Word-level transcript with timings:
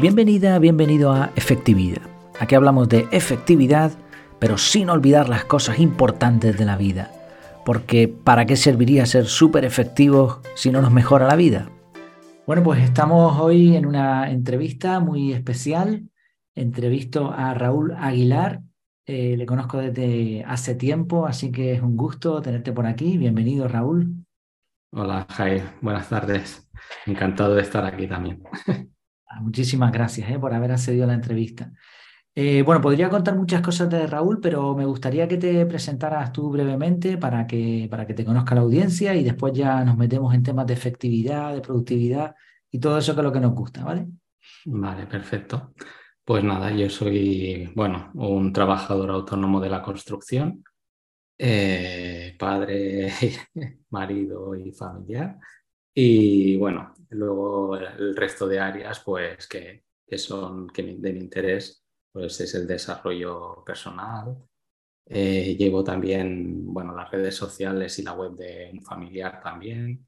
Bienvenida, 0.00 0.56
bienvenido 0.60 1.10
a 1.10 1.32
Efectividad. 1.34 2.02
Aquí 2.38 2.54
hablamos 2.54 2.88
de 2.88 3.08
efectividad, 3.10 3.90
pero 4.38 4.56
sin 4.56 4.90
olvidar 4.90 5.28
las 5.28 5.44
cosas 5.44 5.80
importantes 5.80 6.56
de 6.56 6.64
la 6.64 6.76
vida. 6.76 7.10
Porque 7.64 8.06
¿para 8.06 8.46
qué 8.46 8.54
serviría 8.54 9.06
ser 9.06 9.26
súper 9.26 9.64
efectivos 9.64 10.38
si 10.54 10.70
no 10.70 10.82
nos 10.82 10.92
mejora 10.92 11.26
la 11.26 11.34
vida? 11.34 11.68
Bueno, 12.46 12.62
pues 12.62 12.80
estamos 12.80 13.40
hoy 13.40 13.74
en 13.74 13.86
una 13.86 14.30
entrevista 14.30 15.00
muy 15.00 15.32
especial. 15.32 16.08
Entrevisto 16.54 17.32
a 17.32 17.52
Raúl 17.54 17.92
Aguilar. 17.98 18.60
Eh, 19.04 19.36
le 19.36 19.46
conozco 19.46 19.78
desde 19.78 20.44
hace 20.44 20.76
tiempo, 20.76 21.26
así 21.26 21.50
que 21.50 21.72
es 21.72 21.82
un 21.82 21.96
gusto 21.96 22.40
tenerte 22.40 22.70
por 22.70 22.86
aquí. 22.86 23.18
Bienvenido, 23.18 23.66
Raúl. 23.66 24.24
Hola, 24.92 25.26
Jai. 25.28 25.60
Buenas 25.80 26.08
tardes. 26.08 26.70
Encantado 27.04 27.56
de 27.56 27.62
estar 27.62 27.84
aquí 27.84 28.06
también. 28.06 28.40
Ah, 29.28 29.40
muchísimas 29.40 29.92
gracias 29.92 30.30
eh, 30.30 30.38
por 30.38 30.54
haber 30.54 30.72
accedido 30.72 31.04
a 31.04 31.08
la 31.08 31.14
entrevista. 31.14 31.70
Eh, 32.34 32.62
bueno, 32.62 32.80
podría 32.80 33.10
contar 33.10 33.36
muchas 33.36 33.60
cosas 33.60 33.90
de 33.90 34.06
Raúl, 34.06 34.40
pero 34.40 34.74
me 34.76 34.84
gustaría 34.86 35.26
que 35.28 35.36
te 35.36 35.66
presentaras 35.66 36.32
tú 36.32 36.50
brevemente 36.50 37.18
para 37.18 37.46
que, 37.46 37.88
para 37.90 38.06
que 38.06 38.14
te 38.14 38.24
conozca 38.24 38.54
la 38.54 38.60
audiencia 38.62 39.14
y 39.14 39.24
después 39.24 39.52
ya 39.52 39.84
nos 39.84 39.96
metemos 39.96 40.32
en 40.34 40.42
temas 40.42 40.66
de 40.66 40.74
efectividad, 40.74 41.52
de 41.52 41.60
productividad 41.60 42.34
y 42.70 42.78
todo 42.78 42.98
eso 42.98 43.14
que 43.14 43.20
es 43.20 43.24
lo 43.24 43.32
que 43.32 43.40
nos 43.40 43.54
gusta, 43.54 43.84
¿vale? 43.84 44.06
Vale, 44.64 45.06
perfecto. 45.06 45.74
Pues 46.24 46.44
nada, 46.44 46.70
yo 46.70 46.88
soy, 46.88 47.72
bueno, 47.74 48.10
un 48.14 48.52
trabajador 48.52 49.10
autónomo 49.10 49.60
de 49.60 49.70
la 49.70 49.82
construcción, 49.82 50.62
eh, 51.38 52.36
padre, 52.38 53.12
marido 53.90 54.54
y 54.54 54.72
familiar. 54.72 55.38
Y 55.94 56.56
bueno, 56.56 56.92
luego 57.10 57.76
el 57.76 58.16
resto 58.16 58.46
de 58.46 58.60
áreas 58.60 59.00
pues 59.00 59.46
que, 59.46 59.84
son 60.16 60.68
que 60.68 60.82
de 60.82 61.12
mi 61.12 61.20
interés 61.20 61.84
pues 62.12 62.40
es 62.40 62.54
el 62.54 62.66
desarrollo 62.66 63.62
personal. 63.64 64.36
Eh, 65.06 65.56
llevo 65.56 65.82
también 65.82 66.72
bueno, 66.72 66.94
las 66.94 67.10
redes 67.10 67.34
sociales 67.34 67.98
y 67.98 68.02
la 68.02 68.12
web 68.12 68.36
de 68.36 68.70
un 68.72 68.82
familiar 68.82 69.40
también. 69.42 70.06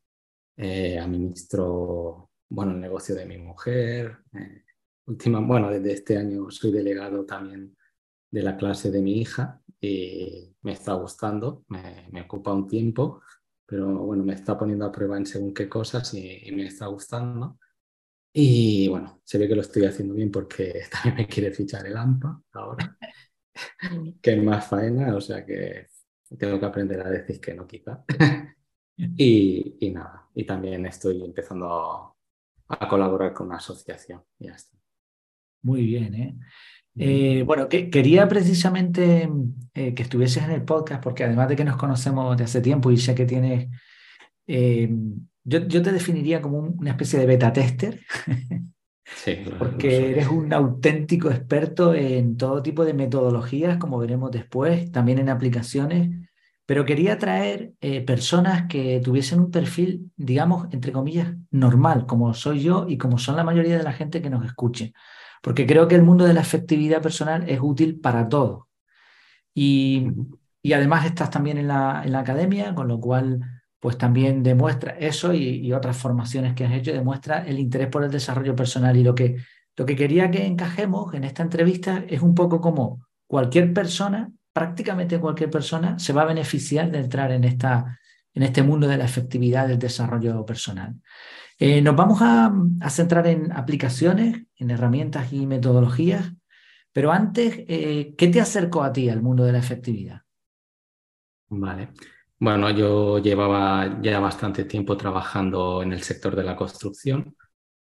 Eh, 0.56 0.98
administro 0.98 2.30
bueno, 2.48 2.72
el 2.72 2.80
negocio 2.80 3.14
de 3.14 3.26
mi 3.26 3.38
mujer. 3.38 4.18
Eh, 4.34 4.64
última, 5.06 5.40
bueno, 5.40 5.70
desde 5.70 5.92
este 5.92 6.18
año 6.18 6.50
soy 6.50 6.72
delegado 6.72 7.24
también 7.24 7.76
de 8.30 8.42
la 8.42 8.56
clase 8.56 8.90
de 8.90 9.00
mi 9.00 9.20
hija 9.20 9.60
y 9.80 10.54
me 10.62 10.72
está 10.72 10.92
gustando, 10.94 11.64
me, 11.68 12.08
me 12.10 12.22
ocupa 12.22 12.52
un 12.52 12.68
tiempo 12.68 13.22
pero 13.70 13.86
bueno, 14.04 14.24
me 14.24 14.34
está 14.34 14.58
poniendo 14.58 14.84
a 14.84 14.90
prueba 14.90 15.16
en 15.16 15.24
según 15.24 15.54
qué 15.54 15.68
cosas 15.68 16.12
y, 16.14 16.50
me 16.50 16.66
está 16.66 16.86
gustando. 16.86 17.56
Y 18.32 18.88
bueno, 18.88 19.20
se 19.22 19.38
ve 19.38 19.46
que 19.46 19.54
lo 19.54 19.60
estoy 19.60 19.84
haciendo 19.84 20.14
bien 20.14 20.32
porque 20.32 20.82
también 20.90 21.14
me 21.14 21.28
quiere 21.28 21.52
fichar 21.52 21.86
el 21.86 21.96
AMPA 21.96 22.42
ahora, 22.54 22.98
que 24.20 24.32
es 24.32 24.42
más 24.42 24.66
faena, 24.66 25.14
o 25.14 25.20
sea 25.20 25.46
que 25.46 25.86
tengo 26.36 26.58
que 26.58 26.66
aprender 26.66 27.00
a 27.00 27.10
decir 27.10 27.40
que 27.40 27.54
no 27.54 27.64
quizá. 27.64 28.04
y, 28.96 29.76
y 29.78 29.90
nada, 29.90 30.28
y 30.34 30.44
también 30.44 30.84
estoy 30.86 31.22
empezando 31.24 31.72
a, 31.72 32.88
colaborar 32.88 33.32
con 33.32 33.48
una 33.48 33.56
asociación 33.56 34.24
y 34.38 34.46
ya 34.46 34.54
está. 34.54 34.76
Muy 35.62 35.84
bien, 35.84 36.14
¿eh? 36.14 36.38
Eh, 37.02 37.44
bueno, 37.46 37.66
que, 37.66 37.88
quería 37.88 38.28
precisamente 38.28 39.26
eh, 39.72 39.94
que 39.94 40.02
estuvieses 40.02 40.44
en 40.44 40.50
el 40.50 40.64
podcast, 40.64 41.02
porque 41.02 41.24
además 41.24 41.48
de 41.48 41.56
que 41.56 41.64
nos 41.64 41.78
conocemos 41.78 42.36
de 42.36 42.44
hace 42.44 42.60
tiempo 42.60 42.90
y 42.90 42.98
sé 42.98 43.14
que 43.14 43.24
tienes, 43.24 43.68
eh, 44.46 44.90
yo, 45.42 45.66
te 45.66 45.92
definiría 45.92 46.42
como 46.42 46.58
una 46.58 46.90
especie 46.90 47.18
de 47.18 47.24
beta 47.24 47.54
tester, 47.54 48.00
sí, 49.06 49.38
porque 49.58 50.10
eres 50.10 50.28
un 50.28 50.52
auténtico 50.52 51.30
experto 51.30 51.94
en 51.94 52.36
todo 52.36 52.62
tipo 52.62 52.84
de 52.84 52.92
metodologías, 52.92 53.78
como 53.78 53.98
veremos 53.98 54.30
después, 54.30 54.92
también 54.92 55.20
en 55.20 55.30
aplicaciones, 55.30 56.10
pero 56.66 56.84
quería 56.84 57.16
traer 57.16 57.72
personas 58.06 58.68
que 58.68 59.00
tuviesen 59.02 59.40
un 59.40 59.50
perfil, 59.50 60.12
digamos, 60.16 60.68
entre 60.70 60.92
comillas, 60.92 61.34
normal, 61.50 62.04
como 62.06 62.34
soy 62.34 62.60
yo 62.60 62.84
y 62.86 62.98
como 62.98 63.16
son 63.18 63.36
la 63.36 63.42
mayoría 63.42 63.78
de 63.78 63.82
la 63.84 63.92
gente 63.92 64.20
que 64.20 64.30
nos 64.30 64.44
escuche 64.44 64.92
porque 65.40 65.66
creo 65.66 65.88
que 65.88 65.94
el 65.94 66.02
mundo 66.02 66.24
de 66.24 66.34
la 66.34 66.40
efectividad 66.40 67.02
personal 67.02 67.48
es 67.48 67.60
útil 67.62 68.00
para 68.00 68.28
todos. 68.28 68.64
Y, 69.54 70.06
además 70.72 71.06
estás 71.06 71.30
también 71.30 71.58
en 71.58 71.68
la, 71.68 72.02
en 72.04 72.12
la, 72.12 72.20
academia, 72.20 72.74
con 72.74 72.88
lo 72.88 73.00
cual 73.00 73.40
pues 73.80 73.96
también 73.96 74.42
demuestra 74.42 74.92
eso 74.98 75.32
y, 75.32 75.72
otras 75.72 75.96
formaciones 75.96 76.54
que 76.54 76.66
has 76.66 76.72
hecho, 76.72 76.92
demuestra 76.92 77.46
el 77.46 77.58
interés 77.58 77.88
por 77.88 78.04
el 78.04 78.10
desarrollo 78.10 78.54
personal. 78.54 78.96
Y 78.96 79.02
lo 79.02 79.14
que, 79.14 79.36
lo 79.76 79.86
que 79.86 79.96
quería 79.96 80.30
que 80.30 80.46
encajemos 80.46 81.14
en 81.14 81.24
esta 81.24 81.42
entrevista 81.42 82.04
es 82.06 82.20
un 82.20 82.34
poco 82.34 82.60
como 82.60 83.06
cualquier 83.26 83.72
persona, 83.72 84.30
prácticamente 84.52 85.18
cualquier 85.18 85.50
persona, 85.50 85.98
se 85.98 86.12
va 86.12 86.22
a 86.22 86.26
beneficiar 86.26 86.90
de 86.90 86.98
entrar 86.98 87.32
en, 87.32 87.44
esta, 87.44 87.98
en 88.34 88.42
este 88.42 88.62
mundo 88.62 88.86
de 88.86 88.98
la 88.98 89.04
efectividad 89.06 89.66
del 89.66 89.78
desarrollo 89.78 90.44
personal. 90.44 90.96
Eh, 91.62 91.82
nos 91.82 91.94
vamos 91.94 92.20
a, 92.22 92.50
centrar 92.88 93.26
en 93.26 93.52
aplicaciones, 93.52 94.46
en 94.56 94.70
herramientas 94.70 95.30
y 95.34 95.46
metodologías, 95.46 96.32
pero 96.90 97.12
antes, 97.12 97.54
eh, 97.68 98.14
¿qué 98.16 98.28
te 98.28 98.40
acercó 98.40 98.82
a 98.82 98.90
ti 98.94 99.10
al 99.10 99.20
mundo 99.20 99.44
de 99.44 99.52
la 99.52 99.58
efectividad? 99.58 100.22
Vale. 101.50 101.90
Bueno, 102.38 102.70
yo 102.70 103.18
llevaba 103.18 104.00
ya 104.00 104.20
bastante 104.20 104.64
tiempo 104.64 104.96
trabajando 104.96 105.82
en 105.82 105.92
el 105.92 106.02
sector 106.02 106.34
de 106.34 106.44
la 106.44 106.56
construcción, 106.56 107.36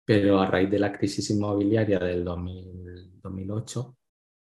pero 0.04 0.38
a 0.38 0.46
raíz 0.46 0.70
de 0.70 0.78
la 0.78 0.92
crisis 0.92 1.30
inmobiliaria 1.30 1.98
del 1.98 2.22
2008, 2.24 3.96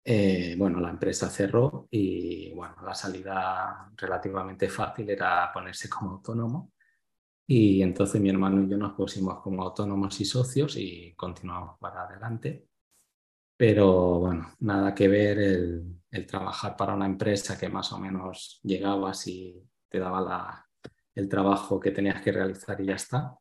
eh, 0.04 0.54
bueno, 0.58 0.80
la 0.80 0.90
empresa 0.90 1.30
cerró 1.30 1.88
y 1.90 2.52
bueno, 2.52 2.76
la 2.84 2.92
salida 2.92 3.90
relativamente 3.96 4.68
fácil 4.68 5.08
era 5.08 5.50
ponerse 5.50 5.88
como 5.88 6.10
autónomo 6.10 6.73
y 7.46 7.82
entonces 7.82 8.20
mi 8.20 8.30
hermano 8.30 8.62
y 8.62 8.68
yo 8.70 8.76
nos 8.76 8.94
pusimos 8.94 9.40
como 9.40 9.62
autónomos 9.62 10.20
y 10.20 10.24
socios 10.24 10.76
y 10.76 11.14
continuamos 11.14 11.78
para 11.78 12.04
adelante. 12.04 12.68
Pero 13.56 14.20
bueno, 14.20 14.52
nada 14.60 14.94
que 14.94 15.08
ver 15.08 15.38
el, 15.38 16.00
trabajar 16.26 16.76
para 16.76 16.94
una 16.94 17.06
empresa 17.06 17.58
que 17.58 17.68
más 17.68 17.92
o 17.92 17.98
menos 17.98 18.60
llegabas 18.62 19.26
y 19.28 19.62
te 19.88 19.98
daba 19.98 20.20
la, 20.20 20.68
el 21.14 21.28
trabajo 21.28 21.78
que 21.78 21.90
tenías 21.90 22.22
que 22.22 22.32
realizar 22.32 22.80
y 22.80 22.86
ya 22.86 22.94
está, 22.94 23.38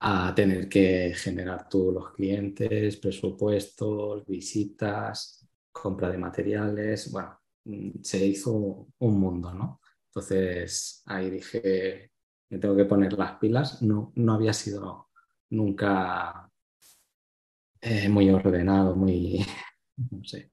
a 0.00 0.34
tener 0.34 0.68
que 0.68 1.14
generar 1.14 1.68
tú 1.68 1.92
los 1.92 2.12
clientes, 2.12 2.96
presupuestos, 2.98 4.26
visitas, 4.26 5.46
compra 5.72 6.10
de 6.10 6.18
materiales. 6.18 7.10
Bueno, 7.10 7.38
mm, 7.64 8.02
se 8.02 8.24
hizo 8.26 8.52
un 8.98 9.20
mundo, 9.20 9.52
¿no? 9.52 9.80
Entonces 10.08 11.02
ahí 11.06 11.30
dije, 11.30 12.12
me 12.50 12.58
tengo 12.58 12.76
que 12.76 12.84
poner 12.84 13.12
las 13.14 13.38
pilas. 13.38 13.82
No, 13.82 14.12
no 14.16 14.34
había 14.34 14.52
sido 14.52 15.10
nunca 15.50 16.50
eh, 17.80 18.08
muy 18.08 18.30
ordenado, 18.30 18.96
muy, 18.96 19.44
no 20.10 20.24
sé. 20.24 20.50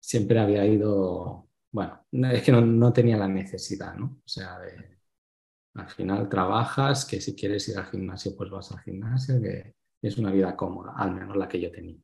Siempre 0.00 0.38
había 0.38 0.64
ido, 0.66 1.48
bueno, 1.70 2.06
es 2.32 2.42
que 2.42 2.52
no, 2.52 2.92
tenía 2.92 3.16
la 3.16 3.28
necesidad, 3.28 3.94
¿no? 3.94 4.20
O 4.24 4.28
sea, 4.28 4.58
al 5.74 5.88
final 5.90 6.28
trabajas, 6.28 7.04
que 7.04 7.20
si 7.20 7.34
quieres 7.34 7.68
ir 7.68 7.78
al 7.78 7.86
gimnasio, 7.86 8.34
pues 8.36 8.50
vas 8.50 8.72
al 8.72 8.80
gimnasio, 8.80 9.40
que 9.40 9.74
es 10.00 10.18
una 10.18 10.32
vida 10.32 10.56
cómoda, 10.56 10.94
al 10.96 11.14
menos 11.14 11.36
la 11.36 11.48
que 11.48 11.60
yo 11.60 11.70
tenía. 11.70 11.98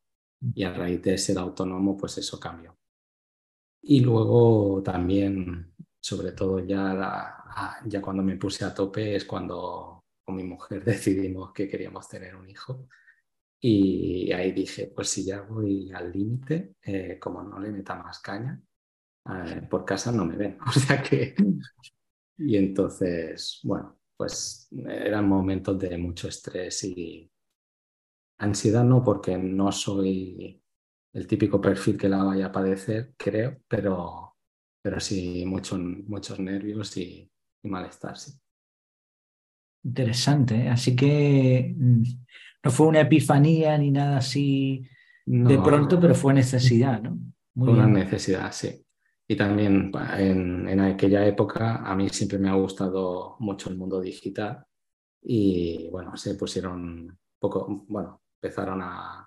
Y 0.55 0.65
a 0.65 0.73
raíz 0.75 1.03
de 1.03 1.17
ser 1.17 1.39
autónomo, 1.39 1.97
pues 1.97 2.19
eso 2.19 2.39
cambió. 2.39 2.77
Y 3.83 4.01
luego 4.01 4.83
también, 4.83 5.75
sobre 6.00 6.33
todo 6.33 6.59
ya 6.61 6.93
la, 6.95 7.44
Ah, 7.56 7.79
ya 7.87 8.01
cuando 8.03 8.23
me 8.23 8.37
puse 8.37 8.65
a 8.65 8.75
tope 8.75 9.15
es 9.17 9.25
cuando 9.25 10.05
con 10.25 10.37
mi 10.37 10.43
mujer 10.45 10.85
decidimos 10.85 11.53
que 11.53 11.69
queríamos 11.69 12.09
tener 12.09 12.35
un 12.37 12.49
hijo. 12.49 12.89
Y 13.61 14.33
ahí 14.33 14.53
dije, 14.53 14.93
pues 14.95 15.09
si 15.11 15.25
ya 15.27 15.43
voy 15.43 15.91
al 15.93 16.12
límite, 16.12 16.77
eh, 16.83 17.19
como 17.21 17.43
no 17.43 17.59
le 17.61 17.71
meta 17.73 17.95
más 17.97 18.21
caña, 18.21 18.61
eh, 19.31 19.62
por 19.71 19.85
casa 19.85 20.12
no 20.12 20.25
me 20.27 20.37
ven. 20.37 20.59
O 20.69 20.73
sea 20.73 21.03
que... 21.03 21.35
Y 22.39 22.56
entonces, 22.56 23.61
bueno, 23.65 23.99
pues 24.17 24.69
eran 24.87 25.29
momentos 25.29 25.79
de 25.79 25.97
mucho 25.99 26.29
estrés 26.29 26.85
y 26.85 27.31
ansiedad 28.39 28.85
no, 28.85 29.03
porque 29.05 29.37
no 29.39 29.73
soy 29.73 30.62
el 31.12 31.27
típico 31.27 31.61
perfil 31.61 31.99
que 31.99 32.09
la 32.09 32.23
vaya 32.25 32.47
a 32.47 32.53
padecer, 32.53 33.15
creo, 33.17 33.61
pero, 33.69 34.37
pero 34.83 35.00
sí 35.00 35.45
mucho, 35.47 35.79
muchos 35.79 36.39
nervios 36.41 36.97
y, 36.97 37.31
y 37.64 37.69
malestar, 37.69 38.16
sí. 38.16 38.32
Interesante, 39.82 40.55
¿eh? 40.55 40.69
así 40.69 40.94
que 40.94 41.75
mm, 41.76 42.02
no 42.62 42.70
fue 42.70 42.87
una 42.87 43.00
epifanía 43.00 43.76
ni 43.76 43.90
nada 43.90 44.19
así 44.19 44.88
de 45.26 45.58
pronto, 45.58 45.99
pero 45.99 46.14
fue 46.14 46.32
necesidad, 46.34 47.02
¿no? 47.02 47.19
Muy 47.55 47.70
una 47.70 47.87
necesidad, 47.87 48.52
sí. 48.52 48.84
Y 49.26 49.37
también 49.37 49.90
en, 50.19 50.69
en, 50.69 50.81
aquella 50.81 51.26
época 51.26 51.76
a 51.76 51.96
mí 51.96 52.08
siempre 52.11 52.38
me 52.38 52.50
ha 52.50 52.55
gustado 52.55 53.37
mucho 53.40 53.70
el 53.70 53.76
mundo 53.76 54.00
digital 54.00 54.66
y 55.22 55.88
bueno, 55.90 56.14
se 56.16 56.34
pusieron 56.34 57.19
poco, 57.38 57.84
bueno, 57.88 58.20
empezaron 58.38 58.82
a, 58.82 59.26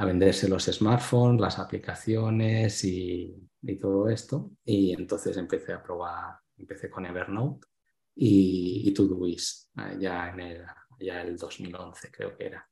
a 0.00 0.04
venderse 0.06 0.48
los 0.48 0.64
smartphones, 0.64 1.42
las 1.42 1.58
aplicaciones 1.58 2.84
y, 2.84 3.46
todo 3.78 4.08
esto. 4.08 4.52
Y 4.64 4.94
entonces 4.94 5.36
empecé 5.36 5.74
a 5.74 5.82
probar, 5.82 6.38
empecé 6.60 6.90
con 6.90 7.06
Evernote 7.06 7.66
y, 8.14 8.82
y 8.86 8.94
Todoist, 8.94 9.70
eh, 9.78 9.96
ya 9.98 10.30
en 10.30 10.40
el, 10.40 10.64
ya 10.98 11.22
el 11.22 11.36
2011 11.36 12.10
creo 12.10 12.36
que 12.36 12.46
era. 12.46 12.70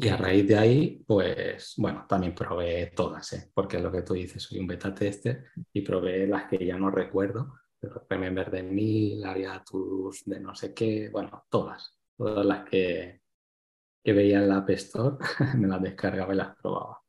Y 0.00 0.08
a 0.08 0.16
raíz 0.16 0.48
de 0.48 0.58
ahí, 0.58 1.04
pues 1.06 1.74
bueno, 1.76 2.04
también 2.08 2.34
probé 2.34 2.92
todas, 2.96 3.32
¿eh? 3.34 3.50
porque 3.54 3.76
es 3.76 3.82
lo 3.82 3.92
que 3.92 4.02
tú 4.02 4.14
dices, 4.14 4.42
soy 4.42 4.58
un 4.58 4.66
beta 4.66 4.92
tester 4.92 5.46
y 5.72 5.82
probé 5.82 6.26
las 6.26 6.48
que 6.48 6.64
ya 6.66 6.76
no 6.76 6.90
recuerdo, 6.90 7.54
pero 7.78 8.04
Remember 8.08 8.50
de 8.50 8.64
mil, 8.64 9.24
Ariatus 9.24 10.24
de 10.24 10.40
no 10.40 10.52
sé 10.56 10.74
qué, 10.74 11.10
bueno, 11.10 11.44
todas, 11.48 11.96
todas 12.16 12.44
las 12.44 12.68
que, 12.68 13.20
que 14.02 14.12
veía 14.12 14.38
en 14.38 14.48
la 14.48 14.58
App 14.58 14.70
Store, 14.70 15.16
me 15.56 15.68
las 15.68 15.80
descargaba 15.80 16.34
y 16.34 16.36
las 16.36 16.56
probaba. 16.56 17.00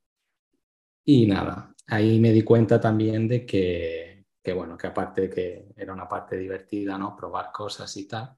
Y 1.05 1.25
nada, 1.25 1.73
ahí 1.87 2.19
me 2.19 2.31
di 2.31 2.43
cuenta 2.43 2.79
también 2.79 3.27
de 3.27 3.47
que, 3.47 4.08
que, 4.41 4.53
bueno, 4.53 4.77
que 4.77 4.87
aparte 4.87 5.29
que 5.29 5.69
era 5.75 5.93
una 5.93 6.07
parte 6.07 6.37
divertida, 6.37 6.97
¿no? 6.97 7.15
Probar 7.15 7.51
cosas 7.51 7.95
y 7.97 8.07
tal, 8.07 8.35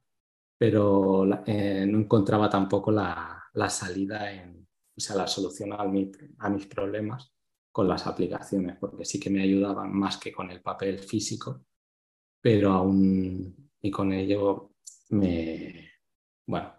pero 0.58 1.24
eh, 1.46 1.86
no 1.86 1.98
encontraba 2.00 2.48
tampoco 2.50 2.90
la, 2.92 3.42
la 3.54 3.70
salida, 3.70 4.32
en, 4.32 4.66
o 4.96 5.00
sea, 5.00 5.16
la 5.16 5.26
solución 5.26 5.72
a, 5.72 5.78
a 5.80 6.50
mis 6.50 6.66
problemas 6.66 7.32
con 7.70 7.88
las 7.88 8.06
aplicaciones, 8.06 8.76
porque 8.78 9.04
sí 9.04 9.18
que 9.18 9.30
me 9.30 9.42
ayudaban 9.42 9.92
más 9.92 10.18
que 10.18 10.32
con 10.32 10.50
el 10.50 10.60
papel 10.60 10.98
físico, 10.98 11.64
pero 12.40 12.72
aún 12.72 13.70
y 13.80 13.90
con 13.90 14.12
ello 14.12 14.72
me, 15.10 15.90
bueno, 16.46 16.74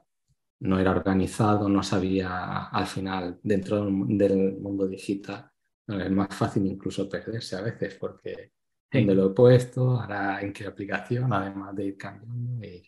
no 0.62 0.80
era 0.80 0.92
organizado, 0.92 1.68
no 1.70 1.84
sabía 1.84 2.66
al 2.70 2.88
final 2.88 3.40
dentro 3.44 3.84
del 3.86 4.58
mundo 4.60 4.88
digital, 4.88 5.52
es 5.88 6.12
más 6.12 6.34
fácil 6.36 6.66
incluso 6.66 7.10
perderse 7.10 7.56
a 7.58 7.62
veces 7.62 7.96
porque 7.96 8.54
dónde 8.94 9.16
lo 9.16 9.28
he 9.28 9.34
puesto, 9.34 10.00
ahora 10.00 10.42
en 10.42 10.54
qué 10.54 10.68
aplicación, 10.68 11.32
además 11.34 11.76
de 11.76 11.86
ir 11.86 11.98
cambiando 11.98 12.66
y, 12.66 12.84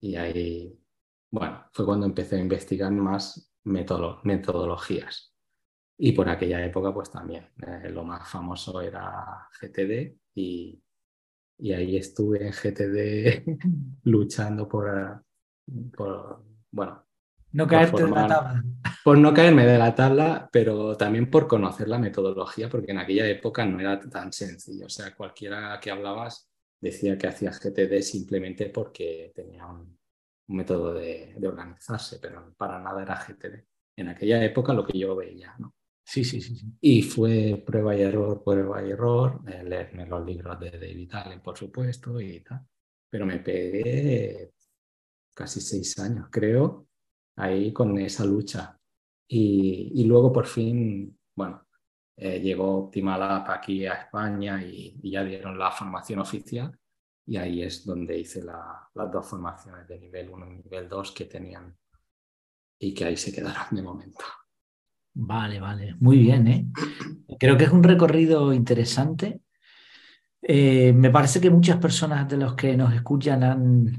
y 0.00 0.16
ahí 0.16 0.82
bueno, 1.32 1.64
fue 1.72 1.86
cuando 1.86 2.06
empecé 2.06 2.36
a 2.36 2.40
investigar 2.40 2.92
más 2.92 3.52
metodologías. 3.64 5.34
Y 5.98 6.12
por 6.12 6.28
aquella 6.28 6.64
época, 6.64 6.92
pues 6.92 7.10
también, 7.10 7.48
eh, 7.66 7.90
lo 7.90 8.04
más 8.04 8.28
famoso 8.30 8.80
era 8.82 9.48
GTD 9.60 10.18
y, 10.34 10.82
ahí 11.74 11.96
estuve 11.96 12.46
en 12.46 12.52
GTD 12.52 13.44
luchando 14.04 14.68
por, 14.68 15.24
bueno, 16.70 17.06
no 17.52 17.66
caerte 17.66 18.04
de 18.04 18.10
la 18.10 18.26
tabla. 18.26 18.64
Por 19.04 19.18
no 19.18 19.34
caerme 19.34 19.66
de 19.66 19.78
la 19.78 19.94
tabla, 19.94 20.48
pero 20.52 20.96
también 20.96 21.30
por 21.30 21.48
conocer 21.48 21.88
la 21.88 21.98
metodología, 21.98 22.68
porque 22.68 22.92
en 22.92 22.98
aquella 22.98 23.26
época 23.26 23.64
no 23.64 23.80
era 23.80 23.98
tan 24.00 24.32
sencillo. 24.32 24.86
O 24.86 24.90
sea, 24.90 25.14
cualquiera 25.14 25.78
que 25.80 25.90
hablabas 25.90 26.48
decía 26.80 27.18
que 27.18 27.26
hacía 27.26 27.50
GTD 27.50 28.00
simplemente 28.00 28.66
porque 28.66 29.32
tenía 29.34 29.66
un, 29.66 29.98
método 30.48 30.94
de, 30.94 31.34
organizarse, 31.44 32.18
pero 32.20 32.54
para 32.56 32.78
nada 32.78 33.02
era 33.02 33.16
GTD. 33.16 33.64
En 33.96 34.08
aquella 34.08 34.44
época 34.44 34.74
lo 34.74 34.84
que 34.84 34.98
yo 34.98 35.16
veía, 35.16 35.54
¿no? 35.58 35.74
Sí, 36.04 36.24
sí, 36.24 36.40
sí, 36.40 36.60
Y 36.80 37.02
fue 37.02 37.62
prueba 37.64 37.96
y 37.96 38.02
error, 38.02 38.42
prueba 38.44 38.84
y 38.84 38.90
error, 38.90 39.40
eh, 39.46 39.62
leerme 39.64 40.04
los 40.06 40.26
libros 40.26 40.58
de 40.58 40.72
David 40.72 41.14
Allen, 41.14 41.40
por 41.40 41.56
supuesto, 41.56 42.20
y 42.20 42.40
tal. 42.40 42.66
Pero 43.08 43.24
me 43.24 43.38
pegué 43.38 44.52
casi 45.34 45.60
seis 45.60 45.98
años, 46.00 46.26
creo, 46.30 46.88
ahí 47.36 47.72
con 47.72 47.98
esa 47.98 48.24
lucha. 48.24 48.78
Y, 49.28 50.04
luego 50.04 50.32
por 50.32 50.46
fin, 50.46 51.18
bueno, 51.34 51.66
eh, 52.16 52.40
llegó 52.40 52.84
Optimal 52.84 53.22
App 53.22 53.48
aquí 53.50 53.86
a 53.86 53.94
España 53.94 54.62
y, 54.62 55.10
ya 55.10 55.24
dieron 55.24 55.58
la 55.58 55.70
formación 55.70 56.20
oficial 56.20 56.78
y 57.26 57.36
ahí 57.36 57.62
es 57.62 57.86
donde 57.86 58.18
hice 58.18 58.42
las 58.42 59.10
dos 59.10 59.26
formaciones 59.26 59.86
de 59.86 59.98
nivel 59.98 60.28
1 60.28 60.46
y 60.46 60.62
nivel 60.62 60.88
2 60.88 61.12
que 61.12 61.24
tenían 61.26 61.74
y 62.78 62.92
que 62.92 63.04
ahí 63.04 63.16
se 63.16 63.32
quedaron 63.32 63.66
de 63.70 63.82
momento. 63.82 64.24
Vale, 65.14 65.60
vale, 65.60 65.94
muy 66.00 66.18
bien. 66.18 66.48
¿eh? 66.48 66.66
Creo 67.38 67.56
que 67.56 67.64
es 67.64 67.70
un 67.70 67.82
recorrido 67.82 68.52
interesante. 68.52 69.41
Eh, 70.44 70.92
me 70.92 71.10
parece 71.10 71.40
que 71.40 71.50
muchas 71.50 71.76
personas 71.76 72.28
de 72.28 72.36
los 72.36 72.54
que 72.54 72.76
nos 72.76 72.92
escuchan 72.92 73.44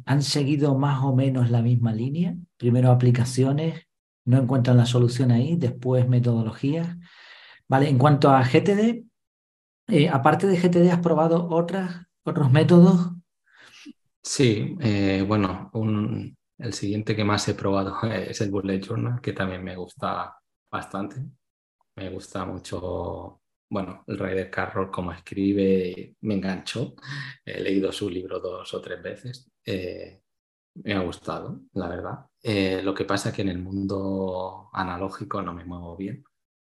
han, 0.05 0.21
seguido 0.21 0.77
más 0.77 1.01
o 1.03 1.15
menos 1.15 1.49
la 1.49 1.61
misma 1.61 1.93
línea. 1.93 2.35
Primero 2.57 2.91
aplicaciones, 2.91 3.87
no 4.25 4.37
encuentran 4.39 4.77
la 4.77 4.85
solución 4.85 5.31
ahí, 5.31 5.55
después 5.55 6.07
metodologías. 6.07 6.97
Vale, 7.67 7.87
en 7.87 7.97
cuanto 7.97 8.29
a 8.29 8.43
GTD, 8.43 9.05
eh, 9.87 10.09
aparte 10.09 10.47
de 10.47 10.57
GTD, 10.57 10.91
¿has 10.91 10.99
probado 10.99 11.47
otros 11.49 12.51
métodos? 12.51 13.11
Sí, 14.21 14.77
eh, 14.81 15.23
bueno, 15.25 15.71
el 16.57 16.73
siguiente 16.73 17.15
que 17.15 17.23
más 17.23 17.47
he 17.47 17.53
probado 17.55 18.01
es 18.11 18.41
el 18.41 18.51
Bullet 18.51 18.81
Journal, 18.81 19.21
que 19.21 19.31
también 19.31 19.63
me 19.63 19.77
gusta 19.77 20.37
bastante. 20.69 21.23
Me 21.95 22.09
gusta 22.09 22.45
mucho, 22.45 23.41
bueno, 23.73 24.03
el 24.05 24.19
Ryder 24.19 24.51
Carroll, 24.51 24.91
como 24.91 25.11
escribe, 25.11 26.15
me 26.21 26.35
enganchó. 26.35 26.93
He 27.43 27.59
leído 27.59 27.91
su 27.91 28.07
libro 28.07 28.39
dos 28.39 28.71
o 28.71 28.79
tres 28.79 29.01
veces. 29.01 29.51
Eh, 29.65 30.21
me 30.75 30.93
ha 30.93 30.99
gustado, 30.99 31.61
la 31.73 31.87
verdad. 31.87 32.25
Eh, 32.43 32.83
lo 32.83 32.93
que 32.93 33.03
pasa 33.05 33.29
es 33.29 33.35
que 33.35 33.41
en 33.41 33.49
el 33.49 33.57
mundo 33.57 34.69
analógico 34.73 35.41
no 35.41 35.55
me 35.55 35.65
muevo 35.65 35.97
bien. 35.97 36.23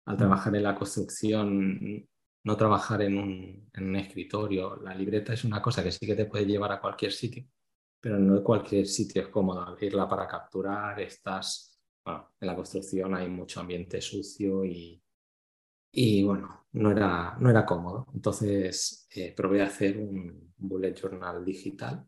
Al 0.08 0.16
mm. 0.16 0.18
trabajar 0.18 0.56
en 0.58 0.64
la 0.64 0.76
construcción 0.76 2.06
no 2.44 2.58
trabajar 2.58 3.02
en 3.02 3.18
un, 3.18 3.96
escritorio. 3.96 4.76
La 4.78 4.94
libreta 4.94 5.34
es 5.34 5.46
una 5.46 5.62
cosa 5.62 5.82
que 5.82 5.94
sí 5.94 6.06
que 6.06 6.16
te 6.16 6.26
puede 6.26 6.46
llevar 6.46 6.74
a 6.74 6.82
cualquier 6.82 7.14
sitio, 7.14 7.46
pero 8.02 8.20
no 8.20 8.38
en 8.38 8.44
cualquier 8.44 8.88
sitio 8.88 9.22
es 9.22 9.30
cómodo 9.30 9.62
abrirla 9.62 10.10
para 10.10 10.28
capturar. 10.28 11.00
Estás, 11.00 11.80
bueno, 12.04 12.34
en 12.42 12.48
la 12.48 12.56
construcción 12.56 13.16
hay 13.16 13.30
mucho 13.30 13.62
ambiente 13.62 14.02
sucio 14.02 14.66
y, 14.66 15.02
y 15.94 16.24
bueno, 16.24 16.59
no 16.74 16.92
era, 16.92 17.36
no 17.40 17.50
era 17.50 17.66
cómodo. 17.66 18.08
Entonces 18.14 19.08
eh, 19.16 19.34
probé 19.36 19.62
a 19.62 19.66
hacer 19.66 19.98
un 19.98 20.54
bullet 20.58 20.94
journal 20.94 21.44
digital 21.44 22.06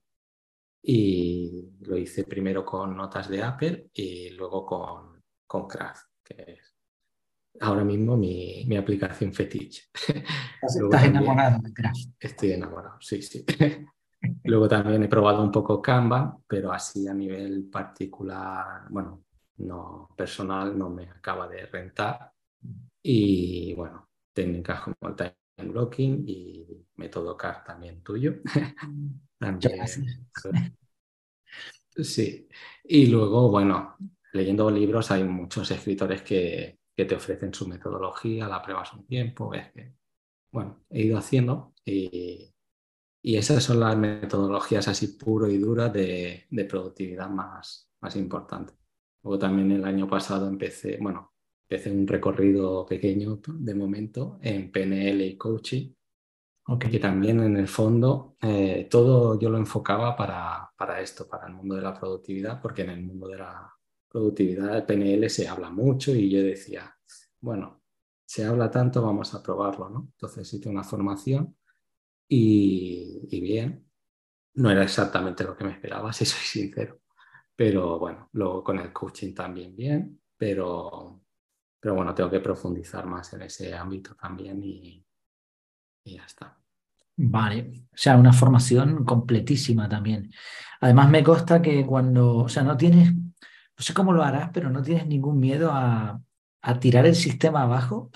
y 0.83 1.69
lo 1.81 1.97
hice 1.97 2.23
primero 2.23 2.65
con 2.65 2.95
notas 2.95 3.29
de 3.29 3.43
Apple 3.43 3.89
y 3.93 4.31
luego 4.31 4.65
con, 4.65 5.23
con 5.45 5.67
Craft, 5.67 6.07
que 6.23 6.35
es 6.47 6.75
ahora 7.59 7.83
mismo 7.83 8.17
mi, 8.17 8.65
mi 8.67 8.77
aplicación 8.77 9.33
fetiche. 9.33 9.89
¿Estás 10.61 11.05
enamorado 11.05 11.59
de 11.61 11.71
Estoy 12.19 12.51
enamorado, 12.53 12.97
sí, 13.01 13.21
sí. 13.21 13.45
Luego 14.43 14.67
también 14.67 15.03
he 15.03 15.07
probado 15.07 15.43
un 15.43 15.51
poco 15.51 15.81
Canva, 15.81 16.37
pero 16.47 16.71
así 16.71 17.07
a 17.07 17.13
nivel 17.13 17.69
particular, 17.71 18.83
bueno, 18.89 19.23
no 19.57 20.09
personal, 20.15 20.77
no 20.77 20.89
me 20.89 21.09
acaba 21.09 21.47
de 21.47 21.65
rentar. 21.65 22.31
Y 23.01 23.73
bueno, 23.73 24.10
técnicas 24.33 24.81
como 24.81 24.95
el 25.09 25.15
time 25.15 25.71
blocking 25.71 26.23
y 26.27 26.65
método 26.95 27.37
CAR 27.37 27.63
también 27.63 28.01
tuyo. 28.01 28.35
también. 29.37 29.85
Sí. 31.95 32.47
Y 32.83 33.07
luego, 33.07 33.49
bueno, 33.49 33.97
leyendo 34.33 34.69
libros 34.71 35.11
hay 35.11 35.23
muchos 35.23 35.69
escritores 35.71 36.21
que, 36.21 36.79
que 36.95 37.05
te 37.05 37.15
ofrecen 37.15 37.53
su 37.53 37.67
metodología, 37.67 38.47
la 38.47 38.61
pruebas 38.61 38.93
un 38.93 39.05
tiempo, 39.05 39.49
ves 39.49 39.71
que, 39.71 39.93
bueno, 40.51 40.83
he 40.89 41.03
ido 41.03 41.17
haciendo 41.17 41.73
y, 41.85 42.53
y 43.21 43.35
esas 43.37 43.63
son 43.63 43.79
las 43.79 43.97
metodologías 43.97 44.87
así 44.87 45.07
puro 45.17 45.47
y 45.47 45.57
duras 45.57 45.91
de, 45.93 46.47
de, 46.49 46.65
productividad 46.65 47.29
más, 47.29 47.89
más 48.01 48.15
importantes. 48.15 48.75
Luego 49.23 49.39
también 49.39 49.71
el 49.71 49.85
año 49.85 50.07
pasado 50.07 50.47
empecé, 50.47 50.97
bueno, 50.99 51.30
empecé 51.71 51.89
un 51.89 52.05
recorrido 52.05 52.85
pequeño 52.85 53.39
de 53.47 53.73
momento 53.73 54.39
en 54.41 54.69
PNL 54.69 55.21
y 55.21 55.37
coaching, 55.37 55.93
que 56.77 56.99
también 56.99 57.39
en 57.39 57.55
el 57.55 57.67
fondo 57.69 58.35
eh, 58.41 58.87
todo 58.91 59.39
yo 59.39 59.49
lo 59.49 59.57
enfocaba 59.57 60.13
para, 60.15 60.69
para 60.77 60.99
esto, 60.99 61.27
para 61.29 61.47
el 61.47 61.53
mundo 61.53 61.75
de 61.75 61.81
la 61.81 61.97
productividad, 61.97 62.61
porque 62.61 62.81
en 62.81 62.89
el 62.89 63.01
mundo 63.03 63.29
de 63.29 63.37
la 63.37 63.73
productividad 64.09 64.73
del 64.73 64.85
PNL 64.85 65.29
se 65.29 65.47
habla 65.47 65.69
mucho 65.69 66.13
y 66.13 66.29
yo 66.29 66.43
decía, 66.43 66.93
bueno, 67.39 67.81
se 68.25 68.43
habla 68.43 68.69
tanto, 68.69 69.01
vamos 69.01 69.33
a 69.33 69.41
probarlo, 69.41 69.89
¿no? 69.89 70.09
Entonces 70.11 70.53
hice 70.53 70.67
una 70.67 70.83
formación 70.83 71.55
y, 72.27 73.39
bien, 73.39 73.89
no 74.55 74.69
era 74.71 74.83
exactamente 74.83 75.45
lo 75.45 75.55
que 75.55 75.63
me 75.63 75.71
esperaba, 75.71 76.11
si 76.13 76.25
soy 76.25 76.41
sincero, 76.41 76.99
pero 77.55 77.97
bueno, 77.97 78.29
luego 78.33 78.61
con 78.61 78.77
el 78.79 78.91
coaching 78.91 79.33
también 79.33 79.73
bien, 79.73 80.21
pero, 80.37 81.21
pero 81.81 81.95
bueno, 81.95 82.15
tengo 82.15 82.29
que 82.29 82.39
profundizar 82.39 83.05
más 83.05 83.33
en 83.33 83.41
ese 83.41 83.75
ámbito 83.75 84.15
también 84.15 84.63
y, 84.63 85.05
y 86.05 86.15
ya 86.15 86.23
está. 86.23 86.57
Vale, 87.17 87.83
o 87.91 87.97
sea, 87.97 88.15
una 88.15 88.31
formación 88.31 89.03
completísima 89.03 89.89
también. 89.89 90.31
Además 90.79 91.09
me 91.09 91.23
consta 91.23 91.61
que 91.61 91.85
cuando, 91.85 92.37
o 92.37 92.49
sea, 92.49 92.63
no 92.63 92.77
tienes 92.77 93.13
no 93.81 93.83
sé 93.83 93.95
cómo 93.95 94.13
lo 94.13 94.21
harás, 94.21 94.51
pero 94.53 94.69
no 94.69 94.83
tienes 94.83 95.07
ningún 95.07 95.39
miedo 95.39 95.71
a, 95.71 96.21
a 96.61 96.79
tirar 96.79 97.07
el 97.07 97.15
sistema 97.15 97.63
abajo. 97.63 98.11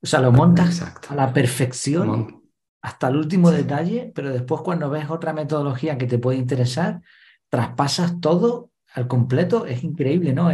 O 0.00 0.06
sea, 0.06 0.20
lo 0.20 0.30
montas 0.30 0.80
a 1.08 1.14
la 1.16 1.32
perfección, 1.32 2.44
hasta 2.80 3.08
el 3.08 3.16
último 3.16 3.50
detalle, 3.50 4.12
pero 4.14 4.30
después 4.30 4.60
cuando 4.62 4.88
ves 4.88 5.10
otra 5.10 5.32
metodología 5.32 5.98
que 5.98 6.06
te 6.06 6.20
puede 6.20 6.38
interesar, 6.38 7.02
traspasas 7.48 8.20
todo 8.20 8.70
al 8.94 9.08
completo. 9.08 9.66
Es 9.66 9.82
increíble, 9.82 10.32
¿no? 10.32 10.52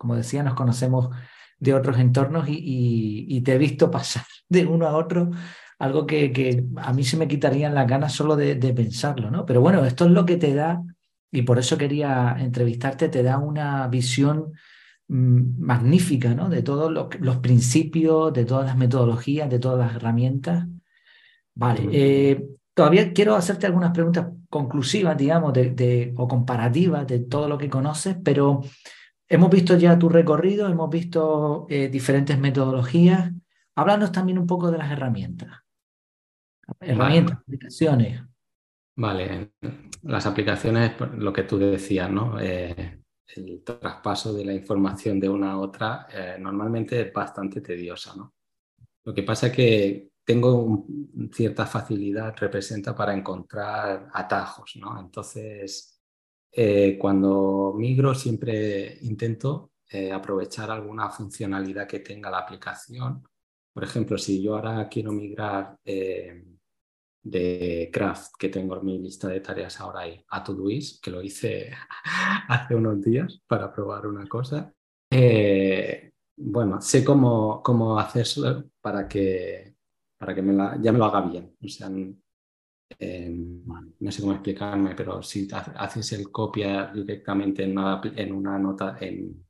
Como 0.00 0.16
decía, 0.16 0.42
nos 0.42 0.54
conocemos 0.54 1.10
de 1.58 1.74
otros 1.74 1.98
entornos 1.98 2.46
y, 2.48 3.40
te 3.42 3.54
he 3.54 3.58
visto 3.58 3.90
pasar 3.90 4.24
de 4.48 4.66
uno 4.66 4.86
a 4.86 4.96
otro, 4.96 5.30
algo 5.78 6.06
que, 6.06 6.64
a 6.76 6.92
mí 6.92 7.04
se 7.04 7.18
me 7.18 7.28
quitarían 7.28 7.74
las 7.74 7.86
ganas 7.86 8.12
solo 8.12 8.34
de, 8.34 8.54
de 8.54 8.72
pensarlo, 8.72 9.30
¿no? 9.30 9.44
Pero 9.44 9.60
bueno, 9.60 9.84
esto 9.84 10.06
es 10.06 10.10
lo 10.12 10.24
que 10.24 10.36
te 10.38 10.54
da, 10.54 10.82
y 11.30 11.42
por 11.42 11.58
eso 11.58 11.76
quería 11.76 12.36
entrevistarte, 12.38 13.08
te 13.08 13.22
da 13.22 13.38
una 13.38 13.86
visión 13.88 14.52
Mm, 15.12 15.60
magnífica, 15.60 16.36
¿no? 16.36 16.48
De 16.48 16.62
todos 16.62 16.88
los, 16.92 17.36
principios, 17.38 18.32
de 18.32 18.44
todas 18.44 18.66
las 18.66 18.76
metodologías, 18.76 19.50
de 19.50 19.58
todas 19.58 19.80
las 19.80 19.96
herramientas. 19.96 20.68
Vale, 21.52 21.88
eh, 21.90 22.46
todavía 22.72 23.12
quiero 23.12 23.34
hacerte 23.34 23.66
algunas 23.66 23.90
preguntas 23.90 24.28
conclusivas, 24.48 25.16
digamos, 25.16 25.52
de, 25.52 26.14
o 26.16 26.28
comparativas 26.28 27.08
de 27.08 27.18
todo 27.18 27.48
lo 27.48 27.58
que 27.58 27.68
conoces, 27.68 28.18
pero 28.22 28.60
hemos 29.30 29.50
visto 29.50 29.78
ya 29.78 29.98
tu 29.98 30.08
recorrido, 30.08 30.68
hemos 30.68 30.90
visto 30.90 31.66
eh, 31.70 31.88
diferentes 31.88 32.38
metodologías. 32.38 33.32
Háblanos 33.76 34.12
también 34.12 34.38
un 34.38 34.46
poco 34.46 34.70
de 34.70 34.78
las 34.78 34.90
herramientas. 34.90 35.60
Herramientas, 36.80 37.38
aplicaciones. 37.38 38.22
Vale, 38.96 39.52
las 40.02 40.26
aplicaciones, 40.26 40.92
lo 41.16 41.32
que 41.32 41.44
tú 41.44 41.58
decías, 41.58 42.10
¿no? 42.10 42.38
Eh, 42.38 43.00
el 43.36 43.62
traspaso 43.62 44.32
de 44.34 44.44
la 44.44 44.52
información 44.52 45.20
de 45.20 45.28
una 45.28 45.52
a 45.52 45.58
otra 45.58 46.08
eh, 46.12 46.36
normalmente 46.38 47.00
es 47.00 47.12
bastante 47.12 47.60
tediosa. 47.60 48.14
¿no? 48.16 48.34
Lo 49.04 49.14
que 49.14 49.22
pasa 49.22 49.46
es 49.46 49.52
que 49.52 50.10
tengo 50.24 50.86
cierta 51.32 51.66
facilidad, 51.66 52.34
representa 52.36 52.94
para 52.94 53.14
encontrar 53.14 54.08
atajos. 54.12 54.76
¿no? 54.76 54.98
Entonces, 55.00 55.89
eh, 56.52 56.96
cuando 56.98 57.74
migro 57.76 58.14
siempre 58.14 58.98
intento 59.02 59.72
eh, 59.88 60.12
aprovechar 60.12 60.70
alguna 60.70 61.10
funcionalidad 61.10 61.86
que 61.86 62.00
tenga 62.00 62.30
la 62.30 62.38
aplicación. 62.38 63.22
Por 63.72 63.84
ejemplo, 63.84 64.18
si 64.18 64.42
yo 64.42 64.56
ahora 64.56 64.88
quiero 64.88 65.12
migrar 65.12 65.76
de 67.22 67.90
Craft 67.92 68.32
que 68.38 68.48
tengo 68.48 68.76
en 68.76 68.84
mi 68.84 68.98
lista 68.98 69.28
de 69.28 69.40
tareas 69.40 69.80
ahora 69.80 70.00
ahí 70.00 70.24
a 70.28 70.42
Todoist, 70.42 71.02
que 71.02 71.10
lo 71.10 71.22
hice 71.22 71.70
hace 72.48 72.74
unos 72.74 73.00
días 73.02 73.42
para 73.46 73.72
probar 73.72 74.06
una 74.06 74.26
cosa. 74.26 74.72
Eh, 75.10 76.12
bueno, 76.36 76.80
sé 76.80 77.04
cómo, 77.04 77.62
cómo 77.62 77.98
hacerlo 77.98 78.64
para 78.80 79.06
que, 79.06 79.76
para 80.18 80.34
que 80.34 80.42
me 80.42 80.52
la, 80.52 80.78
ya 80.80 80.92
me 80.92 80.98
lo 80.98 81.04
haga 81.04 81.20
bien. 81.22 81.56
O 81.62 81.68
sea, 81.68 81.90
no 82.98 84.10
sé 84.10 84.20
cómo 84.20 84.32
explicarme, 84.32 84.94
pero 84.94 85.22
si 85.22 85.48
haces 85.52 86.12
el 86.12 86.30
copia 86.30 86.90
directamente 86.92 87.64
en 87.64 87.78
una, 87.78 88.00
en 88.16 88.32
una 88.32 88.58
nota, 88.58 88.98
en, 89.00 89.46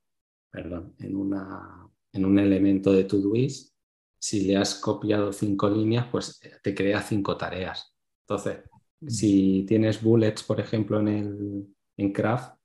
perdón, 0.50 0.94
en, 0.99 1.16
una, 1.16 1.88
en 2.12 2.25
un 2.25 2.38
elemento 2.38 2.92
de 2.92 3.04
Todoist, 3.04 3.75
si 4.18 4.42
le 4.42 4.56
has 4.56 4.75
copiado 4.75 5.32
cinco 5.32 5.70
líneas, 5.70 6.06
pues 6.11 6.40
eh, 6.42 6.52
te 6.62 6.75
crea 6.75 7.00
cinco 7.00 7.37
tareas. 7.37 7.94
Entonces, 8.23 8.61
mm. 9.00 9.09
si 9.09 9.64
tienes 9.66 10.02
bullets, 10.02 10.42
por 10.42 10.61
ejemplo, 10.61 11.00
en, 11.00 11.09
el, 11.09 11.75
en 11.97 12.12
Craft, 12.12 12.56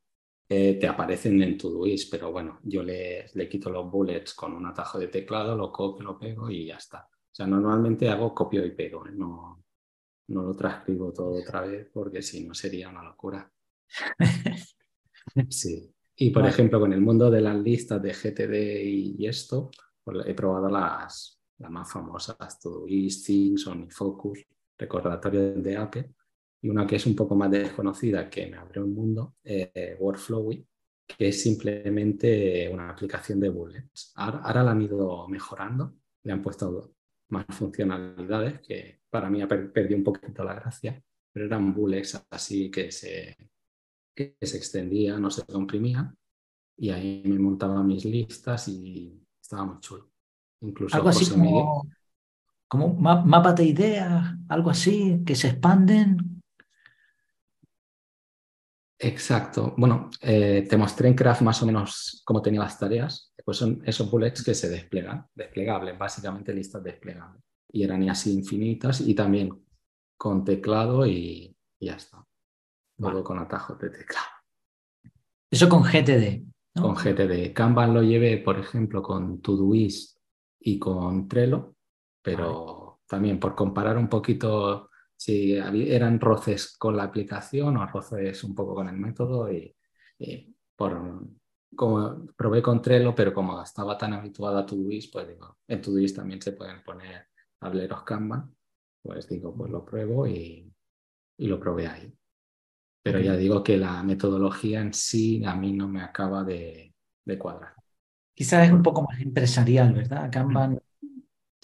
eh, 0.49 0.77
te 0.79 0.87
aparecen 0.87 1.41
en 1.41 1.57
Todoist, 1.57 2.11
pero 2.11 2.31
bueno, 2.31 2.59
yo 2.63 2.83
le, 2.83 3.25
le, 3.33 3.49
quito 3.49 3.69
los 3.71 3.89
bullets 3.89 4.33
con 4.33 4.53
un 4.53 4.65
atajo 4.67 4.99
de 4.99 5.07
teclado, 5.07 5.55
lo 5.55 5.71
copio, 5.71 6.05
lo 6.05 6.19
pego 6.19 6.49
y 6.49 6.67
ya 6.67 6.75
está. 6.75 7.07
O 7.09 7.35
sea, 7.35 7.47
normalmente 7.47 8.09
hago 8.09 8.33
copio 8.35 8.65
y 8.65 8.71
pego, 8.71 9.07
¿eh? 9.07 9.11
no, 9.13 9.64
no 10.27 10.43
lo 10.43 10.55
transcribo 10.55 11.11
todo 11.13 11.39
otra 11.39 11.61
vez 11.61 11.89
porque 11.93 12.21
si 12.21 12.45
no 12.45 12.53
sería 12.53 12.89
una 12.89 13.03
locura. 13.03 13.51
Sí. 15.49 15.91
Y 16.15 16.29
por 16.29 16.45
ejemplo, 16.45 16.79
con 16.79 16.93
el 16.93 17.01
mundo 17.01 17.29
de 17.29 17.41
las 17.41 17.57
listas 17.57 18.01
de 18.01 18.13
GTD 18.13 19.17
y 19.17 19.27
esto, 19.27 19.69
pues 20.01 20.25
he 20.25 20.33
probado 20.33 20.69
las, 20.69 21.41
las 21.57 21.71
más 21.71 21.91
famosas, 21.91 22.59
Todoist, 22.59 23.25
Things, 23.25 23.67
OmniFocus, 23.67 24.45
recordatorios 24.77 25.61
de 25.61 25.77
Apple, 25.77 26.13
y 26.61 26.69
una 26.69 26.87
que 26.87 26.95
es 26.95 27.05
un 27.05 27.15
poco 27.15 27.35
más 27.35 27.51
desconocida, 27.51 28.29
que 28.29 28.47
me 28.47 28.57
abrió 28.57 28.85
un 28.85 28.93
mundo, 28.93 29.35
eh, 29.43 29.97
Workflowy, 29.99 30.65
que 31.07 31.27
es 31.27 31.41
simplemente 31.41 32.69
una 32.71 32.89
aplicación 32.89 33.39
de 33.39 33.49
bullets. 33.49 34.13
Ahora, 34.15 34.63
la 34.63 34.71
han 34.71 34.81
ido 34.81 35.27
mejorando, 35.27 35.95
le 36.23 36.33
han 36.33 36.41
puesto 36.41 36.94
más 37.29 37.45
funcionalidades, 37.49 38.59
que 38.61 39.01
para 39.09 39.29
mí 39.29 39.45
perdido 39.47 39.97
un 39.97 40.03
poquito 40.03 40.43
la 40.43 40.55
gracia, 40.55 41.01
pero 41.31 41.45
eran 41.45 41.73
bullets 41.73 42.25
así 42.29 42.69
que 42.69 42.91
se, 42.91 43.35
que 44.15 44.37
se 44.41 44.57
extendían, 44.57 45.21
no 45.21 45.29
se 45.29 45.45
comprimían, 45.45 46.15
y 46.77 46.89
ahí 46.89 47.23
me 47.25 47.39
montaba 47.39 47.83
mis 47.83 48.05
listas 48.05 48.67
y 48.67 49.21
estaba 49.41 49.65
muy 49.65 49.79
chulo. 49.79 50.09
Incluso 50.61 50.95
algo 50.95 51.09
así 51.09 51.29
como, 51.29 51.87
como 52.67 52.93
mapas 52.93 53.55
de 53.55 53.65
ideas, 53.65 54.35
algo 54.49 54.69
así, 54.69 55.21
que 55.25 55.35
se 55.35 55.49
expanden. 55.49 56.34
Exacto. 59.05 59.75
Bueno, 59.77 60.09
eh, 60.19 60.65
te 60.67 60.77
mostré 60.77 61.07
en 61.07 61.13
Craft 61.13 61.43
más 61.43 61.61
o 61.61 61.67
menos 61.67 62.23
cómo 62.25 62.41
tenía 62.41 62.61
las 62.61 62.79
tareas. 62.79 63.31
Pues 63.43 63.57
son 63.57 63.83
esos 63.85 64.09
bullets 64.09 64.43
que 64.43 64.55
se 64.55 64.67
desplegan, 64.67 65.27
desplegables, 65.35 65.95
básicamente 65.95 66.51
listas 66.51 66.83
desplegables. 66.83 67.43
Y 67.71 67.83
eran 67.83 68.09
así 68.09 68.33
infinitas 68.33 69.01
y 69.01 69.13
también 69.13 69.63
con 70.17 70.43
teclado 70.43 71.05
y, 71.05 71.55
ya 71.79 71.93
está. 71.93 72.25
Todo 72.97 73.23
con 73.23 73.37
atajos 73.37 73.77
de 73.77 73.91
teclado. 73.91 74.25
Eso 75.51 75.69
con 75.69 75.83
GTD. 75.83 76.43
Con 76.73 76.95
GTD. 76.95 77.53
Kanban 77.53 77.93
lo 77.93 78.01
llevé, 78.01 78.37
por 78.37 78.57
ejemplo, 78.57 79.03
con 79.03 79.39
Todoist 79.39 80.17
y 80.59 80.79
con 80.79 81.27
Trello, 81.27 81.75
pero 82.23 83.01
también 83.07 83.39
por 83.39 83.53
comparar 83.53 83.97
un 83.97 84.09
poquito 84.09 84.89
si 85.15 85.53
eran 85.55 86.19
roces 86.19 86.75
con 86.77 86.97
la 86.97 87.03
aplicación 87.03 87.77
o 87.77 87.87
roces 87.87 88.43
un 88.43 88.55
poco 88.55 88.75
con 88.75 88.89
el 88.89 88.97
método 88.97 89.51
y, 89.51 89.75
por 90.75 91.21
como 91.75 92.25
probé 92.37 92.61
con 92.61 92.81
Trello, 92.81 93.13
pero 93.13 93.33
como 93.33 93.61
estaba 93.61 93.97
tan 93.97 94.13
habituada 94.13 94.61
a 94.61 94.65
Todoist, 94.65 95.11
pues 95.11 95.27
digo, 95.27 95.57
en 95.67 95.81
Todoist 95.81 96.15
también 96.15 96.41
se 96.41 96.53
pueden 96.53 96.81
poner 96.83 97.27
tableros 97.59 98.03
Kanban, 98.03 98.55
pues 99.01 99.27
digo, 99.27 99.53
pues 99.55 99.69
lo 99.71 99.83
pruebo 99.85 100.25
y, 100.27 100.71
y 101.37 101.47
lo 101.47 101.59
probé 101.59 101.87
ahí. 101.87 102.13
Pero 103.01 103.19
ya 103.19 103.35
digo 103.35 103.63
que 103.63 103.77
la 103.77 104.03
metodología 104.03 104.81
en 104.81 104.93
sí 104.93 105.43
a 105.45 105.55
mí 105.55 105.73
no 105.73 105.87
me 105.87 106.01
acaba 106.01 106.43
de, 106.43 106.93
de 107.25 107.37
cuadrar. 107.39 107.73
Quizás 108.35 108.67
es 108.67 108.73
un 108.73 108.83
poco 108.83 109.03
más 109.03 109.19
empresarial, 109.21 109.93
¿verdad? 109.93 110.31
Kanban. 110.31 110.79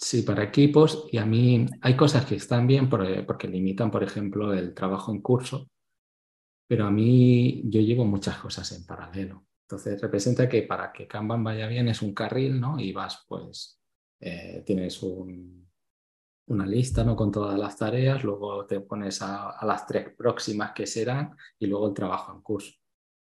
Sí, 0.02 0.22
para 0.22 0.42
equipos 0.42 1.06
y 1.12 1.18
a 1.18 1.24
mí 1.24 1.64
hay 1.80 1.96
cosas 1.96 2.26
que 2.26 2.34
están 2.34 2.66
bien 2.66 2.90
porque, 2.90 3.46
limitan, 3.46 3.88
por 3.88 4.02
ejemplo, 4.02 4.52
el 4.52 4.74
trabajo 4.74 5.12
en 5.12 5.22
curso, 5.22 5.70
pero 6.66 6.86
a 6.86 6.90
mí 6.90 7.62
yo 7.70 7.80
llevo 7.80 8.04
muchas 8.04 8.38
cosas 8.38 8.72
en 8.72 8.84
paralelo. 8.84 9.46
Entonces 9.62 10.00
representa 10.00 10.48
que 10.48 10.62
para 10.64 10.92
que 10.92 11.06
Kanban 11.06 11.44
vaya 11.44 11.68
bien 11.68 11.88
es 11.88 12.02
un 12.02 12.14
carril, 12.14 12.60
¿no? 12.60 12.80
Y 12.80 12.92
vas, 12.92 13.24
pues, 13.28 13.78
eh, 14.20 14.64
tienes 14.66 15.00
una 16.46 16.66
lista, 16.66 17.04
¿no? 17.04 17.14
Con 17.14 17.30
todas 17.30 17.58
las 17.58 17.76
tareas, 17.76 18.24
luego 18.24 18.66
te 18.66 18.80
pones 18.80 19.22
a, 19.22 19.50
a 19.50 19.64
las 19.64 19.86
tres 19.86 20.14
próximas 20.16 20.72
que 20.72 20.86
serán 20.86 21.36
y 21.60 21.66
luego 21.66 21.86
el 21.88 21.94
trabajo 21.94 22.32
en 22.34 22.42
curso. 22.42 22.72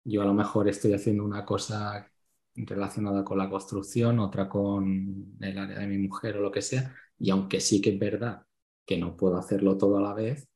Yo 0.05 0.23
a 0.23 0.27
lo 0.27 0.35
mejor 0.35 0.69
estoy 0.69 0.95
haciendo 0.95 1.25
una 1.25 1.45
cosa 1.45 2.11
relacionada 2.57 3.25
con 3.25 3.39
la 3.39 3.49
construcción, 3.49 4.19
otra 4.19 4.49
con 4.49 5.37
el 5.41 5.59
área 5.59 5.79
de 5.79 5.87
mi 5.87 5.99
mujer 5.99 6.37
o 6.37 6.41
lo 6.41 6.51
que 6.51 6.63
sea. 6.63 6.95
Y 7.19 7.31
aunque 7.31 7.61
sí 7.61 7.81
que 7.81 7.91
es 7.91 7.99
verdad 7.99 8.43
que 8.87 8.99
no 8.99 9.17
puedo 9.17 9.37
hacerlo 9.37 9.77
todo 9.77 9.99
a 9.99 10.03
la 10.03 10.15
vez, 10.15 10.49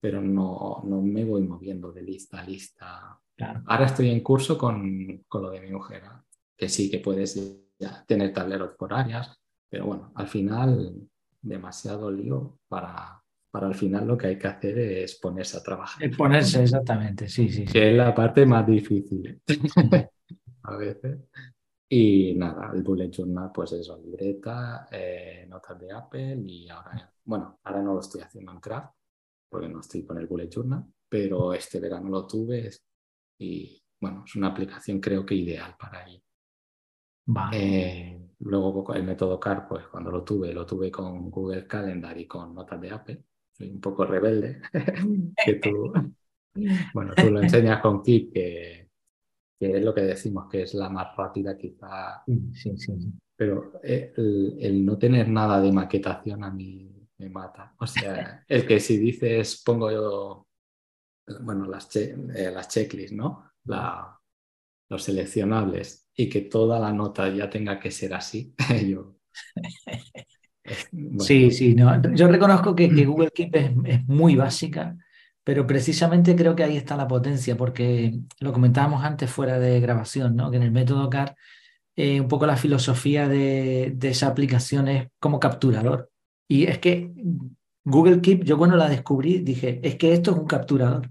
pero 0.00 0.20
no, 0.20 0.82
no 0.84 1.02
me 1.02 1.24
voy 1.24 1.42
moviendo 1.42 1.92
de 1.92 2.02
lista 2.02 2.40
a 2.40 2.44
lista. 2.44 3.20
Ahora 3.66 3.86
estoy 3.86 4.10
en 4.10 4.20
curso 4.20 4.56
con, 4.56 5.24
con, 5.28 5.42
lo 5.42 5.50
de 5.50 5.60
mi 5.60 5.70
mujer, 5.70 6.02
que 6.56 6.68
sí 6.68 6.90
que 6.90 6.98
puedes 6.98 7.38
tener 8.06 8.32
tableros 8.32 8.72
por 8.76 8.94
áreas, 8.94 9.36
pero 9.68 9.86
bueno, 9.86 10.12
al 10.14 10.28
final 10.28 11.08
demasiado 11.40 12.10
lío 12.10 12.58
para, 12.68 13.22
para 13.50 13.66
al 13.66 13.74
final 13.74 14.06
lo 14.06 14.16
que 14.16 14.28
hay 14.28 14.38
que 14.38 14.46
hacer 14.46 14.78
es 14.78 15.16
ponerse 15.16 15.56
a 15.56 15.62
trabajar. 15.62 16.10
ponerse, 16.16 16.62
exactamente, 16.62 17.28
sí, 17.28 17.48
sí. 17.48 17.64
Que 17.64 17.90
es 17.90 17.96
la 17.96 18.14
parte 18.14 18.46
más 18.46 18.66
difícil. 18.66 19.40
a 20.62 20.76
veces. 20.76 21.20
Y 21.88 22.34
nada, 22.34 22.70
el 22.74 22.82
bullet 22.82 23.10
journal, 23.10 23.50
pues 23.52 23.72
eso, 23.72 24.00
libreta, 24.02 24.88
eh, 24.90 25.46
notas 25.48 25.78
de 25.78 25.92
Apple 25.92 26.42
y 26.46 26.68
ahora, 26.68 27.12
bueno, 27.24 27.60
ahora 27.64 27.82
no 27.82 27.94
lo 27.94 28.00
estoy 28.00 28.22
haciendo 28.22 28.52
en 28.52 28.60
Craft 28.60 28.94
porque 29.50 29.68
no 29.68 29.80
estoy 29.80 30.02
con 30.06 30.16
el 30.16 30.26
bullet 30.26 30.48
journal, 30.48 30.84
pero 31.06 31.52
este 31.52 31.78
verano 31.78 32.08
lo 32.08 32.26
tuve 32.26 32.70
y 33.38 33.82
bueno, 34.00 34.24
es 34.26 34.34
una 34.36 34.48
aplicación 34.48 35.00
creo 35.00 35.26
que 35.26 35.34
ideal 35.34 35.76
para 35.78 36.06
ello. 36.08 36.22
Eh, 37.52 38.18
luego 38.40 38.94
el 38.94 39.04
método 39.04 39.38
CAR, 39.38 39.68
pues 39.68 39.86
cuando 39.88 40.10
lo 40.10 40.24
tuve, 40.24 40.52
lo 40.52 40.66
tuve 40.66 40.90
con 40.90 41.30
Google 41.30 41.66
Calendar 41.66 42.16
y 42.18 42.26
con 42.26 42.54
notas 42.54 42.80
de 42.80 42.90
Apple. 42.90 43.24
Soy 43.52 43.70
un 43.70 43.80
poco 43.80 44.06
rebelde, 44.06 44.62
que 45.44 45.54
tú, 45.54 45.92
bueno, 46.94 47.12
tú 47.14 47.30
lo 47.30 47.42
enseñas 47.42 47.80
con 47.80 48.02
Keep, 48.02 48.32
que, 48.32 48.81
que, 49.62 49.76
es 49.76 49.84
lo 49.84 49.94
que 49.94 50.00
decimos 50.00 50.48
que 50.50 50.62
es 50.62 50.74
la 50.74 50.88
más 50.88 51.16
rápida 51.16 51.56
quizá. 51.56 52.24
Sí, 52.52 52.76
sí, 52.76 52.92
Pero 53.36 53.80
eh, 53.84 54.12
el, 54.16 54.84
no 54.84 54.98
tener 54.98 55.28
nada 55.28 55.60
de 55.60 55.70
maquetación 55.70 56.42
a 56.42 56.50
mí 56.50 56.90
me 57.18 57.30
mata. 57.30 57.72
O 57.78 57.86
sea, 57.86 58.44
el 58.48 58.66
que 58.66 58.80
si 58.80 58.98
dices, 58.98 59.62
pongo 59.64 59.90
yo, 59.92 60.48
bueno, 61.42 61.66
las, 61.66 61.94
eh, 61.94 62.50
las 62.52 62.68
checklists, 62.68 63.16
¿no? 63.16 63.52
La, 63.64 64.18
los 64.88 65.02
seleccionables 65.04 66.10
y 66.16 66.28
que 66.28 66.40
toda 66.42 66.80
la 66.80 66.92
nota 66.92 67.28
ya 67.28 67.48
tenga 67.48 67.78
que 67.78 67.92
ser 67.92 68.14
así, 68.14 68.54
yo... 68.88 69.16
Sí, 71.18 71.50
sí, 71.50 71.74
no. 71.74 72.00
yo 72.14 72.28
reconozco 72.28 72.76
que, 72.76 72.86
Google 73.04 73.32
Keep 73.34 73.56
es, 73.84 74.06
muy 74.06 74.36
básica, 74.36 74.96
pero 75.44 75.66
precisamente 75.66 76.36
creo 76.36 76.54
que 76.54 76.64
ahí 76.64 76.76
está 76.76 76.96
la 76.96 77.08
potencia, 77.08 77.56
porque 77.56 78.20
lo 78.40 78.52
comentábamos 78.52 79.04
antes 79.04 79.30
fuera 79.30 79.58
de 79.58 79.80
grabación, 79.80 80.36
¿no? 80.36 80.50
que 80.50 80.56
en 80.58 80.62
el 80.62 80.72
método 80.72 81.10
CAR 81.10 81.36
eh, 81.96 82.20
un 82.20 82.28
poco 82.28 82.46
la 82.46 82.56
filosofía 82.56 83.28
de, 83.28 83.92
de, 83.94 84.08
esa 84.08 84.28
aplicación 84.28 84.88
es 84.88 85.08
como 85.18 85.40
capturador. 85.40 86.10
Y 86.48 86.64
es 86.64 86.78
que 86.78 87.12
Google 87.84 88.20
Keep, 88.20 88.44
yo 88.44 88.56
cuando 88.58 88.76
la 88.76 88.88
descubrí, 88.88 89.40
dije, 89.40 89.80
es 89.82 89.96
que 89.96 90.12
esto 90.12 90.30
es 90.30 90.38
un 90.38 90.46
capturador. 90.46 91.10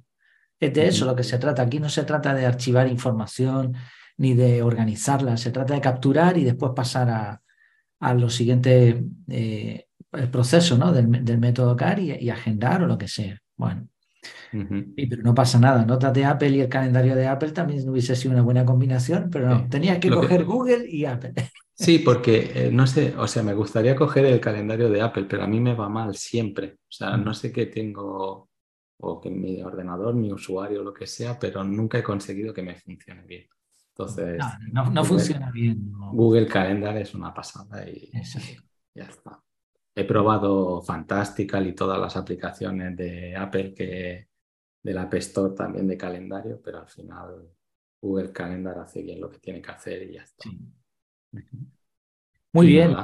Es 0.60 0.74
de 0.74 0.88
eso 0.88 1.06
lo 1.06 1.16
que 1.16 1.24
se 1.24 1.38
trata. 1.38 1.64
Aquí 1.64 1.80
no 1.80 1.90
se 1.90 2.04
trata 2.04 2.34
de 2.34 2.46
archivar 2.46 2.88
información 2.88 3.76
ni 4.18 4.34
de 4.34 4.62
organizarla, 4.62 5.38
se 5.38 5.52
trata 5.52 5.74
de 5.74 5.82
capturar 5.82 6.38
y 6.38 6.44
después 6.44 6.74
pasar 6.76 7.10
a, 7.10 7.42
a 8.00 8.14
los 8.14 8.36
siguientes 8.36 8.96
eh, 9.30 9.88
procesos 10.32 10.78
¿no? 10.78 10.92
del, 10.92 11.08
método 11.40 11.76
CAR 11.76 12.00
y, 12.00 12.30
agendar 12.30 12.84
o 12.84 12.88
lo 12.88 12.98
que 12.98 13.08
sea. 13.08 13.40
Bueno, 13.56 13.88
pero 14.52 15.24
no 15.24 15.34
pasa 15.34 15.60
nada. 15.60 15.86
Notas 15.86 16.14
de 16.14 16.26
Apple 16.26 16.50
y 16.50 16.62
el 16.62 16.70
calendario 16.70 17.16
de 17.16 17.28
Apple 17.28 17.52
también 17.52 17.88
hubiese 17.88 18.16
sido 18.16 18.34
una 18.34 18.44
buena 18.44 18.66
combinación, 18.66 19.30
pero 19.32 19.50
no, 19.50 19.70
tenías 19.70 20.00
que 20.00 20.10
coger 20.10 20.44
Google 20.46 20.90
y 20.90 21.06
Apple. 21.06 21.34
Sí, 21.74 21.98
porque 21.98 22.52
eh, 22.54 22.70
no 22.72 22.86
sé, 22.86 23.16
o 23.18 23.28
sea, 23.28 23.42
me 23.42 23.56
gustaría 23.56 23.96
coger 23.96 24.26
el 24.26 24.40
calendario 24.40 24.88
de 24.88 25.02
Apple, 25.02 25.26
pero 25.28 25.42
a 25.42 25.48
mí 25.48 25.60
me 25.60 25.74
va 25.74 25.90
mal 25.90 26.14
siempre. 26.14 26.76
O 26.76 26.92
sea, 26.92 27.18
no 27.18 27.34
sé 27.34 27.52
qué 27.52 27.66
tengo 27.66 28.52
o 29.00 29.20
que 29.20 29.32
mi 29.32 29.62
ordenador, 29.62 30.14
mi 30.14 30.32
usuario, 30.32 30.84
lo 30.84 30.94
que 30.94 31.08
sea, 31.08 31.40
pero 31.40 31.64
nunca 31.64 31.98
he 31.98 32.04
conseguido 32.04 32.54
que 32.54 32.62
me 32.62 32.76
funcione 32.76 33.24
bien. 33.26 33.48
Entonces, 33.90 34.40
no, 34.72 35.04
funciona 35.04 35.52
bien. 35.52 35.92
Google 36.14 36.48
Calendar 36.48 36.96
es 36.98 37.14
una 37.14 37.34
pasada 37.34 37.88
y 37.90 38.12
ya 38.96 39.06
está. 39.06 39.42
He 39.94 40.06
probado 40.06 40.82
Fantastical 40.82 41.68
y 41.68 41.74
todas 41.74 42.00
las 42.00 42.16
aplicaciones 42.16 42.96
de 42.96 43.36
Apple 43.36 43.74
que 43.74 44.28
del 44.84 44.98
App 44.98 45.14
Store 45.16 45.54
también 45.56 45.88
de 45.88 45.98
calendario, 45.98 46.62
pero 46.64 46.80
al 46.80 46.88
final 46.88 47.50
Google 48.02 48.32
Calendar 48.32 48.80
hace 48.80 49.02
bien 49.02 49.22
lo 49.22 49.30
que 49.30 49.40
tiene 49.40 49.62
que 49.62 49.72
hacer 49.72 50.04
y 50.04 50.14
ya 50.14 50.24
está. 50.24 50.50
Muy 52.54 52.68
bien. 52.68 52.96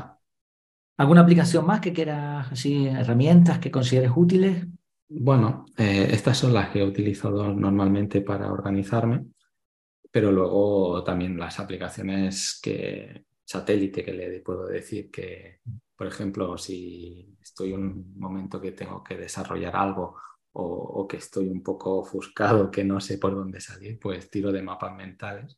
¿Alguna 0.98 1.22
aplicación 1.22 1.66
más 1.66 1.80
que 1.80 1.94
quieras, 1.94 2.52
así, 2.52 2.88
herramientas 2.88 3.60
que 3.60 3.70
consideres 3.70 4.12
útiles? 4.16 4.66
Bueno, 5.10 5.66
eh, 5.78 6.08
estas 6.12 6.38
son 6.38 6.54
las 6.54 6.70
que 6.70 6.80
he 6.80 6.84
utilizado 6.84 7.54
normalmente 7.54 8.22
para 8.22 8.52
organizarme, 8.52 9.26
pero 10.12 10.32
luego 10.32 11.04
también 11.04 11.38
las 11.38 11.60
aplicaciones 11.60 12.60
que 12.62 13.26
satélite 13.46 14.04
que 14.04 14.14
le 14.14 14.40
puedo 14.42 14.66
decir 14.66 15.10
que, 15.10 15.62
por 15.96 16.08
ejemplo, 16.08 16.58
si 16.58 17.38
estoy 17.42 17.74
en 17.74 17.84
un 17.84 18.20
momento 18.20 18.60
que 18.60 18.74
tengo 18.74 19.04
que 19.04 19.18
desarrollar 19.18 19.76
algo 19.76 20.18
o, 20.60 21.08
que 21.08 21.18
estoy 21.18 21.48
un 21.50 21.62
poco 21.62 22.00
ofuscado, 22.00 22.72
que 22.72 22.84
no 22.84 23.00
sé 23.00 23.18
por 23.18 23.36
dónde 23.36 23.62
salir, 23.62 24.00
pues 24.00 24.30
tiro 24.30 24.52
de 24.52 24.62
mapas 24.62 24.96
mentales 24.96 25.58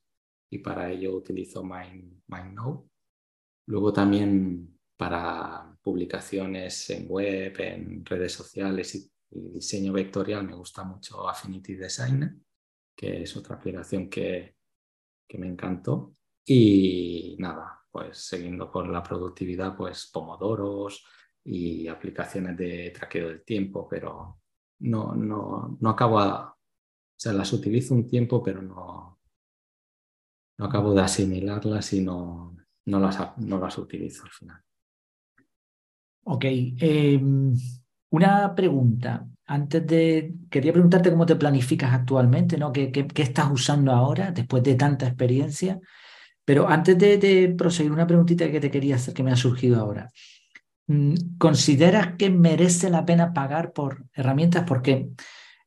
y 0.52 0.60
para 0.60 0.92
ello 0.92 1.16
utilizo 1.16 1.64
Mind, 1.64 2.22
MindNote. 2.28 2.90
Luego 3.68 3.94
también 3.94 4.78
para 4.98 5.76
publicaciones 5.82 6.90
en 6.90 7.08
web, 7.08 7.54
en 7.60 8.06
redes 8.06 8.34
sociales 8.34 8.96
y 8.96 9.10
y 9.32 9.50
diseño 9.50 9.94
vectorial 9.94 10.46
me 10.46 10.56
gusta 10.56 10.84
mucho 10.84 11.28
Affinity 11.28 11.76
Designer, 11.76 12.34
que 12.96 13.24
es 13.24 13.36
otra 13.38 13.56
aplicación 13.56 14.10
que, 14.10 14.56
que 15.28 15.38
me 15.38 15.48
encantó. 15.48 16.16
Y 16.46 17.36
nada, 17.40 17.82
pues 17.92 18.18
siguiendo 18.18 18.72
con 18.72 18.92
la 18.92 19.04
productividad, 19.04 19.76
pues 19.76 20.10
pomodoros 20.12 21.06
y 21.44 21.88
aplicaciones 21.88 22.58
de 22.58 22.92
traqueo 22.92 23.28
del 23.28 23.44
tiempo, 23.44 23.88
pero 23.88 24.39
no, 24.80 25.14
no, 25.16 25.78
no 25.80 25.90
acabo 25.90 26.20
a, 26.20 26.52
o 26.52 26.56
sea, 27.16 27.34
las 27.34 27.52
utilizo 27.54 27.94
un 27.94 28.08
tiempo, 28.08 28.42
pero 28.42 28.62
no, 28.62 29.20
no 30.58 30.66
acabo 30.66 30.94
de 30.94 31.02
asimilarlas 31.02 31.94
y 31.94 32.02
no, 32.02 32.56
las, 32.86 33.38
no 33.38 33.60
las 33.60 33.78
utilizo 33.78 34.24
al 34.24 34.32
final. 34.32 34.62
Ok. 36.24 36.46
Em, 36.46 37.54
una 38.12 38.56
pregunta. 38.56 39.28
Antes 39.46 39.86
de. 39.88 40.34
Quería 40.50 40.74
preguntarte 40.74 41.10
cómo 41.12 41.26
te 41.26 41.36
planificas 41.36 41.94
actualmente, 41.94 42.58
¿no? 42.58 42.72
¿Qué, 42.72 42.92
qué, 42.92 43.22
estás 43.22 43.50
usando 43.52 43.92
ahora 43.92 44.32
después 44.32 44.62
de 44.64 44.76
tanta 44.76 45.08
experiencia? 45.08 45.80
Pero 46.46 46.68
antes 46.68 46.98
de, 46.98 47.54
proseguir, 47.58 47.92
una 47.92 48.08
preguntita 48.08 48.52
que 48.52 48.60
te 48.60 48.72
quería 48.72 48.96
hacer 48.96 49.14
que 49.14 49.24
me 49.24 49.32
ha 49.32 49.36
surgido 49.36 49.80
ahora. 49.80 50.10
Mm, 50.90 51.38
¿Consideras 51.38 52.16
que 52.18 52.32
merece 52.32 52.90
la 52.90 53.06
pena 53.06 53.32
pagar 53.32 53.74
por 53.74 54.06
herramientas? 54.12 54.64
Porque 54.68 55.10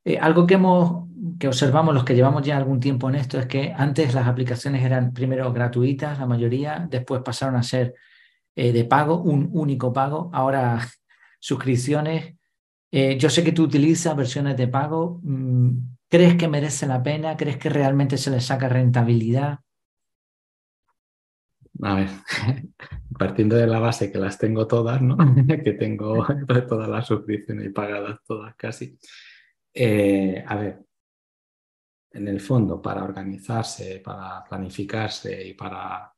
eh, 0.04 0.18
algo 0.18 0.46
que 0.48 0.54
hemos 0.54 1.08
que 1.38 1.46
observamos 1.46 1.94
los 1.94 2.04
que 2.04 2.16
llevamos 2.16 2.42
ya 2.42 2.56
algún 2.56 2.80
tiempo 2.80 3.08
en 3.08 3.14
esto 3.14 3.38
es 3.38 3.46
que 3.46 3.72
antes 3.76 4.14
las 4.14 4.26
aplicaciones 4.26 4.84
eran 4.84 5.12
primero 5.12 5.52
gratuitas, 5.52 6.18
la 6.18 6.26
mayoría, 6.26 6.86
después 6.90 7.22
pasaron 7.24 7.54
a 7.54 7.62
ser 7.62 7.94
eh, 8.56 8.72
de 8.72 8.84
pago, 8.84 9.22
un 9.22 9.48
único 9.52 9.92
pago. 9.92 10.28
Ahora 10.32 10.88
suscripciones. 11.38 12.34
Eh, 12.90 13.16
yo 13.16 13.30
sé 13.30 13.44
que 13.44 13.52
tú 13.52 13.62
utilizas 13.62 14.16
versiones 14.16 14.56
de 14.56 14.66
pago. 14.66 15.20
Mm, 15.22 15.70
¿Crees 16.08 16.34
que 16.34 16.48
merece 16.48 16.86
la 16.86 17.00
pena? 17.00 17.36
¿Crees 17.36 17.58
que 17.58 17.70
realmente 17.70 18.18
se 18.18 18.30
le 18.30 18.40
saca 18.40 18.68
rentabilidad? 18.68 19.60
A 21.80 21.94
ver, 21.94 22.08
partiendo 23.18 23.56
de 23.56 23.66
la 23.66 23.78
base 23.78 24.12
que 24.12 24.18
las 24.18 24.38
tengo 24.38 24.66
todas, 24.66 25.00
¿no? 25.00 25.16
que 25.64 25.72
tengo 25.72 26.26
todas 26.68 26.88
las 26.88 27.06
suscripciones 27.06 27.72
pagadas 27.72 28.20
todas 28.26 28.54
casi. 28.56 28.98
Eh, 29.72 30.44
a 30.46 30.56
ver, 30.56 30.84
en 32.12 32.28
el 32.28 32.40
fondo, 32.40 32.80
para 32.80 33.02
organizarse, 33.02 34.00
para 34.00 34.44
planificarse 34.44 35.48
y 35.48 35.54
para, 35.54 36.12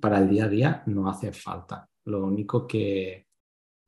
para 0.00 0.18
el 0.18 0.28
día 0.28 0.44
a 0.44 0.48
día, 0.48 0.82
no 0.86 1.08
hace 1.10 1.32
falta. 1.32 1.88
Lo 2.04 2.24
único 2.24 2.66
que, 2.66 3.26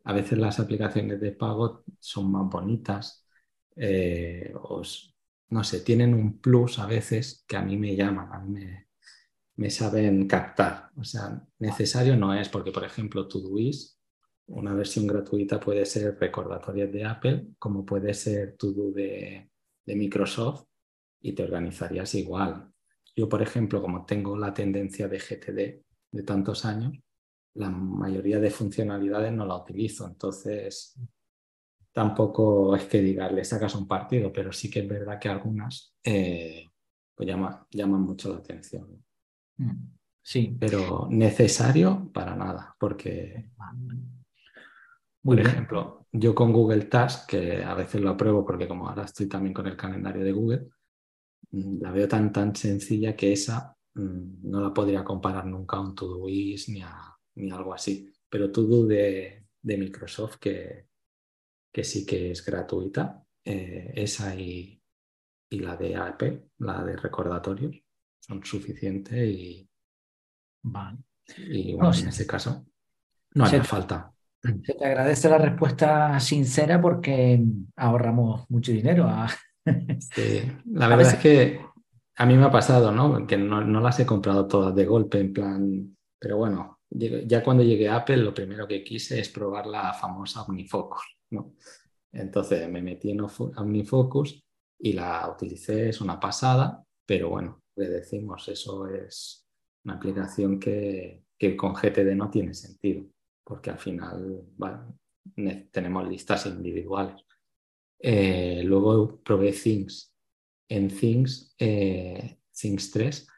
a 0.05 0.13
veces 0.13 0.39
las 0.39 0.61
aplicaciones 0.61 1.21
de 1.21 1.33
pago 1.33 1.85
son 1.99 2.31
más 2.33 2.49
bonitas, 2.49 3.27
eh, 3.77 4.53
no 5.49 5.65
sé, 5.65 5.81
tienen 5.81 6.15
un 6.15 6.41
plus 6.41 6.79
a 6.79 6.87
veces 6.87 7.45
que 7.47 7.57
a 7.57 7.63
mí 7.63 7.77
me 7.77 7.97
llaman, 7.97 8.33
a 8.33 8.39
mí 8.41 8.51
me, 8.51 8.89
saben 9.71 10.27
captar. 10.27 10.91
O 10.97 11.05
sea, 11.05 11.43
necesario 11.59 12.17
no 12.17 12.35
es, 12.35 12.49
porque 12.49 12.73
por 12.73 12.85
ejemplo 12.85 13.29
Todoist, 13.29 13.99
una 14.47 14.75
versión 14.75 15.07
gratuita 15.07 15.61
puede 15.61 15.87
ser 15.87 16.19
recordatorios 16.19 16.93
de 16.93 17.05
Apple, 17.05 17.47
como 17.59 17.85
puede 17.85 18.13
ser 18.15 18.57
Todo 18.57 18.91
de, 18.93 19.51
de 19.87 19.97
Microsoft, 19.97 20.67
y 21.21 21.33
te 21.33 21.43
organizarías 21.43 22.15
igual. 22.15 22.71
Yo, 23.17 23.29
por 23.29 23.41
ejemplo, 23.41 23.81
como 23.81 24.05
tengo 24.05 24.37
la 24.37 24.53
tendencia 24.53 25.09
de 25.09 25.19
GTD 25.19 25.83
de 26.11 26.23
tantos 26.23 26.65
años, 26.65 26.93
la 27.55 27.71
mayoría 27.71 28.41
de 28.41 28.51
funcionalidades 28.51 29.33
no 29.33 29.47
la 29.47 29.57
utilizo, 29.57 30.07
entonces 30.07 30.99
tampoco 31.93 32.75
es 32.75 32.85
que 32.85 33.01
diga, 33.01 33.31
le 33.31 33.45
sacas 33.45 33.75
un 33.77 33.87
partido, 33.87 34.33
pero 34.33 34.53
sí 34.53 34.69
que 34.69 34.81
es 34.81 34.89
verdad 34.89 35.19
que 35.21 35.29
algunas 35.29 35.95
eh, 36.03 36.69
pues 37.15 37.29
llaman 37.29 38.01
mucho 38.03 38.31
la 38.31 38.39
atención. 38.39 39.05
Mm, 39.59 39.97
sí. 40.23 40.57
Pero 40.59 41.07
necesario 41.11 42.11
para 42.13 42.35
nada, 42.35 42.75
porque, 42.79 43.51
por 45.23 45.41
ejemplo, 45.41 46.07
yo 46.13 46.35
con 46.35 46.53
Google 46.53 46.85
Task, 46.85 47.29
que 47.29 47.63
a 47.63 47.75
veces 47.75 48.01
lo 48.01 48.11
apruebo 48.11 48.45
porque 48.45 48.69
como 48.69 48.89
ahora 48.89 49.05
estoy 49.05 49.29
también 49.29 49.55
con 49.55 49.67
el 49.67 49.77
calendario 49.77 50.25
de 50.25 50.33
Google, 50.33 50.69
mm, 51.51 51.83
la 51.83 51.91
veo 51.91 52.09
tan, 52.09 52.33
tan 52.33 52.55
sencilla 52.55 53.17
que 53.17 53.33
esa 53.33 53.77
mm, 53.95 54.51
no 54.51 54.61
la 54.61 54.73
podría 54.75 55.05
comparar 55.05 55.47
nunca 55.47 55.77
a 55.77 55.81
un 55.81 55.95
Todoist 55.95 56.69
ni 56.69 56.83
a 56.83 57.15
ni 57.37 57.51
algo 57.51 57.75
así. 57.75 58.13
Pero 58.29 58.51
todo 58.51 58.87
de, 58.87 59.47
de 59.63 59.77
Microsoft, 59.79 60.37
que, 60.39 60.89
que, 61.73 61.85
sí 61.85 62.05
que 62.07 62.31
es 62.31 62.45
gratuita, 62.45 63.25
eh, 63.45 63.93
esa 63.97 64.35
y, 64.35 64.81
y, 65.51 65.59
la 65.61 65.77
de 65.77 65.97
Apple, 65.97 66.51
la 66.59 66.85
de 66.85 66.97
recordatorios, 66.97 67.77
son 68.27 68.45
suficientes 68.45 69.29
y, 69.29 69.69
Vale. 70.65 70.99
Y 71.39 71.75
bueno, 71.75 71.93
en 71.95 72.09
ese 72.09 72.27
caso 72.27 72.67
no 73.35 73.45
hace 73.45 73.63
falta. 73.63 74.13
Se 74.43 74.75
te 74.75 74.85
agradece 74.85 75.29
la 75.29 75.39
respuesta 75.39 76.19
sincera 76.21 76.81
porque 76.81 77.43
ahorramos 77.77 78.49
mucho 78.51 78.73
dinero. 78.73 79.07
la 80.67 80.89
verdad 80.89 81.15
es 81.15 81.19
que 81.19 81.61
a 82.17 82.27
mí 82.27 82.35
me 82.37 82.45
ha 82.45 82.51
pasado, 82.51 82.93
¿no? 82.93 83.27
Que 83.27 83.37
no, 83.37 83.63
no, 83.63 83.81
las 83.81 83.99
he 84.01 84.07
comprado 84.07 84.47
todas 84.47 84.75
de 84.75 84.85
golpe, 84.85 85.19
en 85.19 85.33
plan, 85.33 85.97
pero 86.19 86.37
bueno, 86.37 86.81
ya 86.91 87.43
cuando 87.43 87.63
llegué 87.63 87.89
a 87.89 87.97
Apple, 87.97 88.19
lo 88.19 88.35
primero 88.35 88.69
que 88.69 88.85
quise 88.85 89.19
es 89.19 89.29
probar 89.31 89.67
la 89.67 89.93
famosa 89.95 90.43
OmniFocus, 90.43 91.03
¿no? 91.31 91.55
Entonces 92.13 92.71
me 92.71 92.83
metí 92.83 93.11
en 93.11 93.23
OmniFocus 93.23 94.45
y 94.79 94.93
la 94.93 95.29
utilicé, 95.29 95.89
es 95.89 96.01
una 96.01 96.21
pasada, 96.21 96.85
pero 97.07 97.31
bueno, 97.31 97.64
le 97.77 97.89
decimos, 97.89 98.49
eso 98.49 98.87
es 98.89 99.47
una 99.85 99.95
aplicación 99.95 100.59
que, 100.59 101.25
que 101.39 101.57
con 101.57 101.75
GTD 101.75 102.15
no 102.15 102.31
tiene 102.31 102.55
sentido 102.55 103.05
porque 103.45 103.71
al 103.71 103.79
final 103.79 104.43
tenemos 105.71 106.09
listas 106.09 106.47
individuales. 106.47 107.23
Eh, 107.99 108.63
luego 108.65 109.21
probé 109.23 109.53
Things. 109.53 110.13
En 110.69 110.89
Things, 110.89 111.55
eh, 111.59 112.39
Things 112.51 112.91
3 112.91 113.29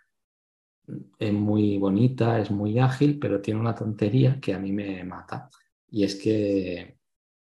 es 1.19 1.33
muy 1.33 1.79
bonita, 1.79 2.39
es 2.41 2.51
muy 2.51 2.79
ágil, 2.79 3.19
pero 3.19 3.41
tiene 3.41 3.59
una 3.59 3.75
tontería 3.75 4.39
que 4.41 4.55
a 4.55 4.59
mí 4.59 4.71
me 4.71 5.03
mata. 5.05 5.51
Y 5.89 6.05
es 6.05 6.15
que, 6.15 6.99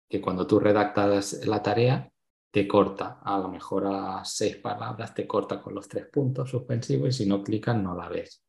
que 0.08 0.20
cuando 0.20 0.46
tú 0.46 0.60
redactas 0.60 1.44
la 1.44 1.60
tarea, 1.60 2.10
te 2.54 2.68
corta, 2.68 3.18
a 3.20 3.36
lo 3.36 3.48
mejor 3.48 3.84
a 3.88 4.24
seis 4.24 4.58
palabras, 4.58 5.12
te 5.12 5.26
corta 5.26 5.60
con 5.60 5.74
los 5.74 5.88
tres 5.88 6.06
puntos 6.06 6.50
suspensivos 6.50 7.08
y 7.08 7.24
si 7.24 7.28
no 7.28 7.42
clicas 7.42 7.76
no 7.76 7.96
la 7.96 8.08
ves. 8.08 8.44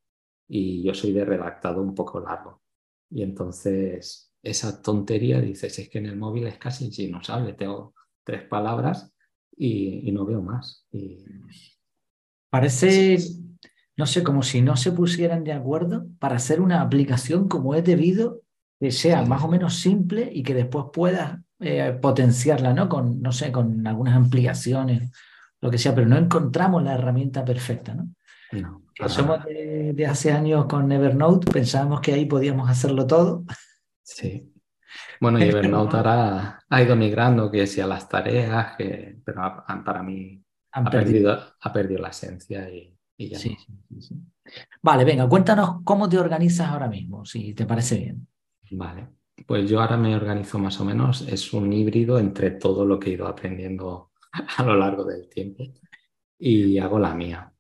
Y 0.47 0.83
yo 0.83 0.93
soy 0.93 1.11
de 1.11 1.25
redactado 1.25 1.81
un 1.81 1.95
poco 1.95 2.19
largo. 2.19 2.61
Y 3.09 3.23
entonces 3.23 4.31
esa 4.43 4.79
tontería 4.79 5.41
dices, 5.41 5.79
es 5.79 5.89
que 5.89 5.97
en 5.97 6.05
el 6.05 6.17
móvil 6.17 6.45
es 6.45 6.59
casi 6.59 6.87
inusable, 7.03 7.53
tengo 7.53 7.95
tres 8.23 8.43
palabras 8.43 9.11
y, 9.57 10.11
no 10.11 10.23
veo 10.23 10.43
más. 10.43 10.85
Y... 10.91 11.25
Parece, 12.51 13.17
no 13.97 14.05
sé, 14.05 14.21
como 14.21 14.43
si 14.43 14.61
no 14.61 14.77
se 14.77 14.91
pusieran 14.91 15.43
de 15.43 15.53
acuerdo 15.53 16.05
para 16.19 16.35
hacer 16.35 16.61
una 16.61 16.81
aplicación 16.81 17.47
como 17.47 17.73
es 17.73 17.83
debido, 17.83 18.43
que 18.79 18.91
sea 18.91 19.25
más 19.25 19.43
o 19.43 19.47
menos 19.47 19.77
simple 19.77 20.29
y 20.31 20.43
que 20.43 20.53
después 20.53 20.85
puedas 20.93 21.39
eh, 21.59 21.97
potenciarla, 22.01 22.73
¿no? 22.73 22.89
Con, 22.89 23.21
no 23.21 23.31
sé, 23.31 23.51
con 23.51 23.85
algunas 23.87 24.15
ampliaciones, 24.15 25.11
lo 25.61 25.71
que 25.71 25.77
sea, 25.77 25.95
pero 25.95 26.07
no 26.07 26.17
encontramos 26.17 26.83
la 26.83 26.95
herramienta 26.95 27.45
perfecta, 27.45 27.93
¿no? 27.93 28.09
que 28.95 29.09
somos 29.09 29.43
de, 29.43 30.07
hace 30.07 30.31
años 30.31 30.65
con 30.65 30.89
Evernote, 30.89 31.51
pensábamos 31.51 31.99
que 31.99 32.13
ahí 32.13 32.25
podíamos 32.25 32.69
hacerlo 32.69 33.05
todo. 33.05 33.43
Sí. 34.01 34.53
Bueno, 35.19 35.39
y 35.39 35.43
Evernote 35.43 35.97
ahora 35.97 36.63
ha 36.69 36.81
ido 36.81 36.95
migrando, 36.95 37.51
que 37.51 37.67
si 37.67 37.81
a 37.81 37.87
las 37.87 38.07
tareas, 38.07 38.75
que, 38.77 39.17
pero 39.25 39.41
para 39.83 40.01
mí 40.01 40.41
ha 40.71 40.89
perdido, 40.89 41.37
ha 41.59 41.73
perdido 41.73 42.01
la 42.01 42.09
esencia 42.09 42.69
y, 42.69 42.97
ya 43.17 43.39
sí, 43.39 43.57
Vale, 44.81 45.03
venga, 45.03 45.27
cuéntanos 45.27 45.81
cómo 45.83 46.07
te 46.07 46.17
organizas 46.17 46.69
ahora 46.69 46.87
mismo, 46.87 47.25
si 47.25 47.53
te 47.53 47.65
parece 47.65 47.97
bien. 47.97 48.27
Vale, 48.71 49.07
pues 49.47 49.69
yo 49.69 49.81
ahora 49.81 49.97
me 49.97 50.15
organizo 50.15 50.59
más 50.59 50.79
o 50.79 50.85
menos, 50.85 51.21
es 51.21 51.53
un 51.53 51.71
híbrido 51.73 52.19
entre 52.19 52.51
todo 52.51 52.85
lo 52.85 52.99
que 52.99 53.09
he 53.09 53.13
ido 53.13 53.27
aprendiendo 53.27 54.11
a 54.57 54.63
lo 54.63 54.75
largo 54.75 55.03
del 55.03 55.27
tiempo 55.29 55.63
y 56.39 56.77
hago 56.77 56.99
la 56.99 57.13
mía. 57.13 57.51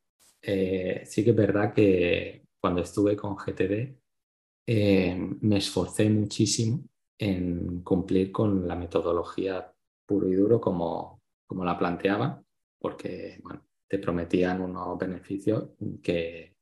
Eh, 0.41 1.03
sí 1.05 1.23
que 1.23 1.31
es 1.31 1.35
verdad 1.35 1.73
que 1.73 2.45
cuando 2.59 2.81
estuve 2.81 3.15
con 3.15 3.35
GTD 3.35 3.97
eh, 4.67 5.15
me 5.41 5.57
esforcé 5.57 6.09
muchísimo 6.09 6.83
en 7.17 7.81
cumplir 7.83 8.31
con 8.31 8.67
la 8.67 8.75
metodología 8.75 9.71
puro 10.05 10.27
y 10.27 10.35
duro 10.35 10.59
como, 10.59 11.21
como 11.47 11.63
la 11.65 11.77
planteaba, 11.77 12.43
porque 12.79 13.41
te 13.87 13.99
prometían 13.99 14.61
unos 14.61 14.97
beneficios 14.97 15.69
que, 16.01 16.55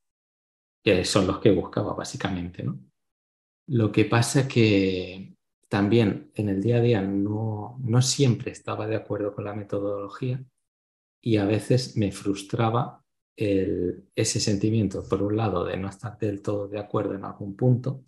que 0.84 1.06
son 1.06 1.28
los 1.28 1.40
que 1.40 1.52
buscaba 1.52 1.94
básicamente. 1.94 2.64
¿no? 2.64 2.80
Lo 3.68 3.92
que 3.92 4.06
pasa 4.06 4.48
que 4.48 5.36
también 5.70 6.32
en 6.36 6.50
el 6.50 6.62
día 6.62 6.78
a 6.78 6.82
día 6.82 7.02
no, 7.02 7.78
no 7.84 8.02
siempre 8.02 8.52
estaba 8.52 8.88
de 8.88 8.96
acuerdo 8.96 9.34
con 9.34 9.46
la 9.46 9.54
metodología 9.54 10.44
y 11.22 11.38
a 11.38 11.46
veces 11.46 11.96
me 11.98 12.12
frustraba 12.12 13.04
ese 13.36 14.40
sentimiento, 14.40 15.04
por 15.08 15.24
un 15.24 15.36
lado, 15.36 15.66
de 15.66 15.78
no 15.78 15.90
estar 15.90 16.18
del 16.18 16.42
todo 16.42 16.68
de 16.68 16.80
acuerdo 16.80 17.16
en 17.16 17.26
algún 17.26 17.56
punto, 17.56 18.06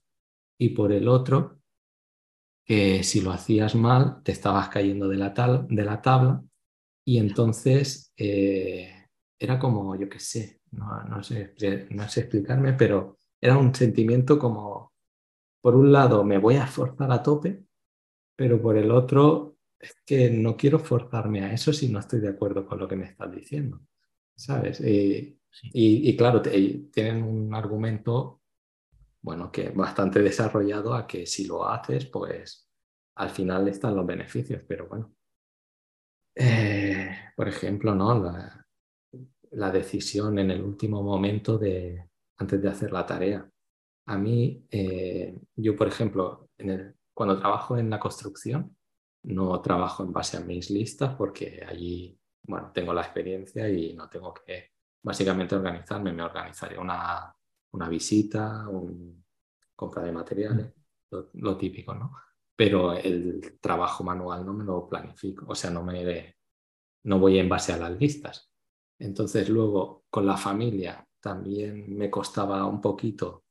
y 0.58 0.70
por 0.70 0.92
el 0.92 1.08
otro, 1.08 1.60
que 2.64 3.04
si 3.04 3.22
lo 3.22 3.32
hacías 3.32 3.76
mal, 3.76 4.22
te 4.24 4.32
estabas 4.32 4.70
cayendo 4.70 5.08
de 5.08 5.18
la, 5.18 5.30
de 5.68 5.84
la 5.84 6.02
tabla, 6.02 6.44
y 7.04 7.18
entonces 7.18 8.14
eh, 8.18 9.08
era 9.40 9.60
como, 9.60 9.96
yo 9.96 10.10
qué 10.10 10.20
sé, 10.20 10.62
no, 10.72 11.24
sé, 11.24 11.56
no 11.90 12.08
sé 12.08 12.20
explicarme, 12.22 12.74
pero 12.74 13.18
era 13.42 13.58
un 13.58 13.74
sentimiento 13.74 14.38
como, 14.38 14.94
por 15.66 15.76
un 15.76 15.92
lado, 15.92 16.24
me 16.24 16.38
voy 16.38 16.58
a 16.58 16.68
forzar 16.68 17.12
a 17.12 17.24
tope, 17.24 17.66
pero 18.36 18.62
por 18.62 18.78
el 18.78 18.92
otro, 18.92 19.58
es 19.80 19.96
que 20.06 20.30
no 20.30 20.56
quiero 20.56 20.78
forzarme 20.78 21.44
a 21.44 21.52
eso 21.52 21.74
si 21.74 21.90
no 21.90 21.98
estoy 21.98 22.20
de 22.20 22.30
acuerdo 22.30 22.68
con 22.68 22.78
lo 22.78 22.88
que 22.88 22.96
me 22.96 23.06
estás 23.06 23.32
diciendo. 23.32 23.82
¿sabes? 24.36 24.80
Y, 24.80 25.40
y, 25.74 26.16
claro, 26.16 26.40
tienen 26.44 27.24
un 27.24 27.56
argumento, 27.56 28.44
bueno, 29.24 29.52
que 29.52 29.70
bastante 29.70 30.22
desarrollado 30.22 30.94
a 30.94 31.08
que 31.08 31.26
si 31.26 31.48
lo 31.48 31.68
haces, 31.68 32.06
pues 32.06 32.70
al 33.16 33.32
final 33.32 33.68
están 33.68 33.96
los 33.96 34.06
beneficios, 34.06 34.62
pero 34.68 34.88
bueno. 34.88 35.16
Eh, 36.36 37.10
por 37.36 37.48
ejemplo, 37.48 37.96
¿no? 37.96 38.24
La, 38.24 38.68
la, 39.50 39.72
decisión 39.72 40.38
en 40.38 40.52
el 40.52 40.62
último 40.62 41.02
momento 41.02 41.58
de, 41.58 42.08
antes 42.38 42.62
de 42.62 42.70
hacer 42.70 42.92
la 42.92 43.04
tarea. 43.04 43.50
A 44.06 44.18
mí, 44.18 44.66
eh, 44.70 45.38
yo, 45.56 45.76
por 45.76 45.88
ejemplo, 45.88 46.50
cuando 47.14 47.40
trabajo 47.40 47.78
en 47.78 47.90
la 47.90 48.00
construcción, 48.00 48.76
no 49.24 49.60
trabajo 49.62 50.04
en 50.04 50.14
base 50.14 50.38
a 50.38 50.42
mis 50.42 50.70
listas 50.70 51.16
porque 51.16 51.64
allí 51.68 52.20
bueno, 52.48 52.72
tengo 52.74 52.94
la 52.94 53.02
experiencia 53.02 53.68
y 53.70 53.94
no 53.94 54.08
tengo 54.10 54.34
que 54.34 54.72
básicamente 55.02 55.56
organizarme, 55.56 56.14
me 56.14 56.24
organizaré 56.24 56.78
una, 56.78 57.36
una 57.72 57.90
visita, 57.90 58.68
un 58.70 59.24
compra 59.76 60.04
de 60.04 60.12
materiales, 60.12 60.74
lo, 61.34 61.58
típico, 61.58 61.94
¿no? 61.94 62.14
Pero 62.56 62.94
el 62.94 63.58
trabajo 63.60 64.04
manual 64.04 64.46
no 64.46 64.54
me 64.54 64.64
lo 64.64 64.88
planifico, 64.88 65.46
o 65.48 65.56
sea, 65.56 65.70
no, 65.70 65.84
me, 65.84 66.36
no 67.04 67.20
voy 67.20 67.40
en 67.40 67.50
base 67.50 67.74
a 67.74 67.78
las 67.78 67.92
listas. 68.00 68.52
Entonces 68.98 69.50
luego 69.50 70.06
con 70.10 70.26
la 70.26 70.38
familia 70.38 71.06
también 71.20 71.96
me 71.96 72.10
costaba 72.10 72.66
un 72.66 72.80
poquito 72.80 73.45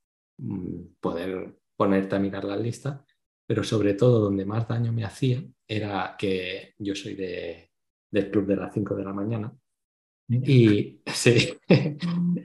poder 1.01 1.59
ponerte 1.77 2.17
a 2.17 2.19
mirar 2.19 2.45
las 2.45 2.61
listas, 2.61 3.01
pero 3.47 3.63
sobre 3.63 3.95
todo 3.95 4.21
donde 4.21 4.45
más 4.45 4.67
daño 4.67 4.93
me 4.93 5.05
hacía 5.05 5.43
era 5.67 6.17
que 6.19 6.75
yo 6.79 6.95
soy 6.95 7.15
de, 7.15 7.71
del 8.11 8.31
club 8.31 8.47
de 8.47 8.57
las 8.57 8.73
5 8.73 8.95
de 8.95 9.05
la 9.05 9.13
mañana. 9.13 9.53
Y, 10.29 11.03
sí, 11.07 11.59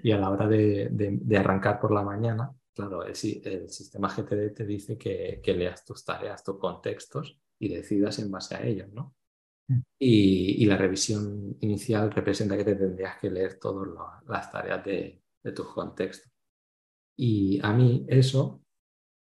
y 0.04 0.12
a 0.12 0.18
la 0.18 0.30
hora 0.30 0.48
de, 0.48 1.20
arrancar 1.38 1.80
por 1.80 1.94
la 1.94 2.04
mañana, 2.04 2.52
claro, 2.74 3.04
el, 3.04 3.14
el 3.44 3.70
sistema 3.70 4.10
GTD 4.10 4.54
te 4.54 4.66
dice 4.66 4.98
que, 4.98 5.42
leas 5.46 5.86
tus 5.86 6.04
tareas, 6.04 6.44
tus 6.44 6.58
contextos 6.58 7.40
y 7.60 7.70
decidas 7.70 8.20
en 8.20 8.32
base 8.32 8.56
a 8.56 8.66
ellos, 8.66 8.92
¿no? 8.92 9.16
Mm. 9.68 9.80
Y, 10.00 10.66
la 10.66 10.78
revisión 10.78 11.58
inicial 11.62 12.12
representa 12.12 12.58
que 12.58 12.66
te 12.66 12.76
tendrías 12.76 13.18
que 13.20 13.30
leer 13.30 13.60
todas 13.60 13.88
las 14.28 14.52
tareas 14.52 14.84
de, 14.84 15.22
de 15.44 15.52
tus 15.52 15.68
contextos. 15.68 16.32
Y 17.22 17.60
a 17.64 17.74
mí 17.74 18.06
eso, 18.08 18.64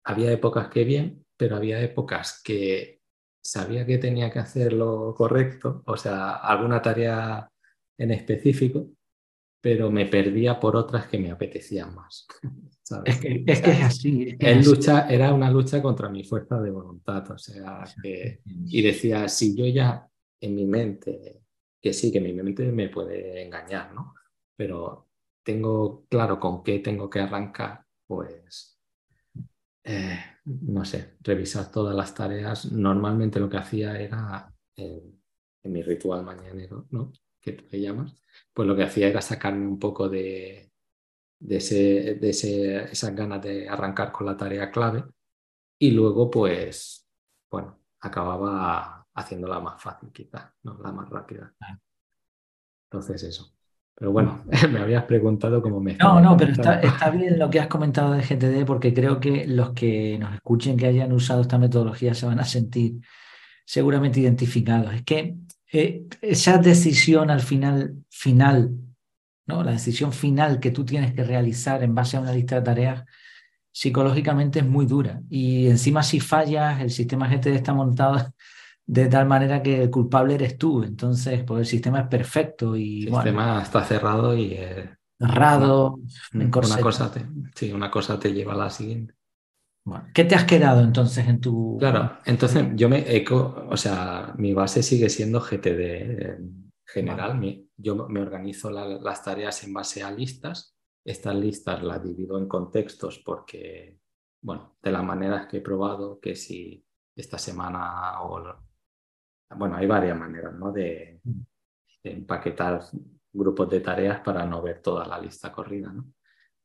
había 0.04 0.32
épocas 0.32 0.68
que 0.68 0.82
bien, 0.82 1.26
pero 1.36 1.56
había 1.56 1.82
épocas 1.82 2.40
que 2.42 3.02
sabía 3.44 3.84
que 3.84 3.98
tenía 3.98 4.30
que 4.30 4.38
hacer 4.38 4.72
lo 4.72 5.14
correcto, 5.14 5.82
o 5.84 5.98
sea, 5.98 6.36
alguna 6.36 6.80
tarea 6.80 7.46
en 7.98 8.10
específico, 8.12 8.88
pero 9.60 9.90
me 9.90 10.06
perdía 10.06 10.58
por 10.58 10.74
otras 10.74 11.06
que 11.06 11.18
me 11.18 11.30
apetecían 11.30 11.94
más. 11.94 12.26
Es, 13.06 13.20
que, 13.20 13.42
es, 13.46 13.62
así. 13.82 14.36
lucha, 14.62 15.08
era 15.08 15.32
una 15.32 15.50
lucha 15.50 15.80
contra 15.80 16.10
mi 16.10 16.24
fuerza 16.24 16.60
de 16.60 16.70
voluntad, 16.70 17.30
o 17.30 17.38
sea, 17.38 17.84
y 18.04 18.82
decía, 18.82 19.30
si 19.30 19.56
yo 19.56 19.64
ya 19.64 20.06
en 20.38 20.54
mi 20.54 20.66
mente, 20.66 21.40
que 21.80 21.94
sí, 21.94 22.12
que 22.12 22.20
mi 22.20 22.34
mente 22.34 22.70
me 22.70 22.90
puede 22.90 23.44
engañar, 23.46 23.94
¿no? 23.94 24.14
Pero 24.54 25.08
tengo 25.42 26.04
claro 26.10 26.38
con 26.38 26.62
qué 26.62 26.80
tengo 26.80 27.08
que 27.08 27.20
arrancar, 27.20 27.81
pues 28.16 28.78
eh, 29.84 30.18
no 30.44 30.84
sé, 30.84 31.16
revisar 31.20 31.70
todas 31.70 31.94
las 31.94 32.14
tareas. 32.14 32.70
Normalmente 32.72 33.40
lo 33.40 33.48
que 33.48 33.56
hacía 33.56 33.98
era, 33.98 34.52
en, 34.76 35.20
mi 35.64 35.82
ritual 35.82 36.24
mañanero, 36.24 36.86
¿no? 36.90 37.12
Que 37.40 37.52
tú 37.52 37.64
le 37.70 37.80
llamas, 37.80 38.22
pues 38.52 38.68
lo 38.68 38.76
que 38.76 38.84
hacía 38.84 39.08
era 39.08 39.20
sacarme 39.20 39.66
un 39.66 39.78
poco 39.78 40.08
de, 40.08 40.72
de, 41.38 41.56
ese, 41.56 42.14
de 42.16 42.30
ese, 42.30 42.84
esas 42.84 43.14
ganas 43.14 43.42
de 43.42 43.68
arrancar 43.68 44.12
con 44.12 44.26
la 44.26 44.36
tarea 44.36 44.70
clave 44.70 45.04
y 45.78 45.92
luego 45.92 46.30
pues, 46.30 47.08
bueno, 47.50 47.80
acababa 48.00 49.06
haciéndola 49.14 49.60
más 49.60 49.82
fácil 49.82 50.10
quizás, 50.12 50.52
¿no? 50.62 50.78
la 50.82 50.92
más 50.92 51.08
rápida. 51.10 51.54
Entonces 52.90 53.22
eso. 53.24 53.52
Pero 53.94 54.12
bueno, 54.12 54.44
me 54.72 54.80
habías 54.80 55.04
preguntado 55.04 55.62
cómo 55.62 55.80
me... 55.80 55.96
No, 55.96 56.20
no, 56.20 56.36
pero 56.36 56.52
está, 56.52 56.80
está, 56.80 57.10
bien 57.10 57.38
lo 57.38 57.50
que 57.50 57.60
has 57.60 57.68
comentado 57.68 58.12
de 58.12 58.22
GTD 58.22 58.64
porque 58.64 58.92
creo 58.92 59.20
que 59.20 59.46
los 59.46 59.70
que 59.70 60.18
nos 60.18 60.34
escuchen 60.34 60.76
que 60.76 60.86
hayan 60.86 61.12
usado 61.12 61.42
esta 61.42 61.58
metodología 61.58 62.14
se 62.14 62.26
van 62.26 62.40
a 62.40 62.44
sentir 62.44 63.00
seguramente 63.64 64.20
identificados. 64.20 64.92
Es 64.94 65.02
que 65.02 65.36
eh, 65.72 66.04
esa 66.20 66.58
decisión 66.58 67.30
al 67.30 67.40
final, 67.40 67.96
final, 68.10 68.72
¿no? 69.46 69.62
la 69.62 69.72
decisión 69.72 70.12
final 70.12 70.60
que 70.60 70.70
tú 70.70 70.84
tienes 70.84 71.14
que 71.14 71.24
realizar 71.24 71.82
en 71.82 71.94
base 71.94 72.16
a 72.16 72.20
una 72.20 72.32
lista 72.32 72.56
de 72.56 72.62
tareas, 72.62 73.04
psicológicamente 73.72 74.58
es 74.58 74.66
muy 74.66 74.86
dura. 74.86 75.22
Y 75.30 75.68
encima 75.68 76.02
si 76.02 76.20
fallas, 76.20 76.80
el 76.80 76.90
sistema 76.90 77.28
GTD 77.28 77.54
está 77.54 77.72
montado 77.72 78.34
de 78.86 79.06
tal 79.06 79.26
manera 79.26 79.62
que 79.62 79.82
el 79.82 79.90
culpable 79.90 80.34
eres 80.34 80.58
tú. 80.58 80.82
Entonces, 80.82 81.44
pues 81.44 81.60
el 81.60 81.66
sistema 81.66 82.00
es 82.00 82.08
perfecto. 82.08 82.76
Y, 82.76 83.06
el 83.06 83.14
sistema 83.14 83.62
está 83.62 83.84
cerrado 83.84 84.36
y... 84.36 84.56
cerrado. 85.18 85.98
Una, 86.34 86.44
una, 86.44 86.80
cosa 86.80 87.10
te, 87.10 87.26
sí, 87.54 87.72
una 87.72 87.90
cosa 87.90 88.18
te 88.18 88.32
lleva 88.32 88.54
a 88.54 88.56
la 88.56 88.70
siguiente. 88.70 89.14
Bueno, 89.84 90.06
¿Qué 90.14 90.24
te 90.24 90.36
has 90.36 90.44
quedado 90.44 90.80
entonces 90.80 91.26
en 91.26 91.40
tu... 91.40 91.76
Claro, 91.80 92.18
entonces 92.24 92.64
yo 92.74 92.88
me 92.88 93.16
eco, 93.16 93.66
o 93.68 93.76
sea, 93.76 94.32
mi 94.36 94.54
base 94.54 94.80
sigue 94.82 95.08
siendo 95.08 95.40
GTD 95.40 96.38
general. 96.92 97.64
yo 97.76 98.08
me 98.08 98.20
organizo 98.20 98.70
las 98.70 99.24
tareas 99.24 99.64
en 99.64 99.72
base 99.72 100.02
a 100.02 100.10
listas. 100.10 100.76
Estas 101.04 101.34
listas 101.34 101.82
las 101.82 102.02
divido 102.02 102.38
en 102.38 102.46
contextos 102.46 103.20
porque, 103.24 103.98
bueno, 104.40 104.76
de 104.80 104.92
las 104.92 105.02
maneras 105.02 105.46
que 105.48 105.56
he 105.56 105.60
probado, 105.60 106.20
que 106.20 106.36
si 106.36 106.84
esta 107.16 107.38
semana 107.38 108.22
o... 108.22 108.40
Bueno, 109.56 109.76
hay 109.76 109.86
varias 109.86 110.18
maneras, 110.18 110.54
¿no? 110.54 110.72
De, 110.72 111.20
empaquetar 112.04 112.80
grupos 113.32 113.70
de 113.70 113.80
tareas 113.80 114.20
para 114.20 114.44
no 114.44 114.60
ver 114.60 114.82
toda 114.82 115.06
la 115.06 115.20
lista 115.20 115.52
corrida, 115.52 115.92
¿no? 115.92 116.12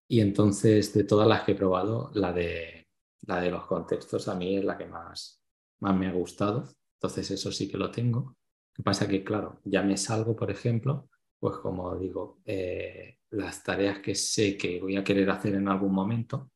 Y 0.07 0.19
entonces, 0.21 0.93
de 0.93 1.03
todas 1.03 1.27
las 1.27 1.43
que 1.43 1.51
he 1.51 1.55
probado, 1.55 2.09
la 2.13 2.33
de 2.33 2.87
la 3.27 3.41
de 3.41 3.51
los 3.51 3.65
contextos 3.65 4.27
a 4.27 4.35
mí 4.35 4.57
es 4.57 4.63
la 4.63 4.77
que 4.77 4.85
más, 4.85 5.41
más 5.79 5.95
me 5.95 6.07
ha 6.07 6.11
gustado. 6.11 6.67
Entonces 6.95 7.29
eso 7.31 7.51
sí 7.51 7.69
que 7.69 7.77
lo 7.77 7.91
tengo. 7.91 8.19
Lo 8.19 8.73
que 8.73 8.83
pasa 8.83 9.07
que, 9.07 9.23
claro, 9.23 9.59
ya 9.65 9.83
me 9.83 9.97
salgo, 9.97 10.35
por 10.35 10.49
ejemplo, 10.49 11.09
pues 11.39 11.57
como 11.57 11.95
digo, 11.97 12.39
eh, 12.45 13.17
las 13.31 13.63
tareas 13.63 13.99
que 13.99 14.15
sé 14.15 14.57
que 14.57 14.79
voy 14.79 14.95
a 14.95 15.03
querer 15.03 15.29
hacer 15.29 15.55
en 15.55 15.67
algún 15.67 15.93
momento, 15.93 16.51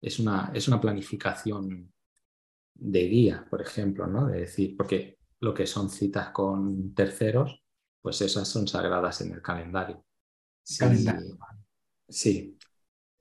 es 0.00 0.18
una, 0.18 0.50
es 0.52 0.66
una 0.66 0.80
planificación 0.80 1.92
de 2.74 3.08
guía, 3.08 3.46
por 3.48 3.62
ejemplo, 3.62 4.06
¿no? 4.06 4.26
De 4.26 4.40
decir, 4.40 4.76
porque 4.76 5.18
lo 5.42 5.52
que 5.52 5.66
son 5.66 5.90
citas 5.90 6.30
con 6.30 6.94
terceros, 6.94 7.62
pues 8.00 8.20
esas 8.22 8.48
son 8.48 8.66
sagradas 8.66 9.20
en 9.20 9.32
el 9.32 9.42
calendario. 9.42 10.04
calendario. 10.78 11.36
Sí, 12.08 12.56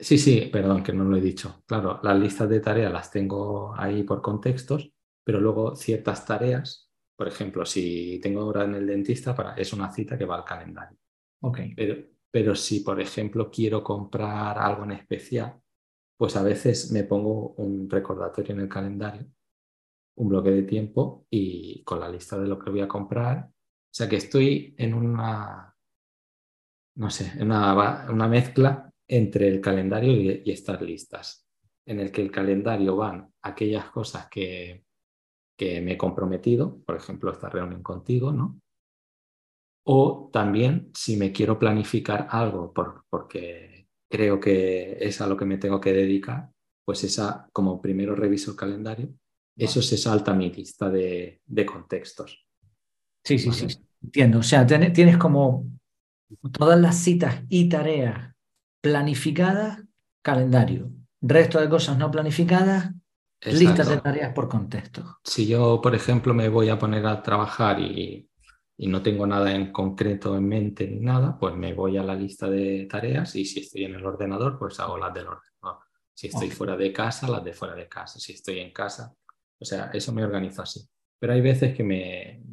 Sí, 0.01 0.17
sí, 0.17 0.49
perdón, 0.51 0.81
que 0.81 0.91
no 0.93 1.03
lo 1.03 1.15
he 1.15 1.21
dicho. 1.21 1.61
Claro, 1.67 1.99
las 2.01 2.19
listas 2.19 2.49
de 2.49 2.59
tareas 2.59 2.91
las 2.91 3.11
tengo 3.11 3.71
ahí 3.77 4.01
por 4.01 4.19
contextos, 4.19 4.91
pero 5.23 5.39
luego 5.39 5.75
ciertas 5.75 6.25
tareas, 6.25 6.89
por 7.15 7.27
ejemplo, 7.27 7.67
si 7.67 8.19
tengo 8.19 8.43
hora 8.47 8.63
en 8.63 8.73
el 8.73 8.87
dentista, 8.87 9.35
para, 9.35 9.53
es 9.53 9.71
una 9.73 9.91
cita 9.93 10.17
que 10.17 10.25
va 10.25 10.37
al 10.37 10.43
calendario. 10.43 10.97
Okay. 11.39 11.75
Pero, 11.75 12.03
pero 12.31 12.55
si, 12.55 12.79
por 12.79 12.99
ejemplo, 12.99 13.51
quiero 13.51 13.83
comprar 13.83 14.57
algo 14.57 14.85
en 14.85 14.93
especial, 14.93 15.61
pues 16.17 16.35
a 16.35 16.41
veces 16.41 16.91
me 16.91 17.03
pongo 17.03 17.53
un 17.57 17.87
recordatorio 17.87 18.55
en 18.55 18.61
el 18.61 18.69
calendario, 18.69 19.27
un 20.15 20.29
bloque 20.29 20.51
de 20.51 20.63
tiempo 20.63 21.25
y 21.29 21.83
con 21.83 21.99
la 21.99 22.09
lista 22.09 22.37
de 22.39 22.47
lo 22.47 22.59
que 22.59 22.69
voy 22.69 22.81
a 22.81 22.87
comprar. 22.87 23.49
O 23.49 23.93
sea 23.93 24.07
que 24.07 24.17
estoy 24.17 24.73
en 24.77 24.93
una, 24.93 25.75
no 26.95 27.09
sé, 27.09 27.31
una, 27.41 28.27
mezcla 28.27 28.91
entre 29.07 29.47
el 29.47 29.61
calendario 29.61 30.13
y, 30.13 30.49
estas 30.51 30.81
listas, 30.81 31.47
en 31.85 31.99
el 31.99 32.11
que 32.11 32.21
el 32.21 32.31
calendario 32.31 32.95
van 32.95 33.33
aquellas 33.41 33.89
cosas 33.89 34.27
que, 34.29 34.85
que 35.57 35.81
me 35.81 35.93
he 35.93 35.97
comprometido, 35.97 36.81
por 36.85 36.95
ejemplo, 36.95 37.31
esta 37.31 37.49
reunión 37.49 37.83
contigo, 37.83 38.31
¿no? 38.31 38.59
O 39.83 40.29
también 40.31 40.91
si 40.93 41.17
me 41.17 41.31
quiero 41.31 41.57
planificar 41.57 42.27
algo 42.29 42.71
por, 42.71 43.03
porque 43.09 43.87
creo 44.09 44.39
que 44.39 44.97
es 44.99 45.21
a 45.21 45.27
lo 45.27 45.35
que 45.35 45.45
me 45.45 45.57
tengo 45.57 45.81
que 45.81 45.93
dedicar, 45.93 46.51
pues 46.85 47.03
esa, 47.03 47.49
como 47.51 47.81
primero 47.81 48.15
reviso 48.15 48.51
el 48.51 48.57
calendario, 48.57 49.13
eso 49.65 49.81
se 49.81 49.97
salta 49.97 50.31
a 50.31 50.35
mi 50.35 50.51
lista 50.51 50.89
de, 50.89 51.41
de 51.45 51.65
contextos. 51.65 52.45
Sí, 53.23 53.37
sí, 53.37 53.51
sí, 53.51 53.67
entiendo. 54.01 54.39
O 54.39 54.43
sea, 54.43 54.65
tienes 54.65 55.17
como 55.17 55.67
todas 56.51 56.79
las 56.79 56.97
citas 56.97 57.43
y 57.49 57.69
tareas 57.69 58.33
planificadas, 58.81 59.83
calendario. 60.23 60.91
Resto 61.21 61.59
de 61.59 61.69
cosas 61.69 61.97
no 61.97 62.09
planificadas, 62.09 62.91
listas 63.45 63.87
de 63.89 63.97
tareas 63.97 64.33
por 64.33 64.49
contexto. 64.49 65.19
Si 65.23 65.47
yo, 65.47 65.79
por 65.81 65.93
ejemplo, 65.93 66.33
me 66.33 66.49
voy 66.49 66.69
a 66.69 66.79
poner 66.79 67.05
a 67.05 67.21
trabajar 67.21 67.79
y, 67.79 68.27
no 68.77 69.03
tengo 69.03 69.27
nada 69.27 69.53
en 69.53 69.71
concreto 69.71 70.35
en 70.35 70.47
mente 70.47 70.87
ni 70.87 70.99
nada, 71.01 71.37
pues 71.37 71.55
me 71.55 71.75
voy 71.75 71.97
a 71.97 72.03
la 72.03 72.15
lista 72.15 72.49
de 72.49 72.87
tareas 72.89 73.35
y 73.35 73.45
si 73.45 73.59
estoy 73.59 73.83
en 73.83 73.93
el 73.93 74.03
ordenador, 74.03 74.57
pues 74.57 74.79
hago 74.79 74.97
las 74.97 75.13
del 75.13 75.27
ordenador. 75.27 75.83
Si 76.15 76.27
estoy 76.27 76.49
fuera 76.49 76.75
de 76.75 76.91
casa, 76.91 77.27
las 77.27 77.43
de 77.43 77.53
fuera 77.53 77.75
de 77.75 77.87
casa. 77.87 78.19
Si 78.19 78.33
estoy 78.33 78.59
en 78.59 78.73
casa, 78.73 79.13
o 79.61 79.65
sea, 79.65 79.91
eso 79.93 80.11
me 80.11 80.23
organizo 80.23 80.63
así. 80.63 80.81
Pero 81.19 81.33
hay 81.33 81.41
veces 81.41 81.75
que 81.75 81.83
me, 81.83 82.43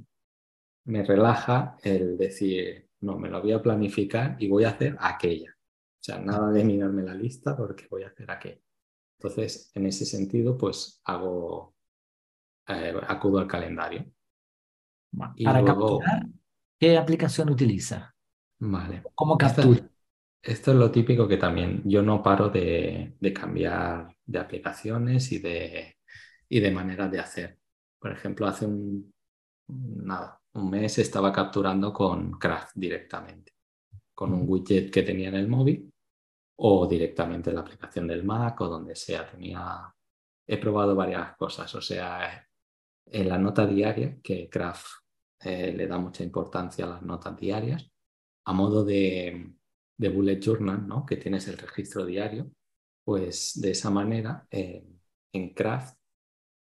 me 0.84 1.02
relaja 1.02 1.78
el 1.82 2.18
decir, 2.18 2.90
no, 3.00 3.18
me 3.18 3.30
lo 3.30 3.40
voy 3.40 3.52
a 3.52 3.62
planificar 3.62 4.36
y 4.38 4.48
voy 4.48 4.64
a 4.64 4.70
hacer 4.70 4.96
aquella. 5.00 5.50
O 5.50 6.02
sea, 6.04 6.18
nada 6.18 6.50
de 6.52 6.64
mirarme 6.64 7.02
la 7.02 7.14
lista 7.14 7.56
porque 7.56 7.86
voy 7.90 8.02
a 8.02 8.08
hacer 8.08 8.30
aquello. 8.30 8.62
Entonces, 9.18 9.72
en 9.74 9.86
ese 9.86 10.04
sentido, 10.04 10.56
pues 10.56 11.00
hago, 11.04 11.74
eh, 12.68 12.94
acudo 13.08 13.38
al 13.38 13.48
calendario. 13.48 14.04
Para 15.42 15.64
capturar, 15.64 16.26
¿qué 16.78 16.98
aplicación 16.98 17.48
utiliza? 17.50 18.14
Vale. 18.60 19.02
¿Cómo 19.14 19.38
captura? 19.38 19.90
Esto, 20.40 20.70
es 20.70 20.76
lo 20.76 20.90
típico 20.90 21.26
que 21.26 21.36
también 21.36 21.82
yo 21.84 22.02
no 22.02 22.22
paro 22.22 22.48
de, 22.48 23.16
cambiar 23.34 24.14
de 24.24 24.38
aplicaciones 24.38 25.32
y 25.32 25.38
de, 25.40 25.97
y 26.48 26.60
de 26.60 26.70
maneras 26.70 27.10
de 27.10 27.20
hacer. 27.20 27.58
Por 27.98 28.12
ejemplo, 28.12 28.46
hace 28.46 28.66
un, 28.66 29.12
nada, 29.68 30.40
un 30.54 30.70
mes 30.70 30.98
estaba 30.98 31.32
capturando 31.32 31.92
con 31.92 32.32
Craft 32.38 32.72
directamente 32.74 33.58
con 34.18 34.32
un 34.32 34.48
widget 34.48 34.90
que 34.90 35.04
tenía 35.04 35.28
en 35.28 35.36
el 35.36 35.46
móvil 35.46 35.92
o 36.56 36.88
directamente 36.88 37.50
en 37.50 37.54
la 37.54 37.62
aplicación 37.62 38.08
del 38.08 38.24
Mac 38.24 38.60
o 38.60 38.66
donde 38.66 38.96
sea. 38.96 39.24
Tenía, 39.24 39.94
he 40.44 40.58
probado 40.58 40.96
varias 40.96 41.36
cosas, 41.36 41.72
o 41.76 41.80
sea, 41.80 42.44
en 43.06 43.28
la 43.28 43.38
nota 43.38 43.64
diaria, 43.64 44.18
que 44.20 44.48
Craft 44.50 44.86
eh, 45.38 45.72
le 45.72 45.86
da 45.86 45.98
mucha 45.98 46.24
importancia 46.24 46.84
a 46.84 46.88
las 46.88 47.02
notas 47.02 47.36
diarias, 47.36 47.88
a 48.46 48.52
modo 48.52 48.84
de, 48.84 49.52
bullet 49.96 50.40
journal, 50.40 50.84
¿no? 50.84 51.06
que 51.06 51.16
tienes 51.16 51.46
el 51.46 51.56
registro 51.56 52.04
diario, 52.04 52.50
pues 53.04 53.60
de 53.60 53.70
esa 53.70 53.90
manera 53.90 54.48
eh, 54.50 54.84
en 55.32 55.54
Craft 55.54 55.96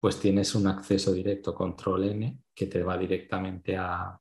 pues 0.03 0.19
tienes 0.19 0.53
un 0.53 0.67
acceso 0.67 1.13
directo 1.13 1.55
control 1.55 2.03
N 2.03 2.37
que 2.53 2.65
te 2.65 2.83
va 2.83 2.97
directamente 2.97 3.77
a, 3.77 4.19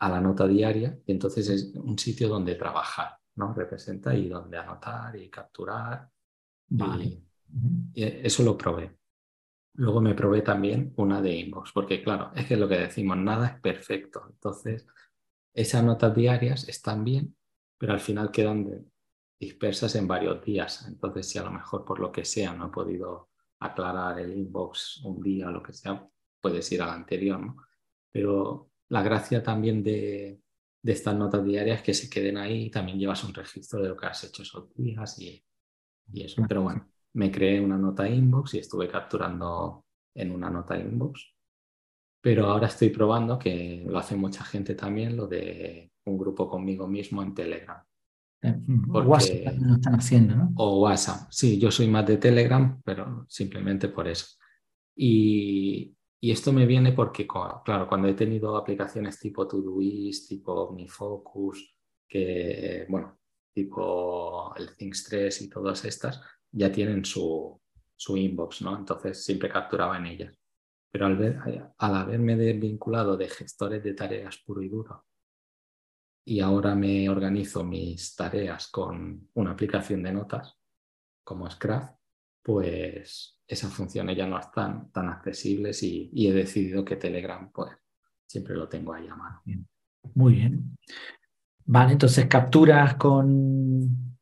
a 0.00 0.08
la 0.08 0.20
nota 0.20 0.44
diaria 0.44 0.98
y 1.06 1.12
entonces 1.12 1.48
es 1.50 1.72
un 1.76 1.96
sitio 1.96 2.28
donde 2.28 2.56
trabajar, 2.56 3.16
¿no? 3.36 3.54
Representa 3.54 4.12
y 4.12 4.28
donde 4.28 4.58
anotar 4.58 5.14
y 5.14 5.30
capturar. 5.30 6.10
Vale. 6.66 7.04
Y, 7.04 8.02
eso 8.26 8.42
lo 8.42 8.58
probé. 8.58 8.98
Luego 9.74 10.00
me 10.00 10.16
probé 10.16 10.42
también 10.42 10.92
una 10.96 11.22
de 11.22 11.32
inbox, 11.32 11.70
porque 11.70 12.02
claro, 12.02 12.32
es 12.34 12.46
que 12.46 12.56
lo 12.56 12.66
que 12.66 12.78
decimos, 12.78 13.16
nada 13.16 13.46
es 13.46 13.60
perfecto. 13.60 14.26
Entonces, 14.28 14.84
esas 15.52 15.84
notas 15.84 16.12
diarias 16.12 16.68
están 16.68 17.04
bien, 17.04 17.36
pero 17.78 17.92
al 17.92 18.00
final 18.00 18.32
quedan 18.32 18.84
dispersas 19.38 19.94
en 19.94 20.08
varios 20.08 20.44
días. 20.44 20.88
Entonces, 20.88 21.28
si 21.28 21.38
a 21.38 21.44
lo 21.44 21.52
mejor 21.52 21.84
por 21.84 22.00
lo 22.00 22.10
que 22.10 22.24
sea 22.24 22.52
no 22.52 22.66
he 22.66 22.70
podido 22.70 23.28
aclarar 23.66 24.18
el 24.20 24.36
inbox 24.36 25.02
un 25.04 25.20
día 25.22 25.48
o 25.48 25.52
lo 25.52 25.62
que 25.62 25.72
sea, 25.72 26.08
puedes 26.40 26.70
ir 26.72 26.82
al 26.82 26.90
anterior, 26.90 27.40
¿no? 27.40 27.56
Pero 28.12 28.70
la 28.88 29.02
gracia 29.02 29.42
también 29.42 29.82
de, 29.82 30.40
estas 30.82 31.16
notas 31.16 31.44
diarias 31.44 31.82
que 31.82 31.94
se 31.94 32.10
queden 32.10 32.36
ahí 32.36 32.66
y 32.66 32.70
también 32.70 32.98
llevas 32.98 33.24
un 33.24 33.32
registro 33.32 33.82
de 33.82 33.88
lo 33.88 33.96
que 33.96 34.06
has 34.06 34.22
hecho 34.24 34.42
esos 34.42 34.72
días 34.74 35.18
y, 35.18 35.42
eso. 36.12 36.42
Pero 36.46 36.62
bueno, 36.62 36.86
me 37.14 37.30
creé 37.30 37.60
una 37.60 37.78
nota 37.78 38.06
inbox 38.06 38.54
y 38.54 38.58
estuve 38.58 38.88
capturando 38.88 39.86
en 40.14 40.30
una 40.30 40.50
nota 40.50 40.78
inbox. 40.78 41.34
Pero 42.20 42.46
ahora 42.46 42.66
estoy 42.66 42.90
probando, 42.90 43.38
que 43.38 43.84
lo 43.86 43.98
hace 43.98 44.16
mucha 44.16 44.44
gente 44.44 44.74
también, 44.74 45.16
lo 45.16 45.26
de 45.26 45.90
un 46.04 46.18
grupo 46.18 46.48
conmigo 46.48 46.86
mismo 46.86 47.22
en 47.22 47.34
Telegram. 47.34 47.82
WhatsApp 48.88 49.56
lo 49.60 49.74
están 49.74 49.94
haciendo, 49.94 50.36
¿no? 50.36 50.52
O 50.56 50.80
WhatsApp. 50.80 51.30
Sí, 51.30 51.58
yo 51.58 51.70
soy 51.70 51.88
más 51.88 52.06
de 52.06 52.18
Telegram, 52.18 52.80
pero 52.84 53.24
simplemente 53.28 53.88
por 53.88 54.08
eso. 54.08 54.26
Y, 54.96 55.94
y 56.20 56.30
esto 56.30 56.52
me 56.52 56.66
viene 56.66 56.92
porque, 56.92 57.26
claro, 57.26 57.88
cuando 57.88 58.08
he 58.08 58.14
tenido 58.14 58.56
aplicaciones 58.56 59.18
tipo 59.18 59.46
Todoist, 59.46 60.28
tipo 60.28 60.52
OmniFocus, 60.52 61.76
que, 62.08 62.86
bueno, 62.88 63.18
tipo 63.52 64.54
el 64.56 64.76
Things 64.76 65.04
3 65.04 65.42
y 65.42 65.48
todas 65.48 65.84
estas, 65.84 66.20
ya 66.50 66.70
tienen 66.70 67.04
su, 67.04 67.60
su 67.96 68.16
inbox, 68.16 68.62
¿no? 68.62 68.76
Entonces 68.76 69.24
siempre 69.24 69.48
capturaba 69.48 69.96
en 69.98 70.06
ellas. 70.06 70.38
Pero 70.90 71.06
al, 71.06 71.16
ver, 71.16 71.40
al 71.76 71.94
haberme 71.94 72.36
desvinculado 72.36 73.16
de 73.16 73.28
gestores 73.28 73.82
de 73.82 73.94
tareas 73.94 74.38
puro 74.46 74.62
y 74.62 74.68
duro 74.68 75.04
y 76.24 76.40
ahora 76.40 76.74
me 76.74 77.08
organizo 77.08 77.64
mis 77.64 78.16
tareas 78.16 78.68
con 78.68 79.28
una 79.34 79.50
aplicación 79.50 80.02
de 80.02 80.12
notas 80.12 80.56
como 81.22 81.48
Scrap, 81.50 81.96
pues 82.42 83.40
esas 83.46 83.72
funciones 83.72 84.16
ya 84.16 84.26
no 84.26 84.38
están 84.38 84.90
tan 84.90 85.08
accesibles 85.08 85.82
y, 85.82 86.10
he 86.14 86.32
decidido 86.32 86.84
que 86.84 86.96
Telegram 86.96 87.50
pues 87.52 87.72
siempre 88.26 88.54
lo 88.54 88.68
tengo 88.68 88.94
ahí 88.94 89.06
a 89.06 89.14
mano. 89.14 89.42
Muy 90.14 90.34
bien. 90.34 90.76
Vale, 91.66 91.92
entonces 91.92 92.26
capturas 92.26 92.94
con, 92.96 94.18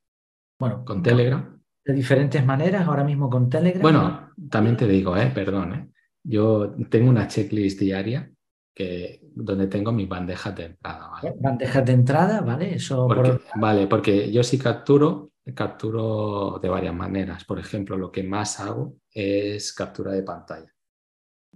bueno, 0.58 0.84
con 0.84 1.02
Telegram. 1.02 1.60
De 1.84 1.92
diferentes 1.92 2.44
maneras, 2.44 2.86
ahora 2.86 3.02
mismo 3.02 3.28
con 3.28 3.48
Telegram. 3.48 3.82
Bueno, 3.82 4.30
también 4.48 4.76
te 4.76 4.86
digo, 4.86 5.16
eh, 5.16 5.32
perdón, 5.34 5.74
eh, 5.74 5.90
yo 6.22 6.74
tengo 6.88 7.10
una 7.10 7.26
checklist 7.26 7.80
diaria 7.80 8.32
que, 8.74 9.20
donde 9.34 9.66
tengo 9.66 9.92
mis 9.92 10.08
bandejas 10.08 10.54
de 10.56 10.64
entrada. 10.64 11.10
¿vale? 11.10 11.34
Bandejas 11.38 11.84
de 11.84 11.92
entrada, 11.92 12.40
¿vale? 12.40 12.74
Eso 12.74 13.08
Vale, 13.56 13.86
porque 13.86 14.30
yo 14.32 14.42
sí 14.42 14.58
capturo, 14.58 15.32
capturo 15.54 16.58
de 16.60 16.68
varias 16.68 16.94
maneras. 16.94 17.44
Por 17.44 17.58
ejemplo, 17.58 17.96
lo 17.96 18.10
que 18.10 18.22
más 18.22 18.60
hago 18.60 18.96
es 19.10 19.72
captura 19.72 20.12
de 20.12 20.22
pantalla. 20.22 20.72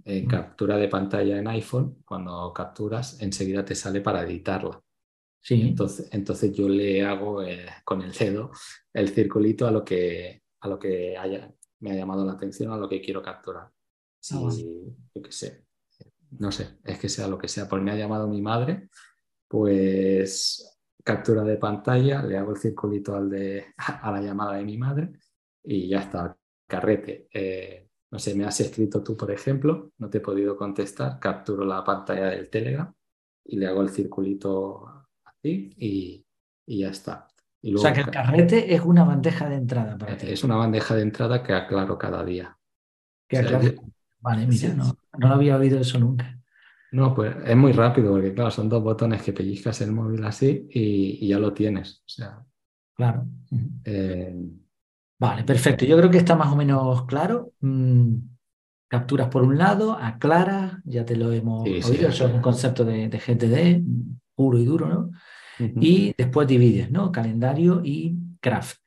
En 0.05 0.25
mm. 0.25 0.27
captura 0.27 0.77
de 0.77 0.87
pantalla 0.87 1.37
en 1.37 1.47
iPhone, 1.47 2.03
cuando 2.05 2.53
capturas, 2.53 3.21
enseguida 3.21 3.65
te 3.65 3.75
sale 3.75 4.01
para 4.01 4.23
editarla. 4.23 4.81
Entonces, 5.49 6.09
entonces 6.11 6.53
yo 6.53 6.67
le 6.67 7.05
hago 7.05 7.41
eh, 7.41 7.65
con 7.85 8.01
el 8.01 8.11
dedo 8.11 8.51
el 8.93 9.09
circulito 9.09 9.65
a 9.65 9.71
lo 9.71 9.83
que, 9.83 10.43
a 10.59 10.67
lo 10.67 10.77
que 10.77 11.17
haya, 11.17 11.53
me 11.79 11.91
ha 11.91 11.95
llamado 11.95 12.25
la 12.25 12.33
atención, 12.33 12.71
a 12.73 12.77
lo 12.77 12.89
que 12.89 12.99
quiero 12.99 13.21
capturar. 13.21 13.71
Si, 14.19 14.35
ah, 14.35 14.49
yo 15.15 15.21
qué 15.21 15.31
sé, 15.31 15.66
no 16.31 16.51
sé, 16.51 16.77
es 16.83 16.99
que 16.99 17.09
sea 17.09 17.27
lo 17.27 17.37
que 17.37 17.47
sea, 17.47 17.67
pues 17.67 17.81
me 17.81 17.91
ha 17.91 17.95
llamado 17.95 18.27
mi 18.27 18.41
madre, 18.41 18.89
pues 19.47 20.77
captura 21.03 21.43
de 21.43 21.57
pantalla, 21.57 22.21
le 22.21 22.37
hago 22.37 22.51
el 22.51 22.57
circulito 22.57 23.15
al 23.15 23.29
de, 23.29 23.73
a 23.77 24.11
la 24.11 24.21
llamada 24.21 24.57
de 24.57 24.65
mi 24.65 24.77
madre 24.77 25.13
y 25.63 25.87
ya 25.87 25.99
está, 25.99 26.37
carrete. 26.67 27.27
Eh, 27.33 27.89
no 28.11 28.19
sé, 28.19 28.35
me 28.35 28.45
has 28.45 28.59
escrito 28.59 29.03
tú, 29.03 29.17
por 29.17 29.31
ejemplo, 29.31 29.91
no 29.97 30.09
te 30.09 30.19
he 30.19 30.21
podido 30.21 30.55
contestar, 30.55 31.19
capturo 31.19 31.65
la 31.65 31.83
pantalla 31.83 32.27
del 32.27 32.49
Telegram 32.49 32.93
y 33.43 33.57
le 33.57 33.67
hago 33.67 33.81
el 33.81 33.89
circulito 33.89 35.07
y, 35.43 36.25
ya 36.65 36.89
está. 36.89 37.27
o 37.63 37.77
sea 37.77 37.93
que 37.93 38.01
el 38.01 38.11
carrete 38.11 38.73
es 38.73 38.81
una 38.81 39.03
bandeja 39.03 39.47
de 39.47 39.55
entrada 39.55 39.97
para 39.97 40.17
ti. 40.17 40.27
Es 40.29 40.43
una 40.43 40.57
bandeja 40.57 40.95
de 40.95 41.01
entrada 41.01 41.41
que 41.43 41.53
aclaro 41.53 41.97
cada 41.97 42.23
día. 42.23 42.57
Vale, 44.19 44.47
mira, 44.47 44.73
no, 44.73 44.96
lo 45.17 45.27
había 45.27 45.57
oído 45.57 45.79
eso 45.79 45.99
nunca. 45.99 46.39
No, 46.91 47.13
pues 47.13 47.35
es 47.45 47.55
muy 47.55 47.73
rápido 47.73 48.11
porque, 48.11 48.33
claro, 48.33 48.49
son 48.49 48.69
dos 48.69 48.81
botones 48.81 49.21
que 49.21 49.33
pellizcas 49.33 49.81
el 49.81 49.91
móvil 49.91 50.23
así 50.23 50.67
y, 50.71 51.27
ya 51.27 51.37
lo 51.37 51.53
tienes. 51.53 52.01
O 52.05 52.09
sea, 52.09 52.45
claro. 52.95 53.25
Eh, 53.83 54.33
vale, 55.19 55.43
perfecto. 55.43 55.85
Yo 55.85 55.97
creo 55.97 56.09
que 56.09 56.17
está 56.17 56.35
más 56.35 56.51
o 56.51 56.55
menos 56.55 57.05
claro. 57.05 57.51
Mm, 57.59 58.15
capturas 58.87 59.27
por 59.27 59.43
un 59.43 59.57
lado, 59.57 59.97
aclaras, 59.99 60.77
ya 60.85 61.05
te 61.05 61.17
lo 61.17 61.31
hemos 61.33 61.63
oído, 61.63 62.07
eso 62.07 62.27
es 62.27 62.33
un 62.33 62.41
concepto 62.41 62.85
de, 62.85 63.09
de 63.09 63.19
GTD 63.19 63.83
puro 64.33 64.57
y 64.57 64.65
duro, 64.65 64.87
¿no? 64.87 65.11
Y 65.59 66.13
después 66.15 66.47
divides, 66.47 66.91
¿no? 66.91 67.11
Calendario 67.11 67.81
y 67.83 68.15
craft. 68.39 68.77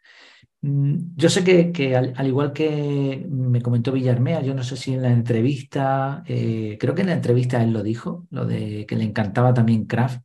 Mm, 0.63 1.17
yo 1.17 1.29
sé 1.31 1.43
que, 1.45 1.97
al, 1.97 2.27
igual 2.27 2.53
que 2.53 3.27
me 3.31 3.63
comentó 3.63 3.93
Villarmea, 3.93 4.43
yo 4.43 4.55
no 4.55 4.63
sé 4.63 4.77
si 4.77 4.93
en 4.93 5.03
la 5.03 5.11
entrevista, 5.11 6.23
eh, 6.27 6.77
creo 6.79 6.95
que 6.95 7.03
en 7.03 7.09
la 7.09 7.15
entrevista 7.15 7.63
él 7.63 7.73
lo 7.73 7.83
dijo, 7.83 8.27
lo 8.31 8.45
de 8.45 8.87
que 8.87 8.97
le 8.97 9.05
encantaba 9.05 9.55
también 9.55 9.87
craft. 9.87 10.23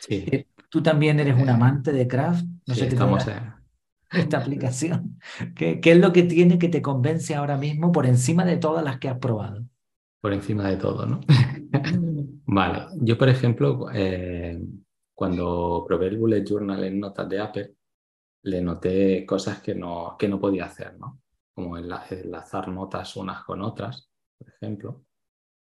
Sí. 0.00 0.24
Eh, 0.30 0.46
tú 0.68 0.82
también 0.82 1.20
eres 1.20 1.40
un 1.40 1.48
amante 1.48 1.92
de 1.92 2.06
craft. 2.06 2.44
No 2.66 2.74
sé 2.74 2.86
estamos 2.86 3.26
esta 4.12 4.38
aplicación. 4.38 5.18
¿Qué, 5.54 5.80
¿Qué, 5.80 5.92
es 5.92 5.98
lo 5.98 6.12
que 6.12 6.22
tiene 6.24 6.58
que 6.58 6.68
te 6.68 6.82
convence 6.82 7.34
ahora 7.34 7.56
mismo 7.56 7.92
por 7.92 8.06
encima 8.06 8.44
de 8.44 8.56
todas 8.56 8.84
las 8.84 8.98
que 8.98 9.08
has 9.08 9.18
probado? 9.18 9.64
Por 10.20 10.32
encima 10.32 10.68
de 10.68 10.76
todo, 10.76 11.06
¿no? 11.06 11.20
vale, 12.46 12.86
yo 13.00 13.18
por 13.18 13.28
ejemplo, 13.28 13.86
eh, 13.92 14.60
cuando 15.14 15.84
probé 15.86 16.08
el 16.08 16.18
Bullet 16.18 16.44
Journal 16.44 16.84
en 16.84 17.00
notas 17.00 17.28
de 17.28 17.40
Apple, 17.40 17.74
le 18.42 18.60
noté 18.60 19.24
cosas 19.26 19.60
que 19.60 19.74
no, 19.74 20.16
que 20.18 20.28
no 20.28 20.40
podía 20.40 20.66
hacer, 20.66 20.98
¿no? 20.98 21.22
Como 21.54 21.76
enlazar 21.76 22.68
notas 22.68 23.16
unas 23.16 23.44
con 23.44 23.62
otras, 23.62 24.10
por 24.38 24.48
ejemplo. 24.48 25.04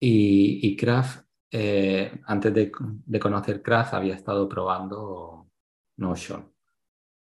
Y, 0.00 0.60
y 0.68 0.76
Craft, 0.76 1.26
eh, 1.50 2.20
antes 2.26 2.54
de, 2.54 2.72
de, 2.80 3.20
conocer 3.20 3.62
Craft, 3.62 3.94
había 3.94 4.14
estado 4.14 4.48
probando 4.48 5.50
Notion. 5.96 6.52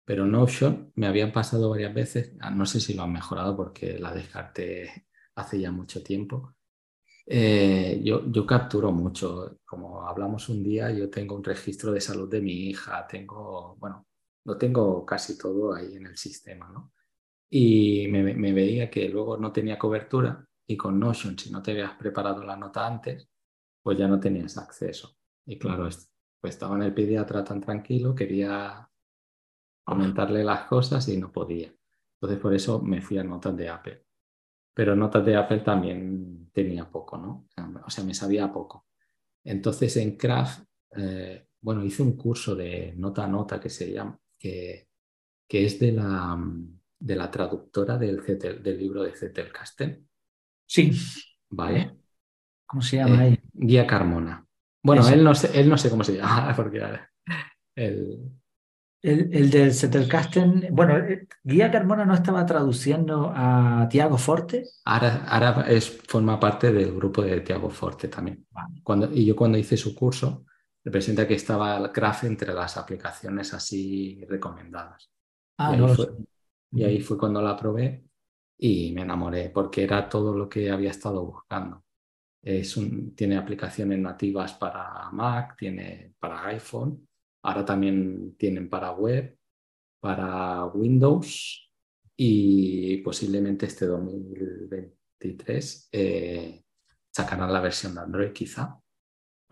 Pero 0.04 0.26
Notion 0.26 0.92
me 0.96 1.06
habían 1.06 1.32
pasado 1.32 1.70
varias 1.70 1.94
veces, 1.94 2.36
ah, 2.40 2.50
no 2.50 2.66
sé 2.66 2.80
si 2.80 2.94
lo 2.94 3.02
han 3.04 3.12
mejorado 3.12 3.56
porque 3.56 3.98
la 3.98 4.12
descarté 4.14 5.06
hace 5.36 5.60
ya 5.60 5.70
mucho 5.72 6.02
tiempo, 6.02 6.54
eh, 7.26 8.00
yo, 8.04 8.30
yo, 8.30 8.46
capturo 8.46 8.92
mucho. 8.92 9.58
Como 9.64 10.06
hablamos 10.06 10.48
un 10.48 10.62
día, 10.62 10.90
yo 10.90 11.08
tengo 11.10 11.34
un 11.36 11.44
registro 11.44 11.92
de 11.92 12.00
salud 12.00 12.28
de 12.28 12.40
mi 12.40 12.52
hija, 12.68 13.06
tengo, 13.06 13.76
bueno, 13.78 14.06
lo 14.44 14.58
tengo 14.58 15.04
casi 15.06 15.38
todo 15.38 15.74
ahí 15.74 15.96
en 15.96 16.06
el 16.06 16.16
sistema, 16.16 16.68
¿no? 16.70 16.92
Y 17.50 18.08
me, 18.08 18.34
me 18.34 18.52
veía 18.52 18.90
que 18.90 19.08
luego 19.08 19.36
no 19.36 19.52
tenía 19.52 19.78
cobertura 19.78 20.46
y 20.66 20.76
con 20.76 20.98
Notion, 20.98 21.38
si 21.38 21.50
no 21.50 21.62
te 21.62 21.72
habías 21.72 21.92
preparado 21.96 22.42
la 22.42 22.56
nota 22.56 22.86
antes, 22.86 23.28
pues 23.82 23.98
ya 23.98 24.08
no 24.08 24.18
tenías 24.18 24.56
acceso. 24.58 25.16
Y 25.44 25.58
claro, 25.58 25.88
pues 26.40 26.54
estaba 26.54 26.76
en 26.76 26.84
el 26.84 26.94
pediatra 26.94 27.44
tan 27.44 27.60
tranquilo, 27.60 28.14
quería 28.14 28.88
comentarle 29.84 30.44
las 30.44 30.64
cosas 30.64 31.06
y 31.08 31.18
no 31.18 31.30
podía. 31.32 31.74
Entonces 32.14 32.40
por 32.40 32.54
eso 32.54 32.80
me 32.80 33.02
fui 33.02 33.18
a 33.18 33.24
notas 33.24 33.56
de 33.56 33.68
Apple 33.68 34.04
pero 34.74 34.96
notas 34.96 35.24
de 35.24 35.36
Apple 35.36 35.60
también 35.60 36.50
tenía 36.52 36.88
poco, 36.90 37.18
¿no? 37.18 37.48
O 37.84 37.90
sea, 37.90 38.04
me 38.04 38.14
sabía 38.14 38.52
poco. 38.52 38.86
Entonces 39.44 39.96
en 39.96 40.16
Craft, 40.16 40.64
eh, 40.96 41.46
bueno, 41.60 41.84
hice 41.84 42.02
un 42.02 42.16
curso 42.16 42.54
de 42.54 42.94
nota 42.96 43.24
a 43.24 43.28
nota 43.28 43.60
que 43.60 43.68
se 43.68 43.92
llama, 43.92 44.18
que, 44.42 44.88
que 45.48 45.64
es 45.64 45.78
de 45.78 45.92
la, 45.92 46.36
de 46.98 47.16
la 47.16 47.30
traductora 47.30 47.96
del, 47.96 48.20
del 48.62 48.78
libro 48.78 49.04
de 49.04 49.14
Zetel 49.14 49.52
Castel. 49.52 50.04
Sí. 50.66 50.92
Vale. 51.50 51.96
¿Cómo 52.66 52.82
se 52.82 52.96
llama 52.96 53.20
ahí? 53.20 53.38
Guía 53.52 53.86
Carmona. 53.86 54.44
Bueno, 54.82 55.06
él 55.08 55.22
no, 55.22 55.34
sé, 55.34 55.58
él 55.58 55.68
no 55.68 55.78
sé 55.78 55.90
cómo 55.90 56.02
se 56.02 56.16
llama, 56.16 56.52
porque 56.56 56.82
el, 57.76 58.32
el, 59.02 59.30
el 59.32 59.50
del 59.50 59.72
Zettelkasten, 59.72 60.68
bueno, 60.72 60.96
eh, 60.96 61.28
Guía 61.44 61.70
Carmona 61.70 62.04
no 62.04 62.14
estaba 62.14 62.44
traduciendo 62.46 63.32
a 63.34 63.86
Tiago 63.88 64.18
Forte. 64.18 64.64
Ahora, 64.84 65.24
ahora 65.28 65.66
es, 65.68 66.00
forma 66.08 66.40
parte 66.40 66.72
del 66.72 66.94
grupo 66.96 67.22
de 67.22 67.42
Tiago 67.42 67.70
Forte 67.70 68.08
también. 68.08 68.44
Cuando, 68.82 69.12
y 69.12 69.24
yo 69.24 69.36
cuando 69.36 69.58
hice 69.58 69.76
su 69.76 69.94
curso, 69.94 70.46
representa 70.84 71.26
que 71.26 71.34
estaba 71.34 71.76
el 71.76 71.92
Craft 71.92 72.24
entre 72.24 72.52
las 72.52 72.76
aplicaciones 72.76 73.54
así 73.54 74.24
recomendadas. 74.28 75.10
Ah, 75.58 75.76
y, 75.76 75.82
ahí 75.82 75.94
fue, 75.94 76.08
y 76.72 76.84
ahí 76.84 77.00
fue 77.00 77.18
cuando 77.18 77.40
la 77.40 77.56
probé 77.56 78.04
y 78.58 78.92
me 78.92 79.02
enamoré 79.02 79.50
porque 79.50 79.84
era 79.84 80.08
todo 80.08 80.36
lo 80.36 80.48
que 80.48 80.70
había 80.70 80.90
estado 80.90 81.24
buscando. 81.24 81.84
Es 82.42 82.76
un, 82.76 83.14
tiene 83.14 83.36
aplicaciones 83.36 83.98
nativas 83.98 84.54
para 84.54 85.08
Mac, 85.12 85.56
tiene 85.56 86.14
para 86.18 86.44
iPhone 86.46 87.06
Ahora 87.42 87.64
también 87.64 88.36
tienen 88.36 88.68
para 88.68 88.92
web, 88.92 89.36
para 90.00 90.64
Windows 90.66 91.70
y 92.16 92.98
posiblemente 92.98 93.66
este 93.66 93.86
2023 93.86 95.88
eh, 95.90 96.64
sacarán 97.10 97.52
la 97.52 97.60
versión 97.60 97.94
de 97.94 98.00
Android 98.00 98.32
quizá. 98.32 98.78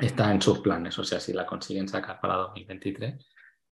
Está 0.01 0.33
en 0.33 0.41
sus 0.41 0.61
planes, 0.61 0.99
o 0.99 1.05
sea, 1.05 1.21
si 1.21 1.33
la 1.33 1.47
consiguen 1.47 1.89
sacar 1.89 2.21
para 2.21 2.35
2023. 2.37 3.27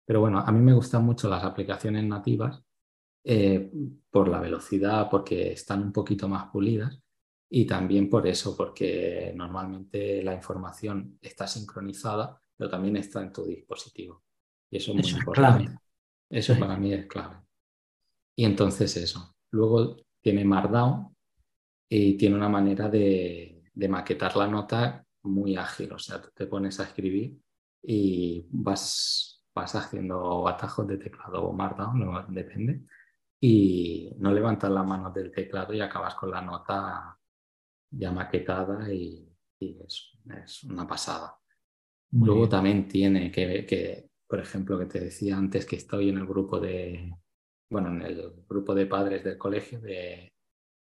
Pero 0.04 0.20
bueno, 0.20 0.38
a 0.38 0.52
mí 0.52 0.60
me 0.60 0.72
gustan 0.72 1.04
mucho 1.04 1.28
las 1.28 1.44
aplicaciones 1.44 2.04
nativas 2.04 2.62
eh, 3.24 3.70
por 4.10 4.28
la 4.28 4.40
velocidad, 4.40 5.08
porque 5.10 5.52
están 5.52 5.82
un 5.82 5.92
poquito 5.92 6.28
más 6.28 6.50
pulidas 6.50 6.98
y 7.48 7.66
también 7.66 8.08
por 8.08 8.26
eso, 8.26 8.56
porque 8.56 9.32
normalmente 9.36 10.22
la 10.22 10.34
información 10.34 11.18
está 11.20 11.46
sincronizada 11.46 12.42
pero 12.62 12.70
también 12.70 12.96
está 12.96 13.20
en 13.20 13.32
tu 13.32 13.44
dispositivo. 13.44 14.22
Y 14.70 14.76
eso 14.76 14.92
es 14.92 14.98
muy 15.12 15.20
importante. 15.20 15.76
Eso 16.30 16.56
para 16.56 16.76
mí 16.76 16.92
es 16.92 17.06
clave. 17.06 17.36
Y 18.36 18.44
entonces 18.44 18.96
eso. 18.96 19.34
Luego 19.50 19.96
tiene 20.20 20.44
Markdown 20.44 21.12
y 21.88 22.16
tiene 22.16 22.36
una 22.36 22.48
manera 22.48 22.88
de, 22.88 23.64
de 23.74 23.88
maquetar 23.88 24.36
la 24.36 24.46
nota 24.46 25.01
muy 25.22 25.56
ágil. 25.56 25.92
O 25.92 25.98
sea, 25.98 26.20
tú 26.20 26.30
te 26.34 26.46
pones 26.46 26.80
a 26.80 26.84
escribir 26.84 27.38
y 27.82 28.46
vas, 28.50 29.44
vas 29.54 29.74
haciendo 29.74 30.46
atajos 30.48 30.86
de 30.86 30.98
teclado 30.98 31.44
o 31.44 31.52
Markdown, 31.52 32.00
no, 32.00 32.26
depende, 32.28 32.82
y 33.40 34.14
no 34.18 34.32
levantas 34.32 34.70
las 34.70 34.86
manos 34.86 35.12
del 35.12 35.32
teclado 35.32 35.72
y 35.74 35.80
acabas 35.80 36.14
con 36.14 36.30
la 36.30 36.40
nota 36.40 37.18
ya 37.90 38.12
maquetada 38.12 38.92
y, 38.92 39.28
es, 39.58 40.12
es, 40.44 40.64
una 40.64 40.86
pasada. 40.86 41.36
Luego 42.12 42.48
también 42.48 42.88
tiene 42.88 43.30
que, 43.30 43.64
que, 43.66 44.10
por 44.26 44.40
ejemplo, 44.40 44.78
que 44.78 44.86
te 44.86 45.00
decía 45.00 45.36
antes 45.36 45.64
que 45.64 45.76
estoy 45.76 46.10
en 46.10 46.18
el 46.18 46.26
grupo 46.26 46.60
de, 46.60 47.12
bueno, 47.70 47.88
en 47.88 48.02
el 48.02 48.44
grupo 48.48 48.74
de 48.74 48.86
padres 48.86 49.24
del 49.24 49.38
colegio, 49.38 49.80
de, 49.80 50.32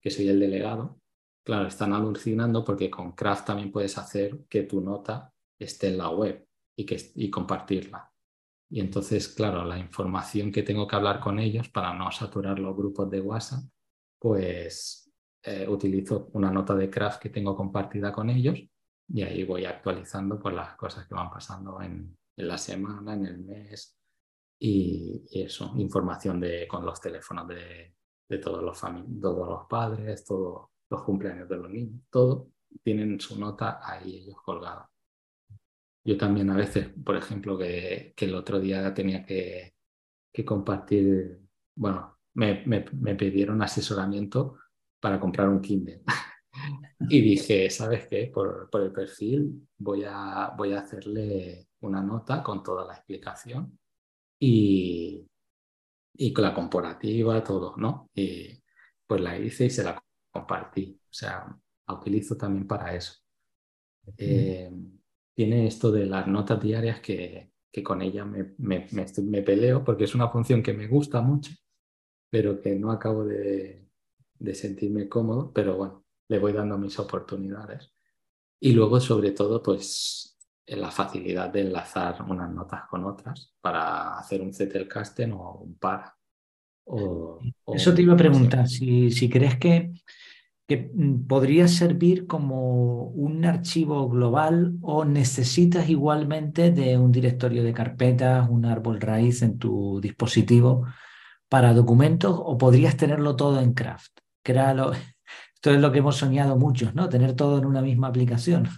que 0.01 0.09
soy 0.09 0.29
el 0.29 0.39
delegado, 0.39 1.01
claro, 1.43 1.67
están 1.67 1.93
alucinando 1.93 2.63
porque 2.63 2.89
con 2.89 3.13
Craft 3.13 3.47
también 3.47 3.71
puedes 3.71 3.97
hacer 3.97 4.45
que 4.49 4.63
tu 4.63 4.81
nota 4.81 5.33
esté 5.59 5.89
en 5.89 5.97
la 5.97 6.09
web 6.09 6.47
y, 6.75 6.85
que, 6.85 7.11
y 7.15 7.29
compartirla. 7.29 8.11
Y 8.69 8.79
entonces, 8.79 9.27
claro, 9.27 9.65
la 9.65 9.77
información 9.77 10.51
que 10.51 10.63
tengo 10.63 10.87
que 10.87 10.95
hablar 10.95 11.19
con 11.19 11.39
ellos 11.39 11.69
para 11.69 11.93
no 11.93 12.09
saturar 12.11 12.57
los 12.57 12.75
grupos 12.75 13.09
de 13.09 13.19
WhatsApp, 13.19 13.63
pues 14.17 15.11
eh, 15.43 15.67
utilizo 15.67 16.29
una 16.33 16.51
nota 16.51 16.75
de 16.75 16.89
craft 16.89 17.21
que 17.21 17.29
tengo 17.29 17.55
compartida 17.55 18.11
con 18.11 18.29
ellos 18.29 18.57
y 19.09 19.21
ahí 19.23 19.43
voy 19.43 19.65
actualizando 19.65 20.39
pues, 20.39 20.55
las 20.55 20.75
cosas 20.75 21.05
que 21.07 21.15
van 21.15 21.29
pasando 21.29 21.81
en, 21.81 22.17
en 22.37 22.47
la 22.47 22.57
semana, 22.57 23.13
en 23.13 23.25
el 23.25 23.39
mes 23.39 23.97
y, 24.59 25.23
eso, 25.31 25.73
información 25.77 26.39
de, 26.39 26.67
con 26.67 26.85
los 26.85 27.01
teléfonos 27.01 27.47
de, 27.47 27.95
de 28.29 28.37
todos, 28.37 28.63
los 28.63 28.79
todos 28.79 29.49
los 29.49 29.65
padres, 29.67 30.23
todos 30.23 30.69
los 30.91 31.03
cumpleaños 31.03 31.47
de 31.49 31.57
los 31.57 31.69
niños, 31.69 32.01
todo 32.09 32.51
tienen 32.83 33.19
su 33.19 33.39
nota 33.39 33.79
ahí 33.81 34.17
ellos 34.17 34.41
colgados. 34.43 34.87
Yo 36.03 36.17
también 36.17 36.49
a 36.49 36.55
veces, 36.55 36.89
por 37.03 37.15
ejemplo, 37.15 37.57
que, 37.57 38.13
que 38.15 38.25
el 38.25 38.35
otro 38.35 38.59
día 38.59 38.93
tenía 38.93 39.25
que, 39.25 39.75
que 40.33 40.43
compartir, 40.43 41.39
bueno, 41.75 42.17
me, 42.33 42.63
me, 42.65 42.85
me, 42.93 43.15
pidieron 43.15 43.61
asesoramiento 43.61 44.57
para 44.99 45.19
comprar 45.19 45.47
un 45.47 45.61
Kindle. 45.61 46.03
y 47.09 47.21
dije, 47.21 47.69
¿sabes 47.69 48.07
qué? 48.07 48.31
Por, 48.33 48.69
por, 48.69 48.81
el 48.81 48.91
perfil 48.91 49.67
voy 49.77 50.03
a, 50.05 50.53
voy 50.57 50.73
a 50.73 50.79
hacerle 50.79 51.69
una 51.81 52.01
nota 52.01 52.43
con 52.43 52.63
toda 52.63 52.85
la 52.85 52.95
explicación 52.95 53.77
y, 54.39 55.25
y 56.15 56.33
con 56.33 56.43
la 56.43 56.53
comparativa, 56.53 57.43
todo, 57.43 57.75
¿no? 57.77 58.09
Y 58.15 58.61
pues 59.05 59.21
la 59.21 59.37
hice 59.37 59.65
y 59.65 59.69
se 59.69 59.83
la 59.83 60.01
compartí. 60.32 60.99
O 61.03 61.13
sea, 61.13 61.45
la 61.88 61.93
utilizo 61.93 62.36
también 62.38 62.67
para 62.67 62.95
eso. 62.95 63.13
Eh, 64.17 64.71
tiene 65.34 65.67
esto 65.67 65.91
de 65.91 66.05
las 66.05 66.27
notas 66.27 66.61
diarias 66.61 66.99
que, 67.01 67.51
que 67.71 67.84
con 67.84 68.01
ella 68.01 68.25
me, 68.25 68.55
me, 68.57 68.88
me, 68.91 69.41
peleo 69.41 69.84
porque 69.84 70.05
es 70.05 70.15
una 70.15 70.29
función 70.29 70.63
que 70.63 70.73
me 70.73 70.88
gusta 70.88 71.21
mucho, 71.21 71.51
pero 72.29 72.59
que 72.61 72.75
no 72.75 72.91
acabo 72.91 73.25
de, 73.25 73.88
de 74.39 74.55
sentirme 74.55 75.07
cómodo, 75.07 75.51
pero 75.53 75.77
bueno, 75.77 76.05
le 76.27 76.39
voy 76.39 76.53
dando 76.53 76.77
mis 76.77 76.97
oportunidades. 76.99 77.93
Y 78.59 78.73
luego, 78.73 78.99
sobre 78.99 79.32
todo, 79.32 79.61
pues 79.61 80.38
la 80.67 80.91
facilidad 80.91 81.49
de 81.49 81.61
enlazar 81.61 82.21
unas 82.23 82.51
notas 82.51 82.84
con 82.89 83.05
otras 83.05 83.53
para 83.61 84.17
hacer 84.17 84.41
un 84.41 84.53
Zettelkasten 84.53 85.34
o 85.34 85.53
un 85.53 85.77
para. 85.77 86.15
O, 86.93 87.39
Eso 87.73 87.93
te 87.93 88.01
iba 88.01 88.13
a 88.13 88.17
preguntar, 88.17 88.67
si, 88.67 89.11
si 89.11 89.29
crees 89.29 89.57
que 89.57 89.91
que 90.71 90.89
mm, 90.93 91.27
podría 91.27 91.67
servir 91.67 92.27
como 92.27 93.07
un 93.07 93.43
archivo 93.43 94.07
global 94.07 94.77
o 94.81 95.03
necesitas 95.03 95.89
igualmente 95.89 96.71
de 96.71 96.97
un 96.97 97.11
directorio 97.11 97.61
de 97.61 97.73
carpetas, 97.73 98.47
un 98.49 98.63
árbol 98.63 99.01
raíz 99.01 99.41
en 99.41 99.57
tu 99.57 99.99
dispositivo 99.99 100.85
para 101.49 101.73
documentos 101.73 102.39
o 102.41 102.57
podrías 102.57 102.95
tenerlo 102.95 103.35
todo 103.35 103.59
en 103.59 103.73
Craft. 103.73 104.19
Que 104.41 104.53
lo, 104.53 104.93
esto 105.55 105.71
es 105.71 105.81
lo 105.81 105.91
que 105.91 105.99
hemos 105.99 106.15
soñado 106.15 106.55
muchos, 106.57 106.95
¿no? 106.95 107.09
Tener 107.09 107.33
todo 107.33 107.57
en 107.57 107.65
una 107.65 107.81
misma 107.81 108.07
aplicación. 108.07 108.69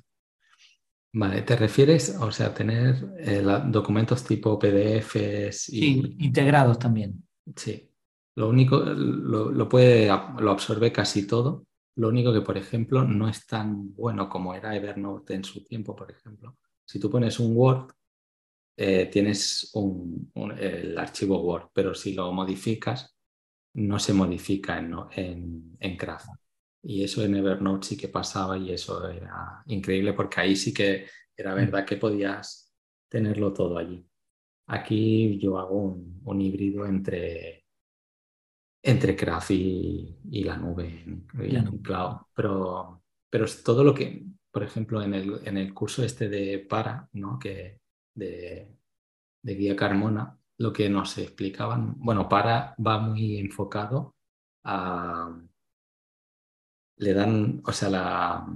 Vale, 1.13 1.43
¿te 1.43 1.55
refieres, 1.55 2.17
o 2.19 2.31
sea, 2.31 2.55
tener 2.55 2.95
eh, 3.19 3.43
documentos 3.67 4.23
tipo 4.23 4.57
PDFs 4.57 5.69
y... 5.69 5.79
Sí, 5.79 6.15
integrados 6.21 6.79
también. 6.79 7.23
Sí. 7.55 7.87
Lo 8.35 8.49
único, 8.49 8.79
lo, 8.79 9.51
lo, 9.51 9.69
puede, 9.69 10.07
lo 10.07 10.51
absorbe 10.51 10.91
casi 10.91 11.27
todo, 11.27 11.65
lo 11.95 12.09
único 12.09 12.33
que, 12.33 12.41
por 12.41 12.57
ejemplo, 12.57 13.03
no 13.03 13.29
es 13.29 13.45
tan 13.45 13.93
bueno 13.93 14.27
como 14.27 14.55
era 14.55 14.75
Evernote 14.75 15.35
en 15.35 15.43
su 15.43 15.63
tiempo, 15.63 15.95
por 15.95 16.09
ejemplo. 16.09 16.57
Si 16.85 16.99
tú 16.99 17.09
pones 17.09 17.39
un 17.39 17.55
Word, 17.55 17.91
eh, 18.75 19.07
tienes 19.11 19.69
un, 19.75 20.31
el 20.57 20.97
archivo 20.97 21.41
Word, 21.41 21.69
pero 21.73 21.93
si 21.93 22.13
lo 22.13 22.31
modificas, 22.31 23.15
no 23.75 23.99
se 23.99 24.13
modifica 24.13 24.79
en, 24.79 24.95
en, 25.15 25.77
en 25.79 25.97
Craft. 25.97 26.29
Y 26.81 27.03
eso 27.03 27.23
en 27.23 27.35
Evernote 27.35 27.87
sí 27.87 27.97
que 27.97 28.09
pasaba 28.09 28.57
y 28.57 28.71
eso 28.71 29.07
era 29.09 29.63
increíble 29.67 30.13
porque 30.13 30.41
ahí 30.41 30.55
sí 30.55 30.73
que 30.73 31.07
era 31.35 31.53
mm. 31.53 31.55
verdad 31.55 31.85
que 31.85 31.97
podías 31.97 32.73
tenerlo 33.07 33.53
todo 33.53 33.77
allí. 33.77 34.05
Aquí 34.67 35.39
yo 35.39 35.59
hago 35.59 35.77
un, 35.77 36.21
un 36.25 36.41
híbrido 36.41 36.85
entre 36.85 37.62
entre 38.83 39.15
Craft 39.15 39.51
y, 39.51 40.43
la 40.43 40.57
nube 40.57 41.03
en, 41.05 41.25
cloud. 41.81 42.17
Pero, 42.35 43.01
pero 43.29 43.45
es 43.45 43.63
todo 43.63 43.83
lo 43.83 43.95
que, 43.95 44.25
por 44.51 44.63
ejemplo, 44.63 45.01
en 45.01 45.13
el, 45.13 45.39
en 45.45 45.57
el 45.57 45.73
curso 45.73 46.03
este 46.03 46.27
de 46.27 46.59
Para, 46.59 47.09
¿no? 47.13 47.39
que 47.39 47.79
de, 48.13 48.77
de 49.41 49.55
Guía 49.55 49.75
Carmona, 49.75 50.37
lo 50.59 50.73
que 50.73 50.89
nos 50.89 51.17
explicaban, 51.17 51.95
bueno, 51.97 52.27
Para 52.27 52.75
va 52.85 52.99
muy 52.99 53.37
enfocado 53.37 54.15
a... 54.65 55.41
Le 56.97 57.13
dan, 57.13 57.61
o 57.65 57.71
sea, 57.71 57.89
la, 57.89 58.47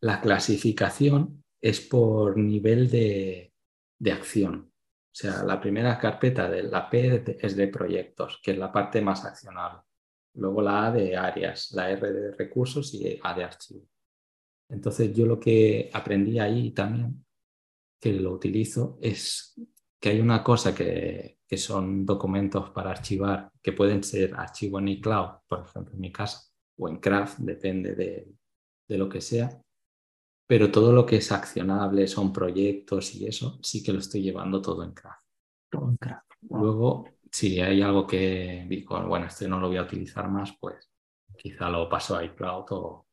la, 0.00 0.20
clasificación 0.20 1.44
es 1.60 1.80
por 1.80 2.36
nivel 2.36 2.90
de, 2.90 3.52
de 4.00 4.12
acción. 4.12 4.71
O 5.12 5.14
sea, 5.14 5.42
la 5.44 5.60
primera 5.60 5.98
carpeta 5.98 6.48
de 6.48 6.62
la 6.62 6.88
P 6.88 7.22
es 7.38 7.54
de 7.54 7.68
proyectos, 7.68 8.40
que 8.42 8.52
es 8.52 8.58
la 8.58 8.72
parte 8.72 9.02
más 9.02 9.24
accionable. 9.26 9.80
Luego 10.34 10.62
la 10.62 10.86
A 10.86 10.90
de 10.90 11.14
áreas, 11.14 11.70
la 11.72 11.90
R 11.90 12.12
de 12.12 12.30
recursos 12.32 12.94
y 12.94 13.20
A 13.22 13.34
de 13.34 13.44
archivo. 13.44 13.86
Entonces 14.70 15.12
yo 15.12 15.26
lo 15.26 15.38
que 15.38 15.90
aprendí 15.92 16.38
ahí 16.38 16.70
también, 16.70 17.26
que 18.00 18.14
lo 18.14 18.32
utilizo, 18.32 18.98
es 19.02 19.54
que 20.00 20.08
hay 20.08 20.20
una 20.20 20.42
cosa 20.42 20.74
que, 20.74 21.40
que 21.46 21.58
son 21.58 22.06
documentos 22.06 22.70
para 22.70 22.90
archivar, 22.90 23.52
que 23.62 23.72
pueden 23.72 24.02
ser 24.02 24.34
archivo 24.34 24.78
en 24.78 24.88
iCloud, 24.88 25.42
por 25.46 25.66
ejemplo, 25.66 25.92
en 25.92 26.00
mi 26.00 26.10
caso, 26.10 26.50
o 26.78 26.88
en 26.88 26.96
Craft, 26.96 27.40
depende 27.40 27.94
de, 27.94 28.32
de 28.88 28.98
lo 28.98 29.10
que 29.10 29.20
sea, 29.20 29.62
pero 30.52 30.70
todo 30.70 30.92
lo 30.92 31.06
que 31.06 31.16
es 31.16 31.32
accionable, 31.32 32.06
son 32.06 32.30
proyectos 32.30 33.14
y 33.14 33.26
eso, 33.26 33.58
sí 33.62 33.82
que 33.82 33.90
lo 33.90 34.00
estoy 34.00 34.20
llevando 34.20 34.60
todo 34.60 34.84
en 34.84 34.92
Craft. 34.92 35.24
Todo 35.70 35.88
en 35.88 35.96
Craft. 35.96 36.30
Luego, 36.50 37.08
si 37.30 37.58
hay 37.58 37.80
algo 37.80 38.06
que 38.06 38.66
digo, 38.68 39.02
bueno, 39.06 39.28
este 39.28 39.48
no 39.48 39.58
lo 39.58 39.68
voy 39.68 39.78
a 39.78 39.84
utilizar 39.84 40.28
más, 40.28 40.54
pues 40.60 40.90
quizá 41.38 41.70
lo 41.70 41.88
paso 41.88 42.18
a 42.18 42.24
iCloud 42.26 42.66
o... 42.68 43.06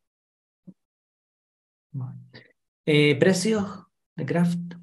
Eh, 2.85 3.17
¿Precios 3.17 3.85
de 4.17 4.25
Craft? 4.25 4.73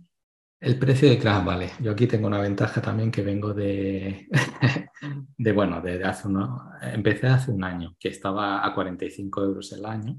El 0.59 0.78
precio 0.78 1.11
de 1.11 1.18
Craft, 1.18 1.44
vale. 1.44 1.72
Yo 1.82 1.92
aquí 1.92 2.07
tengo 2.07 2.26
una 2.26 2.40
ventaja 2.40 2.80
también 2.80 3.11
que 3.11 3.20
vengo 3.20 3.52
de, 3.52 4.30
de 5.36 5.52
bueno, 5.52 5.82
de, 5.82 6.02
hace 6.02 6.26
uno, 6.26 6.70
empecé 6.80 7.26
hace 7.26 7.50
un 7.50 7.62
año, 7.62 7.94
que 8.00 8.09
estaba 8.09 8.66
a 8.66 8.74
45 8.74 9.44
euros 9.44 9.70
el 9.72 9.84
año. 9.84 10.18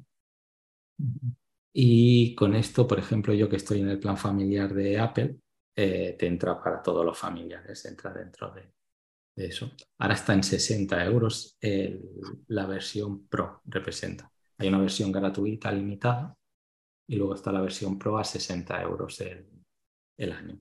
Y 1.79 2.33
con 2.33 2.55
esto, 2.55 2.87
por 2.87 2.97
ejemplo, 2.97 3.35
yo 3.35 3.47
que 3.47 3.57
estoy 3.57 3.81
en 3.81 3.89
el 3.89 3.99
plan 3.99 4.17
familiar 4.17 4.73
de 4.73 4.97
Apple, 4.97 5.37
eh, 5.75 6.15
te 6.17 6.25
entra 6.25 6.59
para 6.59 6.81
todos 6.81 7.05
los 7.05 7.15
familiares, 7.15 7.85
entra 7.85 8.11
dentro 8.11 8.51
de, 8.51 8.73
eso. 9.35 9.71
Ahora 9.99 10.15
está 10.15 10.33
en 10.33 10.41
60 10.41 11.05
euros 11.05 11.55
la 12.47 12.65
versión 12.65 13.27
Pro, 13.27 13.61
representa. 13.65 14.31
Hay 14.57 14.69
una 14.69 14.79
versión 14.79 15.11
gratuita 15.11 15.71
limitada 15.71 16.35
y 17.07 17.15
luego 17.15 17.35
está 17.35 17.51
la 17.51 17.61
versión 17.61 17.99
Pro 17.99 18.17
a 18.17 18.23
60 18.23 18.81
euros 18.81 19.21
el 19.21 20.31
año. 20.31 20.59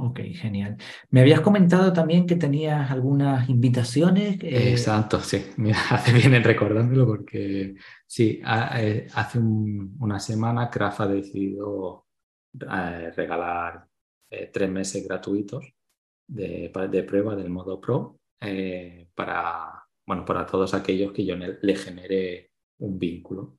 Ok, 0.00 0.20
genial. 0.34 0.76
Me 1.10 1.22
habías 1.22 1.40
comentado 1.40 1.92
también 1.92 2.24
que 2.24 2.36
tenías 2.36 2.88
algunas 2.90 3.48
invitaciones. 3.48 4.38
Eh, 4.42 4.70
Exacto, 4.70 5.20
sí. 5.20 5.44
Mira, 5.56 5.78
hace 5.90 6.12
bien 6.12 6.34
en 6.34 6.44
recordándolo 6.44 7.04
porque 7.04 7.74
sí, 8.06 8.40
eh, 8.76 9.08
hace 9.12 9.40
una 9.40 10.20
semana 10.20 10.70
Craft 10.70 11.00
ha 11.00 11.06
decidido 11.08 12.06
eh, 12.60 13.10
regalar 13.16 13.88
tres 14.52 14.70
meses 14.70 15.04
gratuitos 15.04 15.64
de, 16.28 16.70
de 16.90 17.02
prueba 17.02 17.34
del 17.34 17.50
modo 17.50 17.80
Pro 17.80 18.20
eh, 18.40 19.08
para, 19.14 19.82
bueno, 20.06 20.24
para 20.24 20.46
todos 20.46 20.74
aquellos 20.74 21.12
que 21.12 21.24
yo 21.24 21.34
le 21.36 21.76
genere 21.76 22.52
un 22.78 22.98
vínculo. 22.98 23.58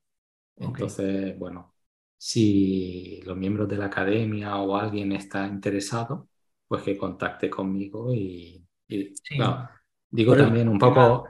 Entonces, 0.56 1.38
bueno, 1.38 1.76
si 2.22 3.22
los 3.24 3.38
miembros 3.38 3.70
de 3.70 3.78
la 3.78 3.86
academia 3.86 4.58
o 4.58 4.76
alguien 4.76 5.14
está 5.14 5.48
interesado, 5.48 6.28
pues 6.68 6.84
que 6.84 6.98
contacte 6.98 7.50
conmigo 7.50 8.14
y, 8.14 8.62
digo 10.12 10.36
también 10.36 10.68
un 10.68 10.78
poco, 10.78 11.30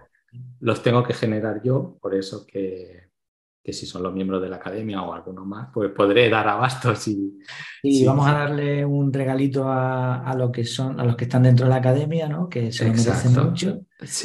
los 0.59 0.81
tengo 0.81 1.03
que 1.03 1.13
generar 1.13 1.61
yo, 1.63 1.99
por 2.01 2.15
eso 2.15 2.43
que 2.47 3.09
que 3.64 3.74
si 3.74 3.86
son 3.86 4.03
los 4.03 4.14
miembros 4.14 4.41
de 4.41 4.49
la 4.49 4.55
academia 4.55 5.01
o 5.01 5.14
alguno 5.14 5.45
más, 5.45 5.70
pues 5.74 5.91
podré 5.91 6.30
dar 6.30 6.47
abasto 6.47 6.95
si... 6.95 7.39
Y 7.84 8.05
vamos 8.05 8.28
a 8.28 8.34
darle 8.34 8.86
un 8.86 9.12
regalito 9.12 9.66
a, 9.68 10.34
lo 10.38 10.51
que 10.51 10.66
son, 10.66 10.99
a 10.99 11.03
los 11.03 11.16
que 11.16 11.26
están 11.26 11.43
dentro 11.43 11.66
de 11.66 11.70
la 11.70 11.78
academia, 11.78 12.28
¿no? 12.28 12.49
Que 12.49 12.72
se 12.72 12.86
lo 12.86 12.91
merecen 12.91 13.34
mucho. 13.34 13.82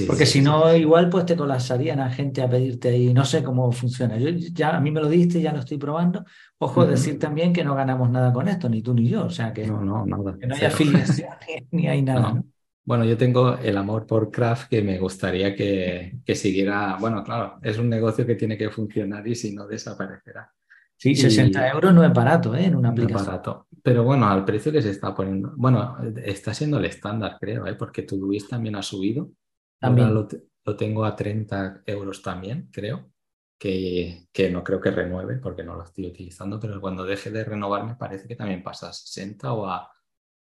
Porque 0.07 0.27
si 0.27 0.41
no, 0.41 0.75
igual 0.75 1.09
pues 1.09 1.27
te 1.27 1.37
colapsarían 1.37 2.01
a 2.01 2.11
gente 2.11 2.43
a 2.43 2.49
pedirte 2.49 2.97
y 2.97 3.13
no 3.13 3.25
sé 3.25 3.43
cómo 3.43 3.71
funciona. 3.73 4.17
Yo 4.19 4.31
ya 4.31 4.77
a 4.77 4.81
mí 4.81 4.91
me 4.91 5.01
lo 5.01 5.09
diste, 5.09 5.41
ya 5.41 5.53
lo 5.53 5.61
estoy 5.61 5.79
probando. 5.79 6.25
Ojo, 6.59 6.87
decir 6.87 7.19
también 7.19 7.53
que 7.53 7.65
no 7.65 7.75
ganamos 7.75 8.11
nada 8.11 8.33
con 8.33 8.49
esto, 8.49 8.69
ni 8.69 8.83
tú 8.83 8.95
ni 8.95 9.09
yo. 9.09 9.27
O 9.27 9.31
sea 9.31 9.53
que 9.53 9.67
no, 9.67 9.81
no, 9.81 10.07
nada. 10.07 10.37
Que 10.39 10.47
no 10.47 10.55
hay 10.55 10.65
afiliación 10.65 11.29
ni 11.73 11.89
hay 11.89 12.03
nada. 12.03 12.35
¿no? 12.35 12.45
Bueno, 12.87 13.05
yo 13.07 13.17
tengo 13.17 13.57
el 13.57 13.79
amor 13.79 14.07
por 14.07 14.31
craft 14.31 14.69
que 14.69 14.83
me 14.83 14.99
gustaría 14.99 15.55
que, 15.55 16.21
siguiera. 16.35 16.99
Bueno, 17.01 17.25
claro, 17.25 17.59
es 17.63 17.79
un 17.79 17.89
negocio 17.89 18.27
que 18.27 18.35
tiene 18.35 18.59
que 18.59 18.69
funcionar 18.71 19.27
y 19.27 19.35
si 19.35 19.55
no 19.55 19.67
desaparecerá. 19.67 20.53
Sí, 20.97 21.15
60 21.15 21.71
euros 21.71 21.95
no 21.95 22.05
es 22.05 22.13
barato, 22.13 22.55
¿eh? 22.55 22.67
En 22.67 22.77
una 22.77 22.91
aplicación. 22.91 23.17
No 23.17 23.23
es 23.23 23.27
barato. 23.27 23.69
Pero 23.83 24.05
bueno, 24.05 24.29
al 24.29 24.45
precio 24.45 24.71
que 24.71 24.83
se 24.83 24.91
está 24.91 25.15
poniendo. 25.15 25.53
Bueno, 25.57 25.97
está 26.17 26.53
siendo 26.53 26.79
el 26.79 26.85
estándar, 26.85 27.39
creo, 27.41 27.67
¿eh? 27.67 27.75
Porque 27.75 28.03
Todoist 28.03 28.51
también 28.51 28.77
ha 28.77 28.83
subido. 28.83 29.31
También. 29.79 30.09
Ahora 30.09 30.29
lo, 30.65 30.77
tengo 30.77 31.05
a 31.05 31.17
30 31.17 31.85
euros 31.87 32.23
también, 32.23 32.69
creo. 32.71 33.11
Que, 33.59 34.27
que, 34.31 34.51
no 34.51 34.63
creo 34.63 34.81
que 34.81 34.91
renueve 34.91 35.37
porque 35.37 35.63
no 35.63 35.75
lo 35.75 35.85
estoy 35.85 36.07
utilizando, 36.07 36.61
pero 36.61 36.81
cuando 36.81 37.05
deje 37.05 37.31
de 37.31 37.45
renovar 37.45 37.85
me 37.85 37.95
parece 37.95 38.29
que 38.29 38.37
también 38.37 38.63
pasa 38.63 38.91
a 38.91 38.93
60 38.93 39.53
o 39.53 39.67
a 39.67 39.94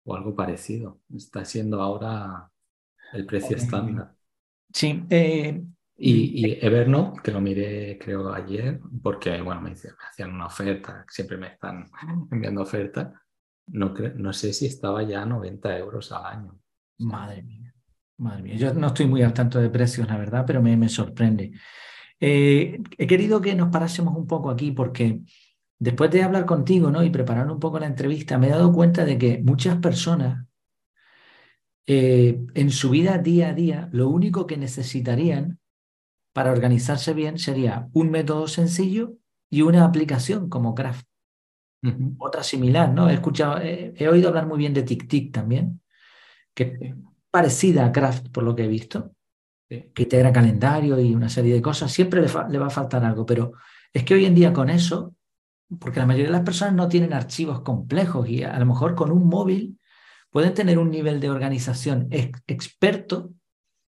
o 0.09 0.17
algo 0.17 0.35
parecido. 0.35 1.01
Está 1.15 1.45
siendo 1.45 1.83
ahora 1.83 2.51
el 3.13 3.27
precio 3.27 3.57
estándar. 3.57 4.15
Sí. 4.73 5.05
Eh, 5.11 5.63
y, 5.97 6.65
Evernote, 6.65 7.21
que 7.23 7.33
lo 7.33 7.41
miré 7.41 7.99
creo 7.99 8.33
ayer, 8.33 8.81
porque 9.03 9.41
bueno, 9.43 9.61
me, 9.61 9.73
hacían 9.73 10.33
una 10.33 10.47
oferta, 10.47 11.05
siempre 11.09 11.37
me 11.37 11.49
están 11.49 11.87
enviando 12.33 12.63
ofertas. 12.63 13.13
No, 13.67 13.93
no 14.17 14.33
sé 14.33 14.55
si 14.55 14.67
estaba 14.67 15.03
ya 15.03 15.23
a 15.23 15.27
90 15.27 15.79
euros 15.79 16.11
al 16.13 16.25
año. 16.25 16.59
Madre 16.99 17.43
mía, 17.43 17.75
madre 18.17 18.43
mía. 18.43 18.57
Yo 18.57 18.73
no 18.73 18.87
estoy 18.87 19.07
muy 19.07 19.23
al 19.23 19.35
tanto 19.35 19.59
de 19.59 19.69
precios, 19.69 20.09
la 20.09 20.17
verdad, 20.17 20.45
pero 20.47 20.63
me, 20.63 20.75
me 20.77 20.89
sorprende. 20.89 21.53
Eh, 22.19 22.81
he 22.97 23.07
querido 23.07 23.41
que 23.41 23.55
nos 23.55 23.69
parásemos 23.69 24.17
un 24.17 24.27
poco 24.27 24.51
aquí 24.51 24.73
porque 24.73 25.21
después 25.79 26.11
de 26.11 26.23
hablar 26.23 26.45
contigo 26.47 26.91
¿no? 26.91 27.05
y 27.05 27.11
preparar 27.11 27.51
un 27.51 27.61
poco 27.61 27.79
la 27.79 27.87
entrevista, 27.87 28.39
me 28.39 28.49
he 28.49 28.51
dado 28.51 28.73
cuenta 28.73 29.05
de 29.05 29.19
que 29.19 29.41
muchas 29.43 29.77
personas 29.77 30.47
eh, 31.87 32.39
en 32.55 32.71
su 32.71 32.91
vida 32.91 33.19
día 33.19 33.49
a 33.49 33.55
día 33.55 33.89
lo 33.93 34.09
único 34.09 34.47
que 34.47 34.57
necesitarían 34.57 35.59
para 36.35 36.53
organizarse 36.53 37.15
bien 37.15 37.39
sería 37.39 37.89
un 37.93 38.11
método 38.11 38.47
sencillo 38.47 39.15
y 39.51 39.63
una 39.63 39.85
aplicación 39.85 40.49
como 40.49 40.75
Craft. 40.75 41.07
Otra 42.19 42.43
similar, 42.43 42.93
¿no? 42.93 43.09
He 43.09 43.15
escuchado, 43.15 43.61
he, 43.63 44.09
oído 44.09 44.29
hablar 44.29 44.47
muy 44.47 44.59
bien 44.59 44.75
de 44.75 44.83
TicTic 44.83 45.33
también, 45.33 45.81
que 46.53 46.77
es 46.81 46.95
parecida 47.31 47.87
a 47.87 47.93
Craft 47.93 48.29
por 48.31 48.43
lo 48.43 48.55
que 48.55 48.65
he 48.65 48.69
visto, 48.69 49.13
que 49.69 49.93
integra 49.97 50.33
calendario 50.33 50.99
y 51.01 51.15
una 51.15 51.29
serie 51.29 51.55
de 51.55 51.63
cosas. 51.63 51.93
Siempre 51.93 52.21
le, 52.21 52.29
le 52.51 52.59
va 52.59 52.67
a 52.67 52.71
faltar 52.71 53.05
algo, 53.05 53.25
pero 53.25 53.53
es 53.93 54.05
que 54.05 54.15
hoy 54.15 54.27
en 54.27 54.35
día 54.35 54.53
con 54.53 54.71
eso 54.71 55.15
porque 55.79 56.01
la 56.01 56.07
mayoría 56.07 56.27
de 56.27 56.33
las 56.33 56.45
personas 56.45 56.75
no 56.75 56.89
tienen 56.89 57.13
archivos 57.13 57.61
complejos 57.61 58.29
y 58.29 58.43
a 58.43 58.59
lo 58.59 58.67
mejor 58.67 58.95
con 58.95 59.11
un 59.11 59.29
móvil 59.29 59.79
pueden 60.31 60.55
tener 60.55 60.79
un 60.79 60.91
nivel 60.91 61.21
de 61.21 61.31
organización 61.31 62.09
experto 62.11 63.31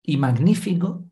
y 0.03 0.17
magnífico 0.17 1.05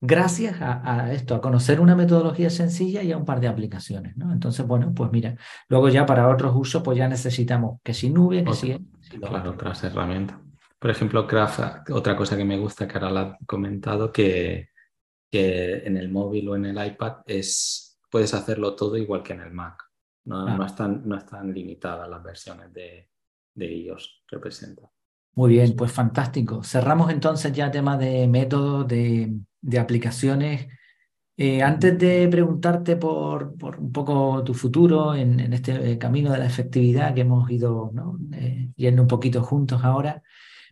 gracias 0.00 0.56
a, 0.60 1.12
esto, 1.12 1.34
a 1.34 1.40
conocer 1.40 1.80
una 1.80 1.96
metodología 1.96 2.50
sencilla 2.50 3.02
y 3.02 3.12
a 3.12 3.16
un 3.16 3.24
par 3.24 3.40
de 3.40 3.48
aplicaciones. 3.48 4.16
¿no? 4.16 4.32
Entonces, 4.32 4.66
bueno, 4.66 4.92
pues 4.94 5.10
mira, 5.10 5.36
luego 5.68 5.88
ya 5.88 6.04
para 6.04 6.28
otros 6.28 6.52
usos, 6.54 6.82
pues 6.82 6.98
ya 6.98 7.08
necesitamos 7.08 7.80
que 7.82 7.94
si 7.94 8.10
nube, 8.10 8.44
que 8.44 8.52
si... 8.52 8.76
Claro, 9.18 9.52
otras 9.52 9.82
herramientas. 9.84 10.38
Por 10.78 10.90
ejemplo, 10.90 11.26
Craft, 11.26 11.90
otra 11.90 12.14
cosa 12.16 12.36
que 12.36 12.44
me 12.44 12.58
gusta, 12.58 12.86
que 12.86 12.98
ahora 12.98 13.10
la 13.10 13.38
he 13.40 13.46
comentado, 13.46 14.12
que, 14.12 14.68
que 15.30 15.78
en 15.78 15.96
el 15.96 16.10
móvil 16.10 16.50
o 16.50 16.56
en 16.56 16.66
el 16.66 16.86
iPad 16.86 17.18
es 17.24 17.93
puedes 18.14 18.32
hacerlo 18.32 18.76
todo 18.76 18.96
igual 18.96 19.24
que 19.24 19.32
en 19.32 19.40
el 19.40 19.50
Mac. 19.50 19.82
No, 20.26 20.56
no, 20.56 20.64
están, 20.64 21.02
no 21.04 21.16
están 21.16 21.52
limitadas 21.52 22.08
las 22.08 22.22
versiones 22.22 22.72
de, 22.72 23.10
de 23.52 23.66
iOS 23.66 24.22
que 24.28 24.38
presenta. 24.38 24.88
Muy 25.34 25.54
bien, 25.54 25.74
pues 25.74 25.90
fantástico. 25.90 26.62
Cerramos 26.62 27.10
entonces 27.10 27.52
ya 27.52 27.72
tema 27.72 27.98
de 27.98 28.28
métodos, 28.28 28.86
de, 28.86 29.34
de 29.60 29.78
aplicaciones. 29.80 30.68
Eh, 31.36 31.60
antes 31.60 31.98
de 31.98 32.28
preguntarte 32.28 32.94
por, 32.94 33.58
por, 33.58 33.80
un 33.80 33.90
poco 33.90 34.44
tu 34.44 34.54
futuro 34.54 35.16
en, 35.16 35.40
en, 35.40 35.52
este 35.52 35.98
camino 35.98 36.30
de 36.30 36.38
la 36.38 36.46
efectividad 36.46 37.12
que 37.16 37.22
hemos 37.22 37.50
ido 37.50 37.90
¿no? 37.92 38.16
eh, 38.32 38.70
yendo 38.76 39.02
un 39.02 39.08
poquito 39.08 39.42
juntos 39.42 39.82
ahora, 39.82 40.22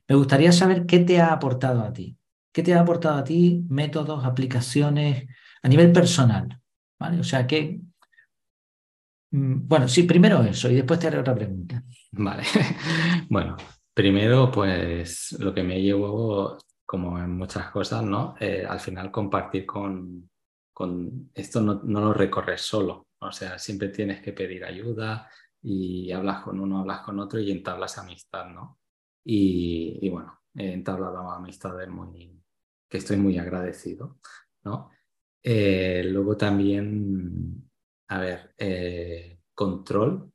me 0.06 0.14
gustaría 0.14 0.52
saber 0.52 0.86
qué 0.86 1.00
te 1.00 1.20
ha 1.20 1.32
aportado 1.32 1.82
a 1.82 1.92
ti. 1.92 2.16
¿Qué 2.52 2.62
te 2.62 2.72
ha 2.72 2.80
aportado 2.82 3.16
a 3.16 3.24
ti 3.24 3.64
métodos, 3.68 4.24
aplicaciones 4.24 5.26
a 5.60 5.66
nivel 5.66 5.90
personal? 5.90 6.61
O 7.20 7.24
sea 7.24 7.46
que, 7.46 7.80
mm, 9.30 9.68
bueno, 9.68 9.88
sí, 9.88 10.04
primero 10.04 10.42
eso 10.42 10.70
y 10.70 10.74
después 10.76 11.00
te 11.00 11.08
haré 11.08 11.18
otra 11.18 11.34
pregunta. 11.34 11.82
Vale. 12.12 12.42
bueno, 13.28 13.56
primero, 13.94 14.50
pues 14.50 15.36
lo 15.38 15.54
que 15.54 15.62
me 15.62 15.80
llevo, 15.80 16.58
como 16.84 17.18
en 17.18 17.36
muchas 17.36 17.70
cosas, 17.70 18.02
¿no? 18.04 18.34
Eh, 18.40 18.64
al 18.68 18.80
final 18.80 19.10
compartir 19.10 19.66
con, 19.66 20.30
con 20.72 21.30
esto 21.34 21.60
no, 21.60 21.80
lo 21.82 22.14
recorres 22.14 22.62
solo, 22.62 23.08
o 23.20 23.32
sea, 23.32 23.58
siempre 23.58 23.88
tienes 23.88 24.20
que 24.20 24.32
pedir 24.32 24.64
ayuda 24.64 25.30
y 25.62 26.10
hablas 26.12 26.42
con 26.42 26.58
uno, 26.60 26.80
hablas 26.80 27.00
con 27.00 27.20
otro 27.20 27.38
y 27.38 27.50
entablas 27.50 27.98
amistad, 27.98 28.46
¿no? 28.48 28.80
Y, 29.24 29.98
y 30.02 30.08
bueno, 30.08 30.40
he 30.54 30.72
entablado 30.72 31.30
amistades 31.30 31.88
muy, 31.88 32.42
que 32.88 32.98
estoy 32.98 33.16
muy 33.16 33.38
agradecido, 33.38 34.18
¿no? 34.64 34.90
Eh, 35.42 36.04
luego 36.06 36.36
también, 36.36 37.70
a 38.08 38.18
ver, 38.20 38.54
eh, 38.58 39.40
control, 39.54 40.32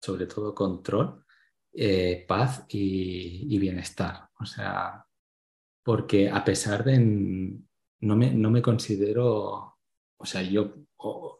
sobre 0.00 0.26
todo 0.26 0.54
control, 0.54 1.24
eh, 1.72 2.24
paz 2.28 2.64
y, 2.68 3.58
bienestar. 3.58 4.28
O 4.38 4.44
sea, 4.44 5.04
porque 5.82 6.28
a 6.30 6.44
pesar 6.44 6.84
de 6.84 6.98
no 6.98 8.16
me, 8.16 8.32
no 8.32 8.50
me 8.50 8.62
considero, 8.62 9.78
o 10.16 10.26
sea, 10.26 10.42
yo 10.42 10.74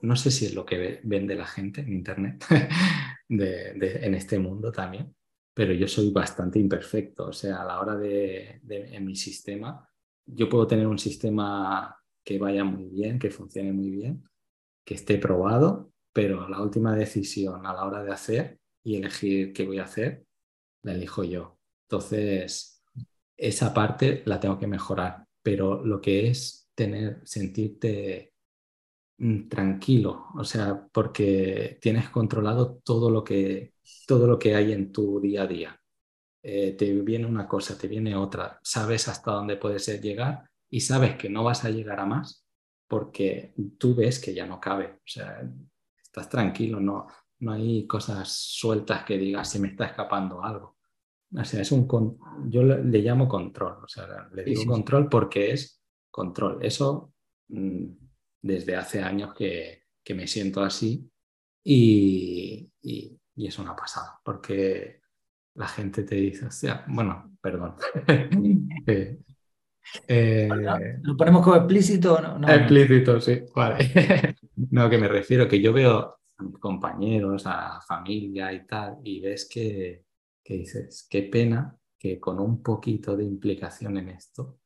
no 0.02 0.16
sé 0.16 0.30
si 0.30 0.46
es 0.46 0.54
lo 0.54 0.64
que 0.66 1.00
vende 1.04 1.34
la 1.36 1.46
gente 1.46 1.82
en 1.82 1.92
Internet, 1.92 2.44
en 3.28 4.14
este 4.14 4.38
mundo 4.38 4.72
también, 4.72 5.14
pero 5.54 5.72
yo 5.72 5.86
soy 5.88 6.10
bastante 6.10 6.58
imperfecto. 6.58 7.26
O 7.28 7.32
sea, 7.32 7.62
a 7.62 7.64
la 7.64 7.80
hora 7.80 7.96
de, 7.96 8.60
de 8.62 8.94
en 8.96 9.04
mi 9.04 9.16
sistema, 9.16 9.88
yo 10.26 10.48
puedo 10.48 10.66
tener 10.66 10.86
un 10.86 10.98
sistema 10.98 12.01
que 12.24 12.38
vaya 12.38 12.64
muy 12.64 12.84
bien, 12.88 13.18
que 13.18 13.30
funcione 13.30 13.72
muy 13.72 13.90
bien, 13.90 14.24
que 14.84 14.94
esté 14.94 15.18
probado, 15.18 15.92
pero 16.12 16.48
la 16.48 16.60
última 16.60 16.94
decisión 16.94 17.66
a 17.66 17.74
la 17.74 17.84
hora 17.84 18.02
de 18.02 18.12
hacer 18.12 18.58
y 18.84 18.96
elegir 18.96 19.52
qué 19.52 19.64
voy 19.66 19.78
a 19.78 19.84
hacer, 19.84 20.26
la 20.82 20.92
elijo 20.92 21.24
yo. 21.24 21.58
Entonces, 21.88 22.82
esa 23.36 23.72
parte 23.74 24.22
la 24.26 24.40
tengo 24.40 24.58
que 24.58 24.66
mejorar, 24.66 25.26
pero 25.42 25.84
lo 25.84 26.00
que 26.00 26.28
es 26.28 26.68
tener, 26.74 27.20
sentirte 27.24 28.34
mm, 29.18 29.48
tranquilo, 29.48 30.26
o 30.36 30.44
sea, 30.44 30.86
porque 30.92 31.78
tienes 31.80 32.10
controlado 32.10 32.80
todo 32.84 33.10
lo 33.10 33.24
que, 33.24 33.74
todo 34.06 34.26
lo 34.26 34.38
que 34.38 34.54
hay 34.54 34.72
en 34.72 34.92
tu 34.92 35.20
día 35.20 35.42
a 35.42 35.46
día. 35.46 35.78
Eh, 36.42 36.72
te 36.72 36.92
viene 37.02 37.26
una 37.26 37.46
cosa, 37.48 37.78
te 37.78 37.88
viene 37.88 38.16
otra, 38.16 38.58
sabes 38.64 39.08
hasta 39.08 39.32
dónde 39.32 39.56
puedes 39.56 39.86
llegar 40.02 40.51
y 40.72 40.80
sabes 40.80 41.16
que 41.16 41.28
no 41.28 41.44
vas 41.44 41.66
a 41.66 41.70
llegar 41.70 42.00
a 42.00 42.06
más 42.06 42.46
porque 42.88 43.54
tú 43.78 43.94
ves 43.94 44.18
que 44.18 44.32
ya 44.32 44.46
no 44.46 44.58
cabe. 44.58 44.86
O 44.86 45.06
sea, 45.06 45.46
estás 46.02 46.30
tranquilo, 46.30 46.80
no, 46.80 47.06
no 47.40 47.52
hay 47.52 47.86
cosas 47.86 48.32
sueltas 48.32 49.04
que 49.04 49.18
digas 49.18 49.50
se 49.50 49.58
me 49.58 49.68
está 49.68 49.84
escapando 49.84 50.42
algo. 50.42 50.78
O 51.34 51.44
sea, 51.44 51.60
es 51.60 51.72
un 51.72 51.86
yo 52.48 52.62
le, 52.62 52.98
llamo 53.00 53.28
control, 53.28 53.84
o 53.84 53.88
sea, 53.88 54.28
le 54.32 54.44
digo 54.44 54.64
control 54.64 55.10
porque 55.10 55.50
es 55.52 55.82
control. 56.10 56.64
Eso 56.64 57.12
mm, 57.48 57.84
desde 58.40 58.74
hace 58.74 59.02
años 59.02 59.34
que, 59.34 59.84
que 60.02 60.14
me 60.14 60.26
siento 60.26 60.62
así 60.62 61.06
y, 61.62 62.70
y, 62.80 63.20
y, 63.36 63.46
es 63.46 63.58
una 63.58 63.76
pasada, 63.76 64.20
porque 64.24 65.02
la 65.54 65.68
gente 65.68 66.02
te 66.02 66.14
dice, 66.14 66.50
sea, 66.50 66.86
bueno, 66.88 67.36
perdón. 67.42 67.76
Eh, 68.86 69.18
¿Lo 71.02 71.16
ponemos 71.16 71.42
como 71.42 71.56
explícito 71.56 72.14
o 72.14 72.38
no? 72.38 72.48
explícito, 72.48 73.20
sí, 73.20 73.42
vale. 73.54 73.78
no, 74.70 74.88
que 74.88 74.98
me 74.98 75.08
refiero 75.08 75.48
que 75.48 75.60
yo 75.60 75.72
veo 75.72 76.18
a 76.38 76.42
mis 76.42 76.58
compañeros, 76.58 77.44
a 77.46 77.80
familia 77.80 78.52
y 78.52 78.66
tal, 78.66 78.98
y 79.04 79.20
ves 79.20 79.48
que, 79.50 80.04
que 80.42 80.54
dices, 80.54 81.06
qué 81.08 81.22
pena 81.24 81.76
que 81.98 82.18
con 82.18 82.40
un 82.40 82.62
poquito 82.62 83.16
de 83.16 83.24
implicación 83.24 83.96
en 83.96 84.08
esto 84.08 84.58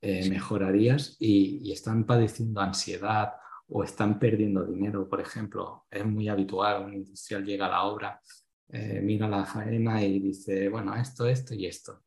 eh, 0.00 0.28
mejorarías 0.30 1.16
y, 1.18 1.72
están 1.72 2.04
padeciendo 2.04 2.60
ansiedad 2.60 3.32
o 3.68 3.82
están 3.82 4.20
perdiendo 4.20 4.64
dinero, 4.64 5.08
por 5.08 5.20
ejemplo. 5.20 5.86
Es 5.90 6.06
muy 6.06 6.28
habitual, 6.28 6.84
un 6.84 6.94
industrial 6.94 7.44
llega 7.44 7.66
a 7.66 7.70
la 7.70 7.82
obra, 7.82 8.20
eh, 8.68 9.00
mira 9.02 9.26
la 9.26 9.44
faena 9.44 10.04
y 10.04 10.20
dice, 10.20 10.68
bueno, 10.68 10.94
esto, 10.94 11.26
esto 11.26 11.54
y 11.54 11.66
esto. 11.66 12.04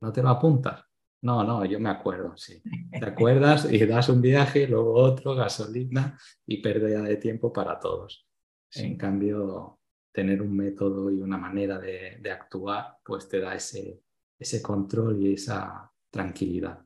¿No 0.00 0.12
te 0.12 0.22
lo 0.22 0.28
apuntas? 0.28 0.84
No, 1.22 1.44
no, 1.44 1.64
yo 1.66 1.78
me 1.78 1.90
acuerdo, 1.90 2.34
sí. 2.36 2.62
Te 2.90 3.04
acuerdas 3.04 3.70
y 3.70 3.84
das 3.84 4.08
un 4.08 4.22
viaje, 4.22 4.66
luego 4.66 4.94
otro, 4.94 5.34
gasolina 5.34 6.18
y 6.46 6.62
pérdida 6.62 7.02
de 7.02 7.16
tiempo 7.16 7.52
para 7.52 7.78
todos. 7.78 8.26
En 8.74 8.96
cambio, 8.96 9.80
tener 10.12 10.40
un 10.40 10.56
método 10.56 11.10
y 11.10 11.20
una 11.20 11.36
manera 11.36 11.78
de, 11.78 12.30
actuar, 12.30 12.98
pues 13.04 13.28
te 13.28 13.40
da 13.40 13.54
ese, 13.54 14.00
ese 14.38 14.62
control 14.62 15.20
y 15.20 15.34
esa 15.34 15.92
tranquilidad. 16.10 16.80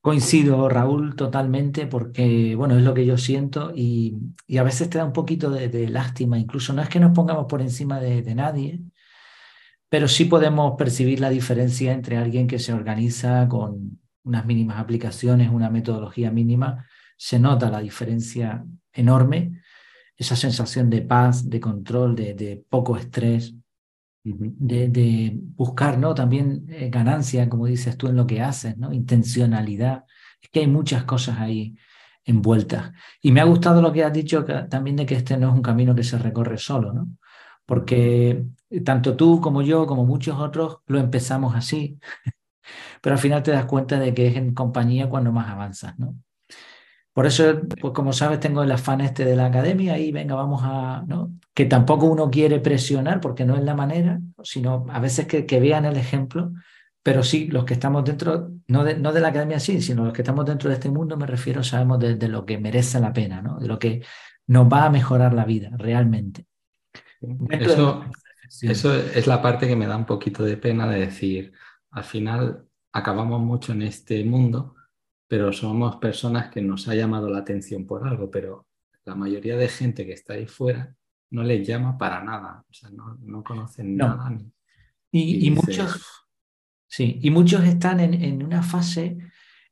Coincido, 0.00 0.68
Raúl, 0.68 1.16
totalmente, 1.16 1.86
porque, 1.86 2.54
bueno, 2.54 2.76
es 2.76 2.84
lo 2.84 2.94
que 2.94 3.06
yo 3.06 3.16
siento 3.16 3.72
y, 3.74 4.18
a 4.58 4.62
veces 4.62 4.88
te 4.88 4.98
da 4.98 5.04
un 5.04 5.12
poquito 5.12 5.50
de, 5.50 5.88
lástima, 5.88 6.38
incluso 6.38 6.72
no 6.72 6.82
es 6.82 6.88
que 6.88 7.00
nos 7.00 7.12
pongamos 7.12 7.46
por 7.46 7.60
encima 7.60 8.00
de, 8.00 8.22
de 8.22 8.34
nadie, 8.34 8.80
pero 9.94 10.08
sí 10.08 10.24
podemos 10.24 10.74
percibir 10.76 11.20
la 11.20 11.30
diferencia 11.30 11.92
entre 11.92 12.16
alguien 12.16 12.48
que 12.48 12.58
se 12.58 12.72
organiza 12.72 13.48
con 13.48 14.00
unas 14.24 14.44
mínimas 14.44 14.80
aplicaciones, 14.80 15.50
una 15.52 15.70
metodología 15.70 16.32
mínima, 16.32 16.84
se 17.16 17.38
nota 17.38 17.70
la 17.70 17.78
diferencia 17.78 18.64
enorme, 18.92 19.62
esa 20.16 20.34
sensación 20.34 20.90
de 20.90 21.02
paz, 21.02 21.48
de 21.48 21.60
control, 21.60 22.16
de, 22.16 22.64
poco 22.68 22.96
estrés, 22.96 23.54
de, 24.24 25.38
buscar 25.54 25.96
¿no? 25.96 26.12
también 26.12 26.66
eh, 26.70 26.90
ganancia, 26.90 27.48
como 27.48 27.66
dices 27.66 27.96
tú, 27.96 28.08
en 28.08 28.16
lo 28.16 28.26
que 28.26 28.42
haces, 28.42 28.76
¿no? 28.76 28.92
intencionalidad. 28.92 30.06
Es 30.42 30.48
que 30.48 30.58
hay 30.58 30.66
muchas 30.66 31.04
cosas 31.04 31.38
ahí 31.38 31.76
envueltas. 32.24 32.90
Y 33.22 33.30
me 33.30 33.40
ha 33.40 33.44
gustado 33.44 33.80
lo 33.80 33.92
que 33.92 34.02
has 34.02 34.12
dicho 34.12 34.44
también 34.44 34.96
de 34.96 35.06
que 35.06 35.14
este 35.14 35.36
no 35.36 35.50
es 35.50 35.54
un 35.54 35.62
camino 35.62 35.94
que 35.94 36.02
se 36.02 36.18
recorre 36.18 36.58
solo, 36.58 36.92
¿no? 36.92 37.10
porque 37.66 38.44
tanto 38.80 39.16
tú 39.16 39.40
como 39.40 39.62
yo, 39.62 39.86
como 39.86 40.04
muchos 40.04 40.38
otros, 40.38 40.78
lo 40.86 40.98
empezamos 40.98 41.54
así, 41.54 41.98
pero 43.02 43.14
al 43.14 43.20
final 43.20 43.42
te 43.42 43.52
das 43.52 43.66
cuenta 43.66 43.98
de 43.98 44.14
que 44.14 44.28
es 44.28 44.36
en 44.36 44.54
compañía 44.54 45.08
cuando 45.08 45.32
más 45.32 45.48
avanzas, 45.48 45.98
¿no? 45.98 46.16
Por 47.12 47.26
eso, 47.26 47.60
pues 47.80 47.92
como 47.94 48.12
sabes, 48.12 48.40
tengo 48.40 48.64
el 48.64 48.72
afán 48.72 49.00
este 49.00 49.24
de 49.24 49.36
la 49.36 49.46
academia 49.46 49.96
y 49.98 50.10
venga, 50.10 50.34
vamos 50.34 50.62
a, 50.64 51.04
¿no? 51.06 51.32
Que 51.54 51.64
tampoco 51.64 52.06
uno 52.06 52.28
quiere 52.28 52.58
presionar 52.58 53.20
porque 53.20 53.44
no 53.44 53.56
es 53.56 53.62
la 53.62 53.76
manera, 53.76 54.20
sino 54.42 54.84
a 54.90 54.98
veces 54.98 55.28
que, 55.28 55.60
vean 55.60 55.84
el 55.84 55.96
ejemplo, 55.96 56.50
pero 57.04 57.22
sí, 57.22 57.46
los 57.46 57.64
que 57.64 57.74
estamos 57.74 58.04
dentro, 58.04 58.50
no 58.66 58.82
de, 58.82 58.96
no 58.96 59.12
de 59.12 59.20
la 59.20 59.28
academia 59.28 59.60
sí, 59.60 59.80
sino 59.80 60.04
los 60.04 60.12
que 60.12 60.22
estamos 60.22 60.44
dentro 60.44 60.68
de 60.68 60.74
este 60.74 60.90
mundo, 60.90 61.16
me 61.16 61.26
refiero, 61.26 61.62
sabemos 61.62 62.00
de, 62.00 62.16
de 62.16 62.28
lo 62.28 62.44
que 62.44 62.58
merece 62.58 62.98
la 62.98 63.12
pena, 63.12 63.40
¿no? 63.40 63.60
De 63.60 63.68
lo 63.68 63.78
que 63.78 64.02
nos 64.48 64.66
va 64.66 64.86
a 64.86 64.90
mejorar 64.90 65.34
la 65.34 65.44
vida 65.44 65.70
realmente. 65.76 66.46
Eso, 67.50 68.04
eso 68.62 68.94
es 68.94 69.26
la 69.26 69.42
parte 69.42 69.66
que 69.66 69.76
me 69.76 69.86
da 69.86 69.96
un 69.96 70.06
poquito 70.06 70.44
de 70.44 70.56
pena 70.56 70.88
de 70.88 71.00
decir, 71.00 71.52
al 71.90 72.04
final 72.04 72.66
acabamos 72.92 73.40
mucho 73.40 73.72
en 73.72 73.82
este 73.82 74.24
mundo, 74.24 74.76
pero 75.26 75.52
somos 75.52 75.96
personas 75.96 76.50
que 76.50 76.62
nos 76.62 76.88
ha 76.88 76.94
llamado 76.94 77.28
la 77.28 77.38
atención 77.38 77.86
por 77.86 78.06
algo, 78.06 78.30
pero 78.30 78.66
la 79.04 79.14
mayoría 79.14 79.56
de 79.56 79.68
gente 79.68 80.06
que 80.06 80.12
está 80.12 80.34
ahí 80.34 80.46
fuera 80.46 80.94
no 81.30 81.42
les 81.42 81.66
llama 81.66 81.98
para 81.98 82.22
nada, 82.22 82.64
o 82.68 82.72
sea, 82.72 82.90
no, 82.90 83.42
conocen 83.42 83.96
nada. 83.96 84.30
y, 85.10 85.50
muchos, 85.50 86.26
sí, 86.86 87.18
y 87.22 87.30
muchos 87.30 87.64
están 87.64 88.00
en, 88.00 88.14
en 88.14 88.42
una 88.42 88.62
fase 88.62 89.18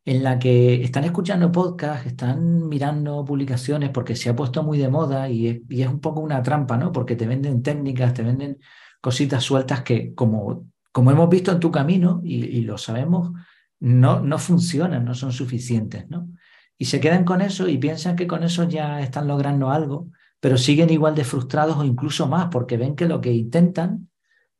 en 0.04 0.24
la 0.24 0.38
que 0.38 0.82
están 0.82 1.04
escuchando 1.04 1.52
podcasts, 1.52 2.06
están 2.06 2.68
mirando 2.68 3.24
publicaciones 3.24 3.90
porque 3.90 4.16
se 4.16 4.30
ha 4.30 4.36
puesto 4.36 4.62
muy 4.62 4.78
de 4.78 4.88
moda 4.88 5.28
y 5.28 5.64
es, 5.68 5.88
un 5.88 6.00
poco 6.00 6.20
una 6.20 6.42
trampa, 6.42 6.76
¿no? 6.76 6.90
Porque 6.90 7.14
te 7.14 7.26
venden 7.26 7.62
técnicas, 7.62 8.12
te 8.12 8.22
venden 8.22 8.58
cositas 9.00 9.44
sueltas 9.44 9.82
que, 9.82 10.14
como, 10.14 10.66
hemos 10.94 11.28
visto 11.28 11.52
en 11.52 11.60
tu 11.60 11.70
camino 11.70 12.20
y, 12.24 12.62
lo 12.62 12.78
sabemos, 12.78 13.30
no, 13.78 14.38
funcionan, 14.38 15.04
no 15.04 15.14
son 15.14 15.32
suficientes, 15.32 16.08
¿no? 16.08 16.28
Y 16.76 16.86
se 16.86 17.00
quedan 17.00 17.24
con 17.24 17.40
eso 17.40 17.68
y 17.68 17.78
piensan 17.78 18.16
que 18.16 18.26
con 18.26 18.42
eso 18.42 18.64
ya 18.64 19.00
están 19.00 19.28
logrando 19.28 19.70
algo, 19.70 20.08
pero 20.40 20.58
siguen 20.58 20.90
igual 20.90 21.14
de 21.14 21.22
frustrados 21.22 21.76
o 21.76 21.84
incluso 21.84 22.26
más 22.26 22.48
porque 22.50 22.76
ven 22.76 22.96
que 22.96 23.06
lo 23.06 23.20
que 23.20 23.32
intentan 23.32 24.10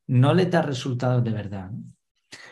no 0.06 0.34
les 0.34 0.48
da 0.50 0.62
resultados 0.62 1.24
de 1.24 1.32
verdad. 1.32 1.72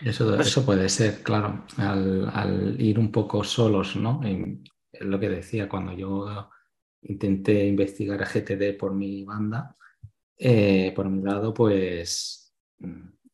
Eso, 0.02 0.34
pues 0.34 0.48
eso 0.48 0.64
puede 0.64 0.88
ser, 0.88 1.22
claro, 1.22 1.64
al, 1.76 2.76
ir 2.80 2.98
un 2.98 3.10
poco 3.10 3.44
solos, 3.44 3.96
¿no? 3.96 4.20
es 4.24 5.02
lo 5.02 5.20
que 5.20 5.28
decía, 5.28 5.68
cuando 5.68 5.92
yo 5.92 6.50
intenté 7.02 7.66
investigar 7.66 8.22
a 8.22 8.26
GTD 8.26 8.76
por 8.78 8.94
mi 8.94 9.24
banda, 9.24 9.76
eh, 10.36 10.92
por 10.94 11.08
mi 11.08 11.22
lado, 11.22 11.52
pues 11.52 12.54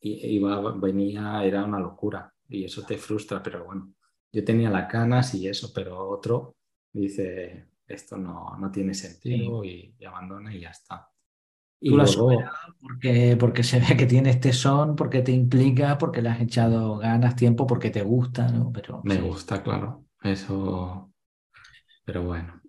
iba, 0.00 0.72
venía, 0.72 1.44
era 1.44 1.64
una 1.64 1.80
locura 1.80 2.32
y 2.48 2.64
eso 2.64 2.84
te 2.84 2.98
frustra, 2.98 3.42
pero 3.42 3.64
bueno, 3.64 3.94
yo 4.32 4.44
tenía 4.44 4.70
las 4.70 4.90
ganas 4.90 5.34
y 5.34 5.48
eso, 5.48 5.72
pero 5.74 6.08
otro 6.08 6.56
dice, 6.92 7.68
esto 7.86 8.16
no, 8.16 8.56
no 8.58 8.70
tiene 8.70 8.94
sentido 8.94 9.64
y 9.64 9.94
abandona 10.04 10.54
y 10.54 10.60
ya 10.60 10.70
está. 10.70 11.08
Y 11.80 11.90
Tú 11.90 11.96
lo 11.96 12.02
has 12.04 12.16
porque, 12.80 13.36
porque 13.38 13.62
se 13.62 13.80
ve 13.80 13.96
que 13.96 14.06
tienes 14.06 14.40
tesón, 14.40 14.96
porque 14.96 15.22
te 15.22 15.32
implica, 15.32 15.98
porque 15.98 16.22
le 16.22 16.30
has 16.30 16.40
echado 16.40 16.98
ganas, 16.98 17.36
tiempo, 17.36 17.66
porque 17.66 17.90
te 17.90 18.02
gusta, 18.02 18.48
¿no? 18.48 18.70
Pero, 18.72 19.00
Me 19.04 19.16
gusta, 19.16 19.62
claro. 19.62 20.04
Eso. 20.22 21.12
Pero 22.04 22.22
bueno. 22.24 22.60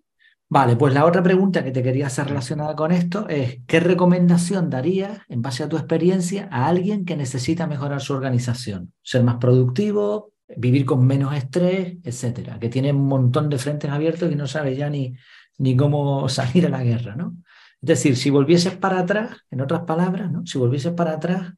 Vale, 0.49 0.77
pues 0.77 0.93
la 0.93 1.05
otra 1.05 1.21
pregunta 1.21 1.63
que 1.63 1.71
te 1.71 1.83
quería 1.83 2.07
hacer 2.07 2.27
relacionada 2.27 2.75
con 2.75 2.91
esto 2.93 3.27
es, 3.27 3.59
¿qué 3.67 3.81
recomendación 3.81 4.69
darías, 4.69 5.19
en 5.27 5.41
base 5.41 5.63
a 5.63 5.69
tu 5.69 5.75
experiencia, 5.77 6.47
a 6.51 6.67
alguien 6.67 7.03
que 7.03 7.17
necesita 7.17 7.67
mejorar 7.67 8.01
su 8.01 8.13
organización? 8.13 8.93
Ser 9.03 9.23
más 9.23 9.37
productivo, 9.37 10.31
vivir 10.55 10.85
con 10.85 11.05
menos 11.05 11.35
estrés, 11.35 11.97
etcétera, 12.01 12.59
que 12.59 12.69
tiene 12.69 12.93
un 12.93 13.07
montón 13.07 13.49
de 13.49 13.57
frentes 13.57 13.91
abiertos 13.91 14.31
y 14.31 14.35
no 14.35 14.47
sabe 14.47 14.75
ya 14.77 14.89
ni, 14.89 15.15
ni 15.57 15.75
cómo 15.75 16.29
salir 16.29 16.65
a 16.67 16.69
la 16.69 16.83
guerra, 16.83 17.15
¿no? 17.15 17.35
Es 17.81 17.87
decir, 17.87 18.17
si 18.17 18.29
volvieses 18.29 18.75
para 18.75 18.99
atrás, 18.99 19.37
en 19.51 19.61
otras 19.61 19.81
palabras, 19.81 20.31
¿no? 20.31 20.45
si 20.45 20.57
volvieses 20.57 20.93
para 20.93 21.13
atrás, 21.13 21.53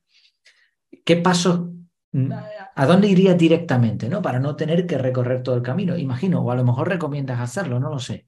¿qué 1.06 1.18
pasos, 1.18 1.70
a 2.76 2.86
dónde 2.86 3.08
irías 3.08 3.38
directamente, 3.38 4.10
¿no? 4.10 4.22
Para 4.22 4.40
no 4.40 4.56
tener 4.56 4.88
que 4.88 4.98
recorrer 4.98 5.44
todo 5.44 5.56
el 5.56 5.62
camino, 5.62 5.96
imagino, 5.96 6.42
o 6.42 6.52
a 6.52 6.56
lo 6.56 6.66
mejor 6.66 6.90
recomiendas 6.90 7.40
hacerlo, 7.40 7.80
no 7.80 7.90
lo 7.90 8.00
sé. 8.00 8.28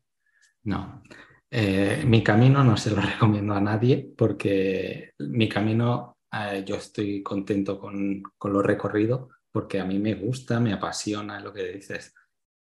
No, 0.63 1.01
eh, 1.49 2.03
mi 2.05 2.23
camino 2.23 2.63
no 2.63 2.77
se 2.77 2.91
lo 2.91 3.01
recomiendo 3.01 3.53
a 3.53 3.61
nadie 3.61 4.13
porque 4.15 5.11
mi 5.19 5.49
camino, 5.49 6.17
eh, 6.31 6.63
yo 6.65 6.75
estoy 6.75 7.23
contento 7.23 7.79
con, 7.79 8.21
con 8.37 8.53
lo 8.53 8.61
recorrido 8.61 9.29
porque 9.51 9.79
a 9.79 9.85
mí 9.85 9.99
me 9.99 10.13
gusta, 10.13 10.59
me 10.59 10.73
apasiona 10.73 11.39
lo 11.39 11.51
que 11.51 11.73
dices 11.73 12.13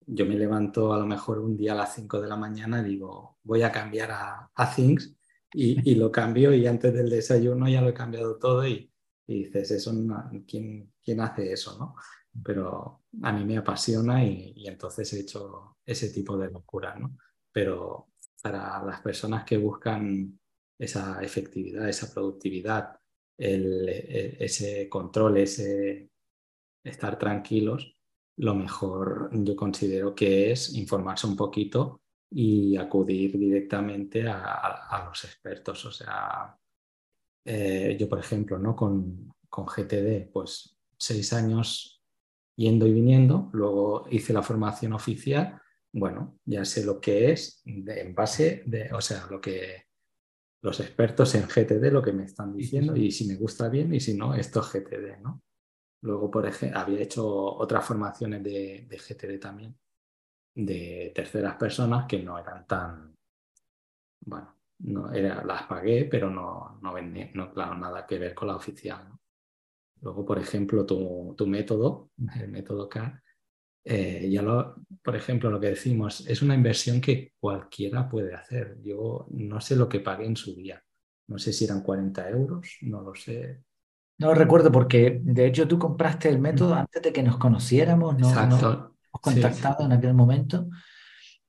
yo 0.07 0.25
me 0.25 0.35
levanto 0.35 0.93
a 0.93 0.97
lo 0.97 1.05
mejor 1.05 1.39
un 1.39 1.57
día 1.57 1.73
a 1.73 1.75
las 1.75 1.95
5 1.95 2.21
de 2.21 2.29
la 2.29 2.37
mañana 2.37 2.79
y 2.79 2.91
digo, 2.91 3.37
voy 3.43 3.61
a 3.61 3.71
cambiar 3.71 4.11
a, 4.11 4.49
a 4.55 4.73
Things 4.73 5.16
y, 5.53 5.95
lo 5.95 6.11
cambio 6.11 6.53
y 6.53 6.67
antes 6.67 6.93
del 6.93 7.09
desayuno 7.09 7.67
ya 7.67 7.81
lo 7.81 7.89
he 7.89 7.93
cambiado 7.93 8.37
todo 8.37 8.67
y, 8.67 8.91
dices, 9.25 9.71
eso 9.71 9.93
¿quién, 10.47 10.93
¿quién, 11.03 11.21
hace 11.21 11.51
eso? 11.51 11.77
¿no? 11.77 11.95
Pero 12.43 13.03
a 13.21 13.31
mí 13.31 13.45
me 13.45 13.57
apasiona 13.57 14.23
y, 14.23 14.67
entonces 14.67 15.11
he 15.13 15.21
hecho 15.21 15.77
ese 15.85 16.09
tipo 16.09 16.37
de 16.37 16.51
locura, 16.51 16.95
¿no? 16.95 17.17
Pero 17.51 18.09
para 18.41 18.83
las 18.83 19.01
personas 19.01 19.43
que 19.43 19.57
buscan 19.57 20.39
esa 20.77 21.21
efectividad, 21.21 21.89
esa 21.89 22.13
productividad, 22.13 22.99
e, 23.37 24.37
ese 24.39 24.87
control, 24.89 25.37
ese 25.37 26.09
estar 26.83 27.17
tranquilos, 27.17 27.95
lo 28.37 28.53
mejor 28.53 29.29
yo 29.33 29.55
considero 29.55 30.13
que 30.13 30.51
es 30.51 30.73
informarse 30.75 31.25
un 31.25 31.35
poquito 31.35 32.01
y 32.29 32.75
acudir 32.77 33.37
directamente 33.37 34.27
a, 34.27 35.05
los 35.07 35.23
expertos. 35.23 35.85
O 35.85 35.91
sea, 35.91 36.57
eh, 37.45 37.95
yo, 37.99 38.09
por 38.09 38.19
ejemplo, 38.19 38.57
¿no? 38.57 38.75
con, 38.75 39.33
con 39.49 39.65
GTD, 39.65 40.31
pues 40.31 40.77
seis 40.97 41.33
años 41.33 42.03
yendo 42.55 42.87
y 42.87 42.93
viniendo, 42.93 43.49
luego 43.53 44.07
hice 44.09 44.33
la 44.33 44.41
formación 44.41 44.93
oficial, 44.93 45.61
bueno, 45.93 46.39
ya 46.43 46.65
sé 46.65 46.83
lo 46.83 46.99
que 46.99 47.31
es 47.31 47.61
en 47.65 48.13
base 48.13 48.63
de, 48.65 48.91
o 48.93 49.01
sea, 49.01 49.27
lo 49.29 49.39
que, 49.39 49.87
los 50.61 50.79
expertos 50.79 51.35
en 51.35 51.43
GTD 51.43 51.91
lo 51.91 52.01
que 52.01 52.13
me 52.13 52.25
están 52.25 52.55
diciendo 52.55 52.95
y 52.95 53.11
si 53.11 53.27
me 53.27 53.35
gusta 53.35 53.69
bien 53.69 53.93
y 53.93 53.99
si 53.99 54.15
no, 54.15 54.33
esto 54.33 54.59
es 54.59 54.67
GTD, 54.67 55.21
¿no? 55.21 55.43
Luego, 56.01 56.29
por 56.29 56.45
ejemplo, 56.45 56.79
había 56.79 57.01
hecho 57.01 57.27
otras 57.27 57.85
formaciones 57.85 58.43
de, 58.43 58.87
de 58.87 58.97
GTD 58.97 59.39
también, 59.39 59.77
de 60.57 61.11
terceras 61.13 61.55
personas 61.55 62.05
que 62.07 62.23
no 62.23 62.39
eran 62.39 62.65
tan, 62.65 63.13
bueno, 64.25 64.55
no 64.79 65.11
era, 65.13 65.43
las 65.43 65.63
pagué, 65.63 66.05
pero 66.05 66.31
no, 66.31 66.79
no 66.81 66.93
vendí, 66.93 67.29
no, 67.35 67.51
claro, 67.53 67.75
nada 67.75 68.07
que 68.07 68.17
ver 68.17 68.33
con 68.33 68.47
la 68.47 68.55
oficial. 68.55 69.07
¿no? 69.07 69.19
Luego, 70.01 70.25
por 70.25 70.39
ejemplo, 70.39 70.85
tu, 70.85 71.35
tu, 71.37 71.45
método, 71.45 72.09
el 72.39 72.49
método 72.49 72.89
CAR, 72.89 73.21
eh, 73.83 74.27
ya 74.29 74.41
lo, 74.41 74.75
por 75.03 75.15
ejemplo, 75.15 75.51
lo 75.51 75.59
que 75.59 75.67
decimos, 75.67 76.27
es 76.27 76.41
una 76.41 76.55
inversión 76.55 77.01
que 77.01 77.33
cualquiera 77.39 78.09
puede 78.09 78.33
hacer. 78.33 78.77
Yo 78.81 79.27
no 79.29 79.61
sé 79.61 79.75
lo 79.75 79.87
que 79.87 79.99
pagué 79.99 80.25
en 80.25 80.35
su 80.35 80.55
día. 80.55 80.83
No 81.27 81.37
sé 81.37 81.53
si 81.53 81.65
eran 81.65 81.81
40 81.81 82.29
euros, 82.29 82.77
no 82.81 83.01
lo 83.01 83.13
sé. 83.13 83.63
No 84.19 84.33
recuerdo 84.33 84.71
porque, 84.71 85.21
de 85.23 85.45
hecho, 85.45 85.67
tú 85.67 85.77
compraste 85.77 86.29
el 86.29 86.39
método 86.39 86.73
antes 86.73 87.01
de 87.01 87.13
que 87.13 87.21
nos 87.21 87.37
conociéramos, 87.37 88.17
¿no? 88.17 88.27
Exacto. 88.27 88.96
Contactado 89.21 89.77
sí, 89.79 89.85
en 89.85 89.91
aquel 89.91 90.13
momento. 90.13 90.69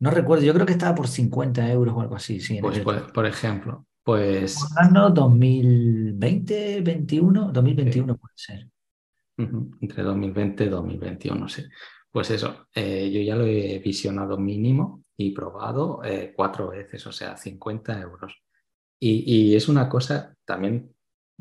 No 0.00 0.10
recuerdo, 0.10 0.44
yo 0.44 0.54
creo 0.54 0.66
que 0.66 0.72
estaba 0.72 0.94
por 0.94 1.08
50 1.08 1.70
euros 1.72 1.94
o 1.94 2.00
algo 2.00 2.16
así. 2.16 2.40
Sí, 2.40 2.58
pues, 2.60 2.78
pues, 2.80 3.02
por 3.02 3.26
ejemplo, 3.26 3.86
pues... 4.04 4.56
Año 4.76 5.10
2020, 5.10 6.80
21, 6.82 7.52
2021 7.52 8.12
sí. 8.12 8.18
puede 8.18 8.34
ser. 8.36 8.68
Entre 9.80 10.02
2020 10.02 10.64
y 10.64 10.68
2021, 10.68 11.48
sí. 11.48 11.64
Pues 12.10 12.30
eso, 12.30 12.68
eh, 12.74 13.10
yo 13.12 13.20
ya 13.20 13.36
lo 13.36 13.44
he 13.44 13.78
visionado 13.80 14.38
mínimo 14.38 15.04
y 15.16 15.32
probado 15.32 16.02
eh, 16.04 16.32
cuatro 16.34 16.70
veces, 16.70 17.06
o 17.06 17.12
sea, 17.12 17.36
50 17.36 18.00
euros. 18.00 18.34
Y, 19.00 19.50
y 19.50 19.56
es 19.56 19.68
una 19.68 19.88
cosa 19.88 20.34
también 20.44 20.92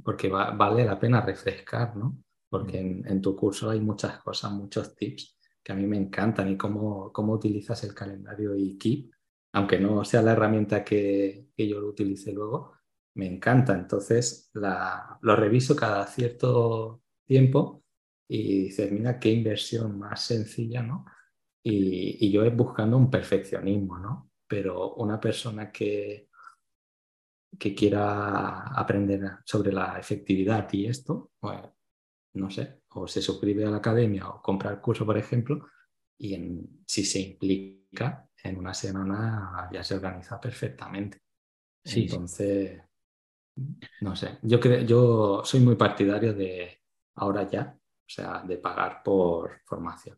porque 0.04 0.30
va, 0.30 0.52
vale 0.52 0.86
la 0.86 1.00
pena 1.00 1.22
refrescar, 1.22 1.96
¿no? 1.96 2.18
Porque 2.50 2.80
en, 2.80 3.08
en, 3.08 3.22
tu 3.22 3.36
curso 3.36 3.70
hay 3.70 3.80
muchas 3.80 4.20
cosas, 4.20 4.52
muchos 4.52 4.96
tips 4.96 5.37
que 5.68 5.74
a 5.74 5.76
mí 5.76 5.86
me 5.86 5.98
encantan 5.98 6.48
y 6.50 6.56
cómo, 6.56 7.12
cómo 7.12 7.34
utilizas 7.34 7.84
el 7.84 7.94
calendario 7.94 8.56
y 8.56 8.78
Keep, 8.78 9.12
aunque 9.52 9.78
no 9.78 10.06
sea 10.06 10.22
la 10.22 10.32
herramienta 10.32 10.82
que, 10.82 11.50
que 11.58 11.68
yo 11.68 11.82
lo 11.82 11.90
utilice 11.90 12.32
luego, 12.32 12.72
me 13.16 13.26
encanta. 13.28 13.74
Entonces 13.74 14.50
la, 14.54 15.20
lo 15.22 15.36
reviso 15.36 15.76
cada 15.76 16.08
cierto 16.08 17.02
tiempo 17.26 17.84
y 18.30 18.64
dices, 18.64 18.90
mira 18.94 19.20
qué 19.20 19.30
inversión 19.30 20.00
más 20.00 20.24
sencilla, 20.24 20.82
¿no? 20.82 21.04
Y, 21.62 22.26
y 22.26 22.32
yo 22.32 22.46
es 22.46 22.56
buscando 22.56 22.96
un 22.96 23.12
perfeccionismo, 23.12 24.00
¿no? 24.00 24.32
Pero 24.48 24.94
una 24.94 25.20
persona 25.20 25.70
que, 25.70 26.30
que 27.60 27.76
quiera 27.76 28.70
aprender 28.70 29.40
sobre 29.44 29.74
la 29.74 30.00
efectividad 30.00 30.72
y 30.72 30.86
esto, 30.86 31.32
pues 31.38 31.60
no 32.38 32.50
sé, 32.50 32.82
o 32.90 33.08
se 33.08 33.22
suscribe 33.22 33.66
a 33.66 33.72
la 33.72 33.78
academia 33.78 34.28
o 34.30 34.42
compra 34.42 34.72
el 34.72 34.80
curso, 34.80 35.06
por 35.06 35.18
ejemplo, 35.18 35.68
y 36.18 36.34
en, 36.34 36.84
si 36.86 37.04
se 37.04 37.20
implica, 37.20 38.30
en 38.44 38.58
una 38.58 38.74
semana 38.74 39.70
ya 39.72 39.84
se 39.84 39.96
organiza 39.96 40.40
perfectamente. 40.40 41.20
Sí, 41.84 42.04
Entonces, 42.04 42.82
no 44.02 44.16
sé, 44.16 44.38
yo, 44.44 44.60
creo, 44.60 44.82
yo 44.82 45.42
soy 45.44 45.60
muy 45.62 45.76
partidario 45.76 46.34
de 46.34 46.82
ahora 47.16 47.50
ya, 47.50 47.76
o 47.78 48.10
sea, 48.10 48.44
de 48.44 48.58
pagar 48.58 49.02
por 49.04 49.62
formación. 49.66 50.18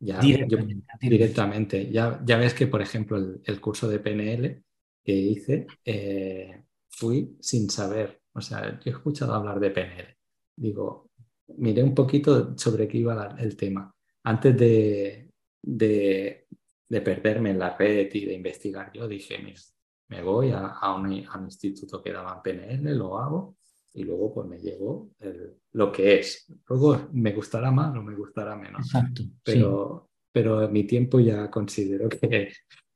Ya, 0.00 0.18
directamente. 0.18 0.86
Yo, 1.00 1.08
directamente. 1.08 1.90
Ya, 1.90 2.20
ya 2.24 2.36
ves 2.36 2.54
que, 2.54 2.66
por 2.66 2.82
ejemplo, 2.82 3.16
el, 3.16 3.40
el 3.44 3.60
curso 3.60 3.88
de 3.88 4.00
PNL 4.00 4.64
que 5.04 5.12
hice, 5.12 5.66
eh, 5.84 6.64
fui 6.88 7.36
sin 7.40 7.70
saber, 7.70 8.22
o 8.32 8.40
sea, 8.40 8.80
yo 8.80 8.90
he 8.90 8.94
escuchado 8.94 9.34
hablar 9.34 9.60
de 9.60 9.70
PNL. 9.70 10.16
Digo, 10.56 11.10
miré 11.56 11.82
un 11.82 11.94
poquito 11.94 12.56
sobre 12.56 12.88
qué 12.88 12.98
iba 12.98 13.36
el 13.38 13.56
tema. 13.56 13.94
Antes 14.24 14.56
de, 14.56 15.30
de, 15.62 16.46
de, 16.88 17.00
perderme 17.00 17.50
en 17.50 17.58
la 17.58 17.76
red 17.76 18.08
y 18.12 18.24
de 18.24 18.34
investigar, 18.34 18.92
yo 18.92 19.08
dije, 19.08 19.38
mira, 19.38 19.60
me 20.08 20.22
voy 20.22 20.50
a, 20.50 20.66
a, 20.66 20.94
un, 20.94 21.26
a 21.26 21.38
un, 21.38 21.44
instituto 21.44 22.02
que 22.02 22.12
daban 22.12 22.42
PNL, 22.42 22.96
lo 22.96 23.18
hago 23.18 23.56
y 23.94 24.04
luego 24.04 24.32
pues 24.32 24.46
me 24.46 24.58
llevo 24.58 25.10
el, 25.18 25.56
lo 25.72 25.90
que 25.90 26.20
es. 26.20 26.46
Luego 26.68 27.08
me 27.12 27.32
gustará 27.32 27.70
más 27.70 27.96
o 27.96 28.02
me 28.02 28.14
gustará 28.14 28.56
menos. 28.56 28.86
Exacto. 28.86 29.22
Pero, 29.42 30.08
sí. 30.08 30.28
pero 30.32 30.68
mi 30.68 30.84
tiempo 30.84 31.18
ya 31.20 31.50
considero 31.50 32.08
que, 32.08 32.52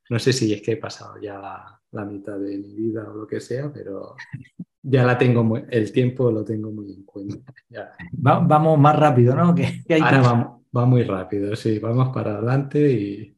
no 0.09 0.19
sé 0.19 0.31
si 0.31 0.53
es 0.53 0.61
que 0.61 0.73
he 0.73 0.77
pasado 0.77 1.19
ya 1.21 1.39
la, 1.39 1.81
la 1.91 2.05
mitad 2.05 2.37
de 2.37 2.57
mi 2.57 2.73
vida 2.73 3.09
o 3.09 3.15
lo 3.15 3.27
que 3.27 3.39
sea, 3.39 3.71
pero 3.71 4.15
ya 4.81 5.03
la 5.03 5.17
tengo, 5.17 5.43
muy, 5.43 5.63
el 5.69 5.91
tiempo 5.91 6.31
lo 6.31 6.43
tengo 6.43 6.71
muy 6.71 6.93
en 6.93 7.03
cuenta. 7.03 7.53
Ya. 7.69 7.91
Va, 8.25 8.39
vamos 8.39 8.79
más 8.79 8.95
rápido, 8.95 9.35
¿no? 9.35 9.53
Que, 9.53 9.83
que 9.85 9.95
hay 9.95 10.01
Ahora 10.01 10.21
que... 10.21 10.27
va, 10.27 10.59
va, 10.75 10.85
muy 10.85 11.03
rápido, 11.03 11.55
sí, 11.55 11.79
vamos 11.79 12.09
para 12.13 12.37
adelante 12.37 12.91
y... 12.91 13.37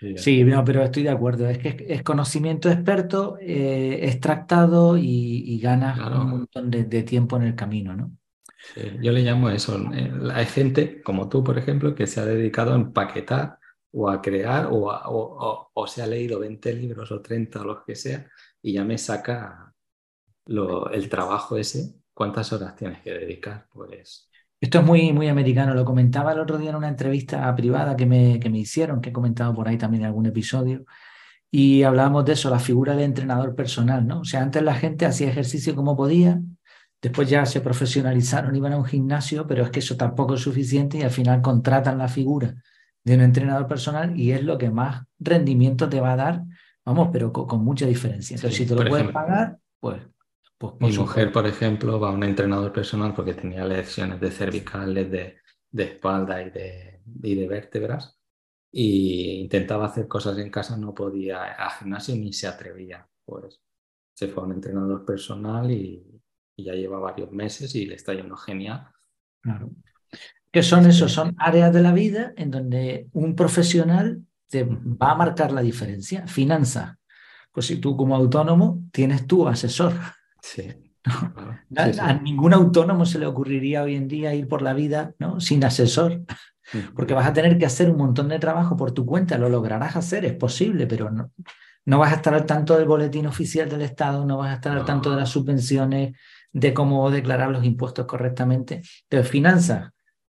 y 0.00 0.18
sí, 0.18 0.44
no, 0.44 0.62
pero 0.64 0.82
estoy 0.82 1.04
de 1.04 1.10
acuerdo, 1.10 1.48
es 1.48 1.58
que 1.58 1.68
es, 1.68 1.76
es 1.88 2.02
conocimiento 2.02 2.70
experto, 2.70 3.38
eh, 3.40 4.00
extractado 4.02 4.98
y, 4.98 5.44
y 5.46 5.58
ganas 5.58 5.98
claro. 5.98 6.22
un 6.22 6.30
montón 6.30 6.70
de, 6.70 6.84
de, 6.84 7.02
tiempo 7.02 7.36
en 7.36 7.44
el 7.44 7.54
camino, 7.54 7.96
¿no? 7.96 8.12
Sí, 8.74 8.82
yo 9.00 9.10
le 9.10 9.22
llamo 9.22 9.48
eso, 9.50 9.78
eh, 9.94 10.12
hay 10.34 10.46
gente 10.46 11.02
como 11.02 11.28
tú, 11.28 11.42
por 11.42 11.58
ejemplo, 11.58 11.94
que 11.94 12.06
se 12.06 12.20
ha 12.20 12.26
dedicado 12.26 12.72
a 12.72 12.76
empaquetar 12.76 13.58
o 13.92 14.08
a 14.08 14.20
crear 14.20 14.68
o, 14.70 14.90
a, 14.90 15.08
o, 15.08 15.16
o, 15.16 15.70
o, 15.72 15.86
se 15.86 16.02
ha 16.02 16.06
leído 16.06 16.40
20 16.40 16.72
libros 16.74 17.10
o 17.12 17.20
30 17.20 17.60
o 17.60 17.64
los 17.64 17.84
que 17.84 17.94
sea 17.94 18.26
y 18.62 18.74
ya 18.74 18.84
me 18.84 18.98
saca 18.98 19.71
lo, 20.46 20.90
el 20.90 21.08
trabajo 21.08 21.56
ese, 21.56 21.94
¿cuántas 22.14 22.52
horas 22.52 22.76
tienes 22.76 23.00
que 23.00 23.12
dedicar? 23.12 23.66
Pues... 23.72 24.28
Esto 24.60 24.78
es 24.78 24.84
muy, 24.84 25.12
muy 25.12 25.26
americano, 25.28 25.74
lo 25.74 25.84
comentaba 25.84 26.32
el 26.32 26.38
otro 26.38 26.56
día 26.56 26.70
en 26.70 26.76
una 26.76 26.88
entrevista 26.88 27.52
privada 27.56 27.96
que 27.96 28.06
me, 28.06 28.38
que 28.38 28.48
me 28.48 28.58
hicieron, 28.58 29.00
que 29.00 29.10
he 29.10 29.12
comentado 29.12 29.52
por 29.52 29.66
ahí 29.66 29.76
también 29.76 30.02
en 30.02 30.06
algún 30.06 30.26
episodio, 30.26 30.84
y 31.50 31.82
hablábamos 31.82 32.24
de 32.24 32.32
eso, 32.32 32.48
la 32.48 32.60
figura 32.60 32.94
de 32.94 33.04
entrenador 33.04 33.54
personal, 33.54 34.06
¿no? 34.06 34.20
O 34.20 34.24
sea, 34.24 34.40
antes 34.40 34.62
la 34.62 34.74
gente 34.74 35.04
hacía 35.04 35.28
ejercicio 35.28 35.74
como 35.74 35.96
podía, 35.96 36.40
después 37.02 37.28
ya 37.28 37.44
se 37.44 37.60
profesionalizaron, 37.60 38.54
iban 38.54 38.72
a 38.72 38.78
un 38.78 38.84
gimnasio, 38.84 39.46
pero 39.46 39.64
es 39.64 39.70
que 39.70 39.80
eso 39.80 39.96
tampoco 39.96 40.34
es 40.34 40.40
suficiente 40.40 40.98
y 40.98 41.02
al 41.02 41.10
final 41.10 41.42
contratan 41.42 41.98
la 41.98 42.08
figura 42.08 42.54
de 43.04 43.14
un 43.16 43.20
entrenador 43.20 43.66
personal 43.66 44.18
y 44.18 44.30
es 44.30 44.44
lo 44.44 44.56
que 44.56 44.70
más 44.70 45.02
rendimiento 45.18 45.88
te 45.88 46.00
va 46.00 46.12
a 46.12 46.16
dar, 46.16 46.42
vamos, 46.84 47.08
pero 47.12 47.32
con, 47.32 47.46
con 47.46 47.64
mucha 47.64 47.84
diferencia. 47.84 48.36
Entonces, 48.36 48.56
sí, 48.56 48.62
si 48.62 48.68
te 48.68 48.76
lo 48.76 48.88
puedes 48.88 49.08
ejemplo, 49.08 49.12
pagar, 49.12 49.58
pues, 49.80 50.00
pues 50.62 50.92
Mi 50.92 50.96
mujer, 50.96 51.32
por 51.32 51.46
ejemplo, 51.46 51.98
va 51.98 52.10
a 52.10 52.12
un 52.12 52.24
entrenador 52.24 52.72
personal 52.72 53.14
porque 53.14 53.34
tenía 53.34 53.64
lesiones 53.64 54.20
de 54.20 54.30
cervicales, 54.30 55.10
de, 55.10 55.38
de 55.70 55.84
espalda 55.84 56.42
y 56.42 56.50
de, 56.50 57.02
y 57.22 57.34
de 57.34 57.48
vértebras 57.48 58.18
y 58.72 59.40
intentaba 59.42 59.86
hacer 59.86 60.08
cosas 60.08 60.38
en 60.38 60.50
casa, 60.50 60.78
no 60.78 60.94
podía 60.94 61.44
al 61.44 61.70
gimnasio 61.72 62.16
ni 62.16 62.32
se 62.32 62.48
atrevía. 62.48 63.06
Pues 63.24 63.60
se 64.14 64.28
fue 64.28 64.42
a 64.42 64.46
un 64.46 64.52
entrenador 64.52 65.04
personal 65.04 65.70
y, 65.70 66.22
y 66.56 66.64
ya 66.64 66.72
lleva 66.72 66.98
varios 66.98 67.30
meses 67.30 67.74
y 67.74 67.84
le 67.84 67.96
está 67.96 68.14
yendo 68.14 68.36
genial. 68.36 68.88
Claro. 69.42 69.70
¿Qué 70.50 70.62
son 70.62 70.86
esos? 70.86 71.12
Son 71.12 71.34
áreas 71.38 71.72
de 71.72 71.82
la 71.82 71.92
vida 71.92 72.32
en 72.36 72.50
donde 72.50 73.08
un 73.12 73.36
profesional 73.36 74.22
te 74.48 74.64
va 74.64 75.12
a 75.12 75.16
marcar 75.16 75.52
la 75.52 75.62
diferencia. 75.62 76.26
Finanzas. 76.26 76.96
Pues 77.52 77.66
si 77.66 77.76
tú 77.76 77.96
como 77.96 78.16
autónomo 78.16 78.84
tienes 78.90 79.26
tu 79.26 79.46
asesor. 79.46 79.92
Sí. 80.42 80.68
¿no? 81.06 81.12
A, 81.76 81.86
sí, 81.86 81.94
sí. 81.94 82.00
a, 82.00 82.14
ningún 82.14 82.52
autónomo 82.52 83.06
se 83.06 83.18
le 83.18 83.26
ocurriría 83.26 83.82
hoy 83.82 83.94
en 83.96 84.08
día 84.08 84.34
ir 84.34 84.46
por 84.46 84.60
la 84.60 84.74
vida 84.74 85.14
¿no? 85.18 85.40
sin 85.40 85.64
asesor, 85.64 86.22
porque 86.94 87.14
vas 87.14 87.26
a 87.26 87.32
tener 87.32 87.58
que 87.58 87.66
hacer 87.66 87.90
un 87.90 87.96
montón 87.96 88.28
de 88.28 88.38
trabajo 88.38 88.76
por 88.76 88.92
tu 88.92 89.06
cuenta, 89.06 89.38
lo 89.38 89.48
lograrás 89.48 89.96
hacer, 89.96 90.24
es 90.24 90.34
posible, 90.34 90.86
pero 90.86 91.10
no, 91.10 91.32
no 91.86 91.98
vas 91.98 92.12
a 92.12 92.16
estar 92.16 92.34
al 92.34 92.46
tanto 92.46 92.76
del 92.76 92.86
boletín 92.86 93.26
oficial 93.26 93.68
del 93.68 93.82
Estado, 93.82 94.24
no 94.24 94.38
vas 94.38 94.50
a 94.50 94.54
estar 94.54 94.76
al 94.76 94.84
tanto 94.84 95.10
de 95.10 95.16
las 95.16 95.30
subvenciones, 95.30 96.14
de 96.52 96.74
cómo 96.74 97.10
declarar 97.10 97.50
los 97.50 97.64
impuestos 97.64 98.06
correctamente. 98.06 98.82
Entonces, 99.04 99.30
finanzas, 99.30 99.90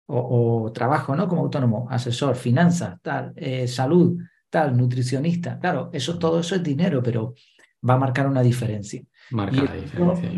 o, 0.07 0.63
o, 0.63 0.71
trabajo, 0.71 1.15
¿no? 1.15 1.27
Como 1.27 1.41
autónomo, 1.41 1.87
asesor, 1.89 2.35
finanzas, 2.35 2.99
tal, 3.01 3.33
eh, 3.35 3.67
salud, 3.67 4.17
tal, 4.49 4.77
nutricionista. 4.77 5.59
Claro, 5.59 5.89
eso, 5.93 6.17
todo 6.17 6.39
eso 6.39 6.55
es 6.55 6.63
dinero, 6.63 7.01
pero 7.03 7.33
va 7.87 7.95
a 7.95 7.97
marcar 7.97 8.27
una 8.27 8.41
diferencia. 8.41 9.01
Marca 9.31 9.55
y 9.55 9.61
la 9.61 9.75
diferencia. 9.75 10.31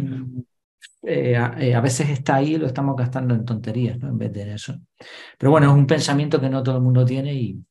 Eh, 1.04 1.36
a, 1.36 1.56
eh, 1.60 1.74
a, 1.74 1.82
veces 1.82 2.10
está 2.10 2.36
ahí 2.36 2.56
y 2.56 2.58
lo 2.58 2.68
estamos 2.68 2.96
gastando 2.96 3.34
en 3.34 3.46
tonterías, 3.46 3.98
¿no? 4.00 4.10
En 4.10 4.18
vez 4.18 4.34
de 4.34 4.54
eso. 4.54 4.78
Pero 5.38 5.52
bueno, 5.52 5.68
es 5.68 5.74
un 5.74 5.88
pensamiento 5.88 6.42
que 6.42 6.50
no 6.50 6.64
todo 6.64 6.78
el 6.78 6.84
mundo 6.84 7.06
tiene 7.06 7.34
y, 7.34 7.64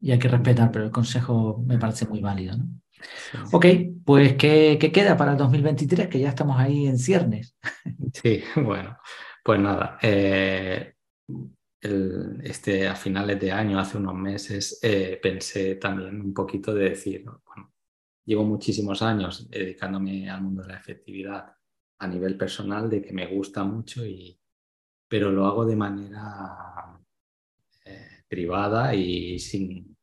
y 0.00 0.12
hay 0.12 0.18
que 0.18 0.28
respetar, 0.28 0.70
pero 0.70 0.84
el 0.84 0.90
consejo 0.90 1.62
me 1.66 1.78
parece 1.78 2.06
muy 2.06 2.20
válido, 2.20 2.56
¿no? 2.56 2.66
Sí. 2.92 3.38
Ok, 3.52 3.66
pues 4.04 4.34
¿qué, 4.34 4.78
¿qué, 4.80 4.92
queda 4.92 5.16
para 5.16 5.32
el 5.32 5.38
2023? 5.38 6.08
Que 6.08 6.20
ya 6.20 6.28
estamos 6.28 6.58
ahí 6.58 6.86
en 6.86 6.98
ciernes. 6.98 7.56
Sí, 8.14 8.42
bueno, 8.56 8.98
pues 9.42 9.58
nada, 9.58 9.98
eh, 10.02 10.94
el, 11.80 12.40
este, 12.44 12.86
a 12.86 12.94
finales 12.94 13.40
de 13.40 13.50
año, 13.50 13.78
hace 13.78 13.96
unos 13.96 14.14
meses, 14.14 14.78
eh, 14.82 15.18
pensé 15.20 15.76
también 15.76 16.20
un 16.20 16.34
poquito 16.34 16.74
de 16.74 16.90
decir, 16.90 17.24
bueno, 17.24 17.72
llevo 18.24 18.44
muchísimos 18.44 19.02
años 19.02 19.48
dedicándome 19.50 20.30
al 20.30 20.42
mundo 20.42 20.62
de 20.62 20.68
la 20.68 20.78
efectividad 20.78 21.54
a 21.98 22.06
nivel 22.06 22.36
personal, 22.36 22.90
de 22.90 23.02
que 23.02 23.12
me 23.12 23.26
gusta 23.26 23.64
mucho, 23.64 24.04
y, 24.04 24.38
pero 25.08 25.30
lo 25.30 25.46
hago 25.46 25.64
de 25.64 25.76
manera 25.76 26.98
eh, 27.84 28.24
privada 28.28 28.94
y 28.94 29.38
sin, 29.38 29.96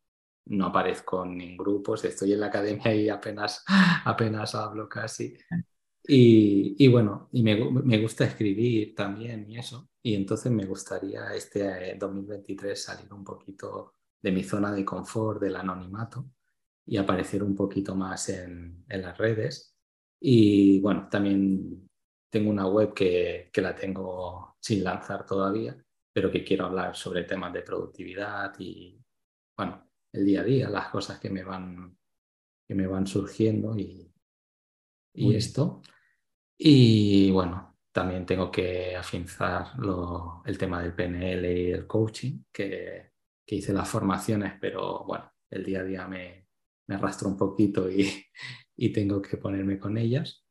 no 0.46 0.66
aparezco 0.66 1.24
en 1.24 1.56
grupos, 1.56 2.04
estoy 2.04 2.32
en 2.32 2.40
la 2.40 2.46
academia 2.46 2.94
y 2.94 3.08
apenas, 3.08 3.64
apenas 4.04 4.54
hablo 4.54 4.88
casi. 4.88 5.36
Y, 6.12 6.88
bueno, 6.88 7.28
y 7.32 7.42
me, 7.42 7.70
me, 7.70 7.98
gusta 7.98 8.24
escribir 8.24 8.94
también 8.96 9.48
y 9.48 9.58
eso. 9.58 9.90
Y 10.02 10.14
entonces 10.14 10.50
me 10.50 10.64
gustaría 10.64 11.34
este 11.34 11.94
2023 11.96 12.72
eh, 12.72 12.76
salir 12.76 13.12
un 13.12 13.22
poquito 13.22 13.94
de 14.20 14.32
mi 14.32 14.42
zona 14.42 14.72
de 14.72 14.84
confort, 14.84 15.40
del 15.40 15.56
anonimato, 15.56 16.26
y 16.90 16.96
aparecer 16.96 17.44
un 17.44 17.54
poquito 17.54 17.94
más 17.94 18.28
en, 18.30 18.84
en 18.88 19.02
las 19.02 19.16
redes. 19.16 19.76
Y 20.20 20.80
bueno, 20.80 21.08
también 21.08 21.88
tengo 22.28 22.50
una 22.50 22.66
web 22.66 22.92
que, 22.92 23.48
que 23.52 23.62
la 23.62 23.76
tengo 23.76 24.56
sin 24.60 24.82
lanzar 24.82 25.24
todavía, 25.24 25.76
pero 26.12 26.32
que 26.32 26.42
quiero 26.42 26.66
hablar 26.66 26.96
sobre 26.96 27.22
temas 27.22 27.52
de 27.52 27.62
productividad 27.62 28.52
y, 28.58 29.00
bueno, 29.56 29.88
el 30.12 30.26
día 30.26 30.40
a 30.40 30.44
día, 30.44 30.68
las 30.68 30.88
cosas 30.88 31.20
que 31.20 31.30
me 31.30 31.44
van, 31.44 31.96
que 32.66 32.74
me 32.74 32.88
van 32.88 33.06
surgiendo 33.06 33.78
y, 33.78 34.12
y 35.14 35.36
esto. 35.36 35.82
Y 36.58 37.30
bueno, 37.30 37.78
también 37.92 38.26
tengo 38.26 38.50
que 38.50 38.96
afinzar 38.96 39.78
lo, 39.78 40.42
el 40.44 40.58
tema 40.58 40.82
del 40.82 40.94
PNL 40.96 41.46
y 41.46 41.70
el 41.70 41.86
coaching, 41.86 42.42
que, 42.50 43.12
que, 43.46 43.54
hice 43.54 43.72
las 43.72 43.88
formaciones, 43.88 44.54
pero 44.60 45.04
bueno, 45.04 45.32
el 45.50 45.64
día 45.64 45.80
a 45.80 45.84
día 45.84 46.08
me, 46.08 46.49
me 46.90 46.96
arrastro 46.96 47.28
un 47.28 47.38
poquito 47.38 47.90
y, 47.90 48.06
y 48.76 48.92
tengo 48.92 49.22
que 49.22 49.38
ponerme 49.38 49.78
con 49.78 49.96
ellas. 49.96 50.44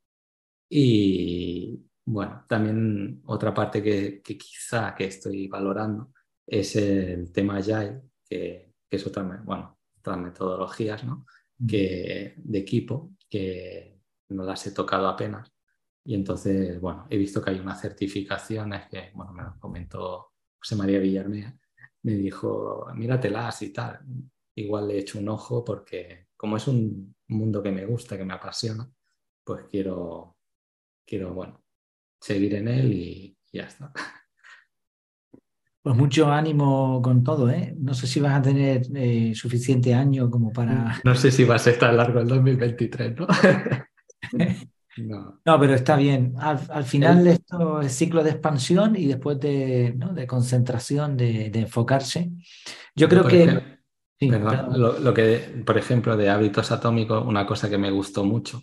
Y 0.69 1.79
bueno, 2.05 2.45
también 2.47 3.21
otra 3.25 3.53
parte 3.53 3.83
que, 3.83 4.21
que 4.23 4.37
quizá 4.37 4.95
que 4.95 5.05
estoy 5.05 5.47
valorando 5.47 6.13
es 6.47 6.75
el 6.75 7.31
tema 7.31 7.57
Agile, 7.57 8.01
que 8.27 8.69
que 8.89 8.97
es 8.97 9.05
otra, 9.05 9.23
bueno, 9.23 9.77
otras 9.99 10.17
metodologías 10.17 11.03
¿no? 11.03 11.25
que, 11.67 12.33
de 12.37 12.57
equipo 12.57 13.11
que 13.29 14.01
no 14.29 14.43
las 14.43 14.65
he 14.67 14.71
tocado 14.71 15.07
apenas. 15.07 15.53
Y 16.03 16.15
entonces, 16.15 16.79
bueno, 16.81 17.05
he 17.09 17.17
visto 17.17 17.41
que 17.41 17.51
hay 17.51 17.59
unas 17.59 17.79
certificaciones 17.79 18.87
que, 18.89 19.11
bueno, 19.13 19.31
me 19.33 19.43
lo 19.43 19.59
comentó 19.59 20.31
José 20.57 20.75
María 20.75 20.99
Villarmea, 20.99 21.55
me 22.01 22.13
dijo, 22.13 22.87
míratelas 22.95 23.61
y 23.61 23.71
tal. 23.71 23.99
Igual 24.59 24.89
le 24.89 24.95
he 24.95 24.99
hecho 24.99 25.19
un 25.19 25.29
ojo 25.29 25.63
porque 25.63 26.27
como 26.35 26.57
es 26.57 26.67
un 26.67 27.15
mundo 27.29 27.63
que 27.63 27.71
me 27.71 27.85
gusta, 27.85 28.17
que 28.17 28.25
me 28.25 28.33
apasiona, 28.33 28.89
pues 29.43 29.65
quiero, 29.69 30.35
quiero 31.05 31.33
bueno, 31.33 31.63
seguir 32.19 32.55
en 32.55 32.67
él 32.67 32.91
y 32.91 33.37
ya 33.53 33.63
está. 33.63 33.93
Pues 35.81 35.95
mucho 35.95 36.29
ánimo 36.29 37.01
con 37.01 37.23
todo, 37.23 37.49
¿eh? 37.49 37.73
No 37.77 37.93
sé 37.93 38.05
si 38.05 38.19
vas 38.19 38.37
a 38.37 38.41
tener 38.41 38.81
eh, 38.93 39.33
suficiente 39.33 39.93
año 39.93 40.29
como 40.29 40.51
para... 40.51 40.99
No 41.05 41.15
sé 41.15 41.31
si 41.31 41.45
va 41.45 41.55
a 41.55 41.59
ser 41.59 41.79
tan 41.79 41.95
largo 41.95 42.19
el 42.19 42.27
2023, 42.27 43.15
¿no? 44.97 45.39
no. 45.45 45.59
pero 45.59 45.73
está 45.73 45.95
bien. 45.95 46.33
Al, 46.37 46.83
final 46.83 47.25
esto 47.27 47.79
es 47.79 47.93
ciclo 47.93 48.25
de 48.25 48.31
expansión 48.31 48.97
y 48.97 49.07
después 49.07 49.39
de, 49.39 49.95
de 49.95 50.27
concentración, 50.27 51.15
de, 51.15 51.45
enfocarse. 51.53 52.29
Yo 52.93 53.07
creo 53.07 53.25
que... 53.25 53.78
lo, 54.21 55.13
que, 55.13 55.63
por 55.65 55.77
ejemplo, 55.77 56.17
de 56.17 56.29
hábitos 56.29 56.71
atómicos, 56.71 57.25
una 57.25 57.45
cosa 57.45 57.69
que 57.69 57.77
me 57.77 57.91
gustó 57.91 58.23
mucho, 58.23 58.61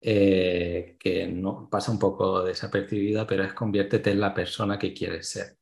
eh, 0.00 0.96
que 1.00 1.26
no 1.26 1.68
pasa 1.68 1.90
un 1.90 1.98
poco 1.98 2.44
desapercibida, 2.44 3.26
pero 3.26 3.42
es 3.42 3.52
conviértete 3.52 4.12
en 4.12 4.20
la 4.20 4.32
persona 4.32 4.78
que 4.78 4.94
quieres 4.94 5.28
ser. 5.28 5.58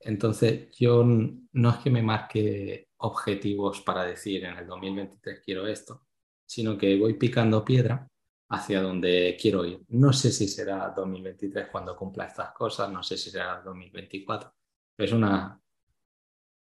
Entonces, 0.00 0.70
yo 0.76 1.04
no 1.04 1.70
es 1.70 1.76
que 1.78 1.90
me 1.90 2.02
marque 2.02 2.88
objetivos 2.98 3.82
para 3.82 4.04
decir 4.04 4.44
en 4.44 4.56
el 4.56 4.66
2023 4.66 5.42
quiero 5.44 5.66
esto, 5.66 6.06
sino 6.46 6.76
que 6.76 6.98
voy 6.98 7.14
picando 7.14 7.64
piedra 7.64 8.08
hacia 8.50 8.80
donde 8.80 9.36
quiero 9.40 9.64
ir. 9.64 9.82
No 9.88 10.12
sé 10.12 10.32
si 10.32 10.48
será 10.48 10.92
2023 10.96 11.68
cuando 11.70 11.96
cumpla 11.96 12.26
estas 12.26 12.52
cosas, 12.52 12.90
no 12.90 13.02
sé 13.02 13.16
si 13.18 13.30
será 13.30 13.60
2024, 13.62 14.52
pero 14.96 15.06
es 15.06 15.12
una, 15.12 15.60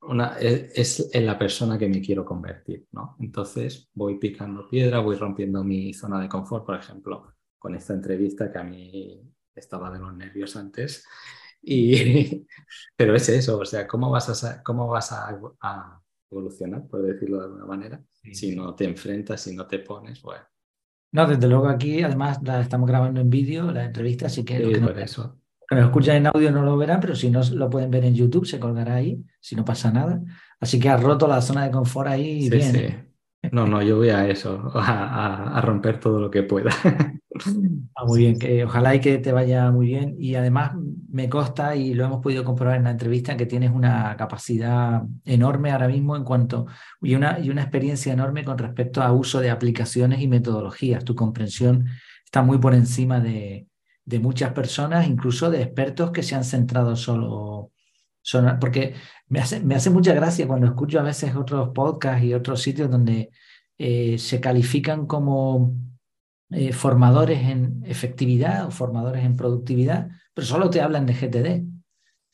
una 0.08 0.38
es, 0.40 1.10
en 1.14 1.26
la 1.26 1.38
persona 1.38 1.78
que 1.78 1.88
me 1.88 2.02
quiero 2.02 2.26
convertir, 2.26 2.88
¿no? 2.92 3.16
Entonces 3.20 3.90
voy 3.94 4.18
picando 4.18 4.68
piedra, 4.70 5.00
voy 5.00 5.16
rompiendo 5.16 5.64
mi 5.64 5.94
zona 5.94 6.20
de 6.20 6.30
confort, 6.30 6.66
por 6.66 6.76
ejemplo, 6.76 7.34
con 7.58 7.76
esta 7.76 7.94
entrevista 7.94 8.52
que 8.52 8.58
a 8.58 8.64
mí 8.64 9.22
estaba 9.56 9.92
de 9.92 10.00
los 10.00 10.16
nervios 10.16 10.56
antes 10.56 11.06
y, 11.62 12.46
pero 12.96 13.16
es 13.16 13.28
eso, 13.30 13.60
o 13.60 13.66
sea, 13.66 13.88
¿cómo 13.88 14.10
vas 14.12 14.44
a, 14.44 14.62
cómo 14.64 14.88
vas 14.88 15.12
a, 15.12 16.02
evolucionar, 16.30 16.88
por 16.88 17.02
decirlo 17.02 17.38
de 17.40 17.46
alguna 17.46 17.66
manera, 17.66 18.04
si 18.34 18.56
no 18.56 18.76
te 18.76 18.86
enfrentas, 18.86 19.42
si 19.42 19.56
no 19.56 19.66
te 19.66 19.80
pones? 19.80 20.22
Bueno. 20.22 20.44
No, 21.12 21.28
desde 21.28 21.48
luego 21.48 21.68
aquí, 21.68 22.04
además, 22.04 22.40
la 22.44 22.62
estamos 22.62 22.90
grabando 22.90 23.22
en 23.22 23.30
vídeo, 23.30 23.72
la 23.72 23.86
entrevista, 23.86 24.26
así 24.26 24.44
que, 24.44 24.58
que, 24.58 24.80
por 24.80 25.00
eso. 25.00 25.40
Que 25.68 25.76
nos 25.76 25.86
escuchan 25.86 26.18
en 26.18 26.28
audio 26.28 26.52
no 26.52 26.62
lo 26.62 26.78
verán, 26.78 27.00
pero 27.00 27.16
si 27.16 27.30
no 27.30 27.42
lo 27.44 27.70
pueden 27.70 27.92
ver 27.92 28.06
en 28.06 28.16
YouTube, 28.16 28.46
se 28.46 28.60
colgará 28.60 28.96
ahí, 28.96 29.24
si 29.40 29.56
no 29.56 29.66
pasa 29.66 29.92
nada. 29.92 30.22
Así 30.60 30.80
que 30.80 30.90
has 30.90 31.02
roto 31.02 31.28
la 31.28 31.42
zona 31.42 31.66
de 31.66 31.72
confort 31.72 32.10
ahí 32.10 32.50
bien. 32.50 32.76
¿eh? 32.76 33.06
No, 33.52 33.68
no, 33.68 33.82
yo 33.82 33.98
voy 33.98 34.10
a 34.10 34.28
eso, 34.28 34.72
a, 34.76 35.62
romper 35.62 36.00
todo 36.00 36.20
lo 36.20 36.32
que 36.32 36.44
pueda. 36.44 36.72
Ah, 37.96 38.06
muy 38.06 38.20
bien, 38.20 38.40
que 38.40 38.64
ojalá 38.64 38.96
y 38.96 39.00
que 39.00 39.18
te 39.18 39.32
vaya 39.32 39.72
muy 39.72 39.88
bien. 39.88 40.16
Y 40.18 40.36
además 40.36 40.72
me 41.10 41.30
consta, 41.30 41.76
y 41.76 41.94
lo 41.94 42.06
hemos 42.06 42.22
podido 42.22 42.44
comprobar 42.44 42.78
en 42.78 42.86
la 42.86 42.92
entrevista, 42.92 43.38
que 43.38 43.46
tienes 43.46 43.72
una 43.72 44.16
capacidad 44.18 45.04
enorme 45.26 45.72
ahora 45.72 45.88
mismo 45.88 46.16
en 46.16 46.24
cuanto, 46.24 46.66
y 47.02 47.16
una, 47.16 47.40
y 47.40 47.50
una 47.50 47.62
experiencia 47.62 48.14
enorme 48.14 48.44
con 48.44 48.58
respecto 48.58 49.02
a 49.02 49.12
uso 49.12 49.42
de 49.42 49.50
aplicaciones 49.50 50.22
y 50.22 50.28
metodologías. 50.28 51.04
Tu 51.04 51.16
comprensión 51.16 51.88
está 52.24 52.42
muy 52.42 52.58
por 52.58 52.74
encima 52.74 53.20
de, 53.20 53.68
de 54.06 54.20
muchas 54.20 54.54
personas, 54.54 55.08
incluso 55.08 55.50
de 55.50 55.64
expertos 55.64 56.12
que 56.12 56.24
se 56.24 56.36
han 56.36 56.44
centrado 56.44 56.96
solo 56.96 57.72
porque 58.60 58.96
me 59.28 59.40
hace, 59.40 59.60
me 59.60 59.76
hace 59.76 59.90
mucha 59.90 60.14
gracia 60.14 60.48
cuando 60.48 60.68
escucho 60.68 61.00
a 61.00 61.04
veces 61.04 61.36
otros 61.36 61.70
podcasts 61.70 62.24
y 62.24 62.34
otros 62.34 62.62
sitios 62.62 62.90
donde 62.90 63.30
eh, 63.78 64.18
se 64.18 64.40
califican 64.40 65.06
como 65.06 65.76
eh, 66.50 66.74
formadores 66.74 67.42
en 67.42 67.84
efectividad 67.86 68.68
o 68.68 68.72
formadores 68.72 69.24
en 69.24 69.36
productividad, 69.36 70.10
pero 70.34 70.48
solo 70.48 70.70
te 70.70 70.82
hablan 70.82 71.06
de 71.06 71.14
GTD. 71.14 71.66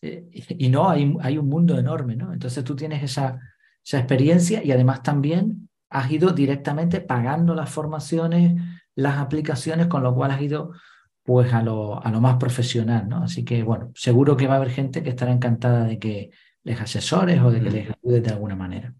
Eh, 0.04 0.30
y 0.50 0.70
no, 0.70 0.90
hay, 0.90 1.16
hay 1.22 1.38
un 1.38 1.48
mundo 1.48 1.78
enorme, 1.78 2.16
¿no? 2.16 2.34
Entonces 2.34 2.64
tú 2.64 2.76
tienes 2.76 3.04
esa, 3.04 3.40
esa 3.84 4.00
experiencia 4.00 4.64
y 4.64 4.72
además 4.72 5.04
también 5.04 5.70
has 5.90 6.10
ido 6.10 6.32
directamente 6.32 7.02
pagando 7.02 7.54
las 7.54 7.70
formaciones, 7.70 8.62
las 8.96 9.18
aplicaciones, 9.18 9.88
con 9.88 10.04
lo 10.04 10.16
cual 10.16 10.32
has 10.32 10.42
ido 10.42 10.72
pues 11.24 11.54
a 11.54 11.62
lo, 11.62 12.04
a 12.04 12.12
lo 12.12 12.20
más 12.22 12.38
profesional, 12.38 13.08
¿no? 13.08 13.24
Así 13.24 13.46
que, 13.46 13.64
bueno, 13.64 13.92
seguro 13.96 14.36
que 14.36 14.48
va 14.48 14.56
a 14.56 14.58
haber 14.58 14.72
gente 14.72 15.04
que 15.04 15.10
estará 15.10 15.32
encantada 15.32 15.86
de 15.86 16.00
que 16.00 16.32
les 16.64 16.80
asesores 16.80 17.42
o 17.42 17.52
de 17.52 17.62
que 17.62 17.70
les 17.70 17.90
ayudes 17.90 18.24
de 18.24 18.32
alguna 18.32 18.56
manera. 18.56 18.94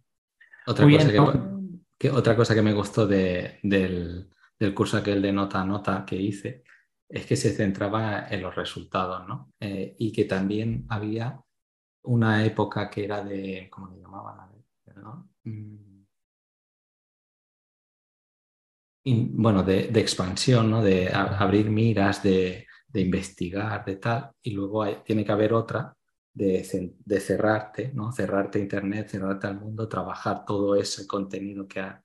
Otra, 0.68 0.86
cosa, 0.90 1.12
que, 1.98 2.12
otra 2.12 2.36
cosa 2.36 2.54
que 2.54 2.62
me 2.62 2.74
gustó 2.74 3.08
de, 3.08 3.60
del, 3.64 4.30
del, 4.60 4.74
curso 4.74 4.98
aquel 4.98 5.22
de 5.22 5.32
nota 5.32 5.62
a 5.62 5.66
nota 5.66 6.06
que 6.06 6.16
hice 6.16 6.64
es 7.10 7.26
que 7.26 7.36
se 7.36 7.52
centraba 7.52 8.28
en 8.30 8.42
los 8.42 8.56
resultados, 8.56 9.28
¿no? 9.28 9.52
Eh, 9.60 9.96
y 9.98 10.12
que 10.12 10.26
también 10.26 10.86
había 10.90 11.42
una 12.04 12.46
época 12.46 12.90
que 12.90 13.04
era 13.04 13.24
de, 13.24 13.68
¿cómo 13.70 13.88
le 13.90 14.00
llamaban? 14.00 14.52
¿no? 14.96 15.30
Mm, 15.44 15.78
bueno, 19.04 19.64
de, 19.64 19.90
expansión, 20.00 20.70
¿no? 20.70 20.84
de 20.84 21.10
abrir 21.14 21.70
miras, 21.70 22.22
de, 22.24 22.68
investigar, 22.94 23.84
de 23.86 23.96
tal, 23.98 24.32
y 24.42 24.52
luego 24.52 24.86
tiene 25.04 25.26
que 25.26 25.32
haber 25.32 25.54
otra 25.54 25.96
de, 26.34 26.94
de, 27.06 27.20
cerrarte, 27.20 27.92
¿no? 27.94 28.12
cerrarte 28.12 28.60
a 28.60 28.62
Internet, 28.62 29.10
cerrarte 29.10 29.48
al 29.48 29.60
mundo, 29.60 29.88
trabajar 29.88 30.46
todo 30.46 30.76
ese 30.76 31.08
contenido 31.08 31.68
que 31.68 31.80
hay. 31.80 31.96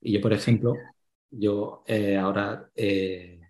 Y 0.00 0.12
yo, 0.12 0.20
por 0.20 0.32
ejemplo, 0.32 0.74
yo 1.30 1.82
eh, 1.86 2.16
ahora, 2.16 2.70
eh, 2.74 3.40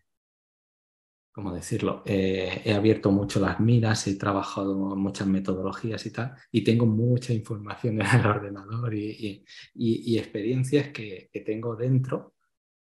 ¿cómo 1.33 1.53
decirlo? 1.55 2.03
Eh, 2.07 2.63
he 2.65 2.73
abierto 2.75 3.11
mucho 3.11 3.41
las 3.41 3.61
miras, 3.61 4.07
he 4.07 4.17
trabajado 4.17 4.75
muchas 4.97 5.27
metodologías 5.27 6.05
y 6.07 6.13
tal, 6.13 6.35
y 6.53 6.63
tengo 6.63 6.87
mucha 6.87 7.33
información 7.33 8.01
en 8.01 8.07
el 8.07 8.27
ordenador 8.27 8.95
y, 8.95 9.45
y, 9.75 10.19
experiencias 10.19 10.89
que, 10.91 11.29
que 11.33 11.41
tengo 11.41 11.77
dentro 11.77 12.34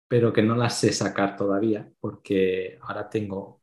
pero 0.10 0.34
que 0.34 0.44
no 0.44 0.56
las 0.58 0.80
sé 0.80 0.94
sacar 0.94 1.38
todavía 1.38 1.92
porque 2.02 2.80
ahora 2.84 3.10
tengo 3.10 3.62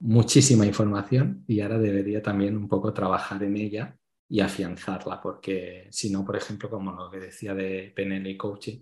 muchísima 0.00 0.66
información 0.66 1.44
y 1.46 1.60
ahora 1.60 1.78
debería 1.78 2.22
también 2.22 2.56
un 2.56 2.68
poco 2.68 2.92
trabajar 2.94 3.42
en 3.42 3.56
ella 3.56 3.96
y 4.28 4.40
afianzarla, 4.40 5.20
porque 5.20 5.88
si 5.90 6.10
no, 6.10 6.24
por 6.24 6.36
ejemplo, 6.36 6.70
como 6.70 6.92
lo 6.92 7.10
que 7.10 7.18
decía 7.18 7.54
de 7.54 7.92
PNL 7.94 8.30
y 8.30 8.36
coaching, 8.36 8.80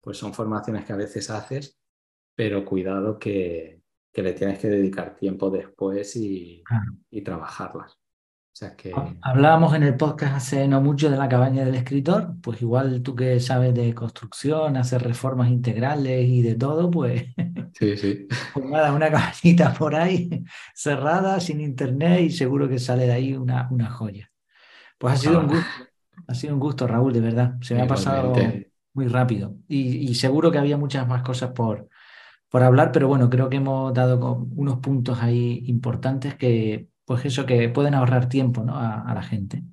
pues 0.00 0.18
son 0.18 0.34
formaciones 0.34 0.84
que 0.84 0.92
a 0.92 0.96
veces 0.96 1.30
haces, 1.30 1.78
pero 2.36 2.64
cuidado 2.66 3.18
que, 3.20 3.82
que 4.12 4.22
le 4.24 4.34
tienes 4.34 4.60
que 4.60 4.68
dedicar 4.70 5.16
tiempo 5.16 5.50
después 5.50 6.16
y, 6.16 6.68
y 7.10 7.22
trabajarlas. 7.22 7.99
O 8.60 8.62
sea 8.62 8.76
que... 8.76 8.92
Hablábamos 9.22 9.74
en 9.74 9.84
el 9.84 9.96
podcast 9.96 10.34
hace 10.34 10.68
no 10.68 10.82
mucho 10.82 11.10
de 11.10 11.16
la 11.16 11.30
cabaña 11.30 11.64
del 11.64 11.76
escritor, 11.76 12.34
pues 12.42 12.60
igual 12.60 13.02
tú 13.02 13.16
que 13.16 13.40
sabes 13.40 13.72
de 13.72 13.94
construcción, 13.94 14.76
hacer 14.76 15.02
reformas 15.02 15.48
integrales 15.48 16.28
y 16.28 16.42
de 16.42 16.56
todo, 16.56 16.90
pues... 16.90 17.24
Sí, 17.72 17.96
sí. 17.96 18.28
Pues 18.52 18.66
nada, 18.66 18.92
una 18.92 19.10
cabañita 19.10 19.72
por 19.72 19.94
ahí 19.94 20.44
cerrada, 20.74 21.40
sin 21.40 21.62
internet 21.62 22.20
y 22.20 22.30
seguro 22.30 22.68
que 22.68 22.78
sale 22.78 23.06
de 23.06 23.12
ahí 23.12 23.34
una, 23.34 23.66
una 23.70 23.88
joya. 23.88 24.30
Pues 24.98 25.14
ha 25.14 25.16
sido 25.16 25.40
un 25.40 25.46
gusto, 25.46 25.66
ha 26.26 26.34
sido 26.34 26.52
un 26.52 26.60
gusto, 26.60 26.86
Raúl, 26.86 27.14
de 27.14 27.20
verdad. 27.20 27.54
Se 27.62 27.74
me 27.74 27.80
ha 27.80 27.86
pasado 27.86 28.34
muy 28.92 29.06
rápido 29.06 29.54
y, 29.68 30.10
y 30.10 30.14
seguro 30.16 30.50
que 30.50 30.58
había 30.58 30.76
muchas 30.76 31.08
más 31.08 31.22
cosas 31.22 31.52
por, 31.52 31.88
por 32.50 32.62
hablar, 32.62 32.92
pero 32.92 33.08
bueno, 33.08 33.30
creo 33.30 33.48
que 33.48 33.56
hemos 33.56 33.94
dado 33.94 34.46
unos 34.54 34.80
puntos 34.80 35.22
ahí 35.22 35.62
importantes 35.66 36.34
que, 36.34 36.89
pues 37.10 37.24
eso, 37.24 37.44
que 37.44 37.68
pueden 37.68 37.94
ahorrar 37.94 38.28
tiempo 38.28 38.62
¿no? 38.62 38.78
a, 38.78 39.12
la 39.12 39.20
gente. 39.20 39.64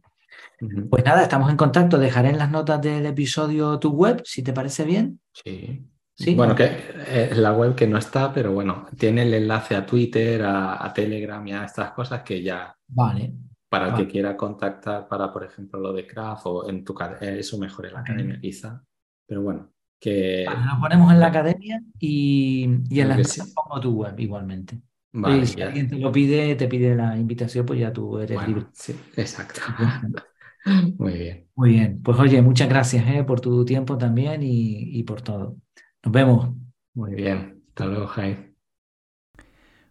Pues 0.89 1.05
nada, 1.05 1.21
estamos 1.21 1.51
en 1.51 1.55
contacto. 1.55 1.99
Dejaré 1.99 2.31
en 2.31 2.39
las 2.39 2.49
notas 2.49 2.81
del 2.81 3.05
episodio 3.05 3.77
tu 3.77 3.91
web, 3.91 4.23
si 4.25 4.41
te 4.41 4.53
parece 4.53 4.85
bien. 4.85 5.19
Sí. 5.31 5.87
¿Sí? 6.15 6.33
Bueno, 6.33 6.55
que 6.55 6.65
es 7.07 7.37
la 7.37 7.53
web 7.53 7.75
que 7.75 7.85
no 7.85 7.99
está, 7.99 8.33
pero 8.33 8.53
bueno, 8.53 8.87
tiene 8.97 9.21
el 9.21 9.35
enlace 9.35 9.75
a 9.75 9.85
Twitter, 9.85 10.41
a, 10.43 10.91
Telegram 10.95 11.45
y 11.45 11.51
a 11.51 11.65
estas 11.65 11.91
cosas 11.91 12.23
que 12.23 12.41
ya. 12.41 12.75
Vale. 12.87 13.35
Para 13.69 13.89
el 13.89 13.93
que 13.93 14.07
quiera 14.07 14.35
contactar 14.35 15.07
para, 15.07 15.31
por 15.31 15.43
ejemplo, 15.43 15.79
lo 15.79 15.93
de 15.93 16.07
Craft 16.07 16.41
o 16.47 16.67
en 16.67 16.83
tu 16.83 16.95
eso 17.21 17.59
mejor 17.59 17.85
en 17.85 17.93
la 17.93 17.99
academia 17.99 18.39
quizá. 18.41 18.83
Pero 19.27 19.43
bueno, 19.43 19.69
que... 19.99 20.43
lo 20.47 20.81
ponemos 20.81 21.13
en 21.13 21.19
la 21.19 21.27
academia 21.27 21.83
y, 21.99 22.63
en 22.63 23.09
la 23.09 23.15
pongo 23.53 23.79
tu 23.79 23.91
web 23.91 24.19
igualmente. 24.19 24.81
Y 25.13 25.45
si 25.45 25.61
alguien 25.61 25.87
te 25.87 25.95
lo 25.97 26.11
pide, 26.11 26.55
te 26.55 26.67
pide 26.67 26.95
la 26.95 27.17
invitación, 27.17 27.65
pues 27.65 27.79
ya 27.79 27.91
tú 27.91 28.19
eres 28.19 28.45
libre. 28.47 28.65
Sí, 28.73 28.95
exacto. 29.15 29.61
Muy 30.97 31.13
bien. 31.13 31.47
Muy 31.55 31.69
bien. 31.69 32.01
Pues 32.03 32.19
oye, 32.19 32.41
muchas 32.41 32.67
gracias 32.67 33.05
eh, 33.07 33.23
por 33.23 33.39
tu 33.39 33.63
tiempo 33.63 33.97
también 33.97 34.43
y, 34.43 34.99
y, 34.99 35.03
por 35.03 35.21
todo. 35.21 35.57
Nos 36.03 36.11
vemos. 36.11 36.53
Muy 36.93 37.15
bien. 37.15 37.63
Hasta 37.69 37.85
luego, 37.85 38.07
Jai. 38.07 38.53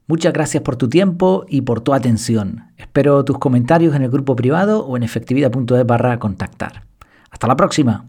Muchas 0.06 0.32
gracias 0.32 0.62
por 0.62 0.76
tu 0.76 0.88
tiempo 0.88 1.44
y 1.48 1.62
por 1.62 1.80
tu 1.80 1.92
atención. 1.92 2.72
Espero 2.76 3.24
tus 3.24 3.38
comentarios 3.38 3.94
en 3.94 4.02
el 4.02 4.10
grupo 4.10 4.36
privado 4.36 4.86
o 4.86 4.96
en 4.96 5.02
efectividad.es 5.02 5.86
barra 5.86 6.18
contactar. 6.18 6.86
Hasta 7.30 7.48
la 7.48 7.56
próxima. 7.56 8.08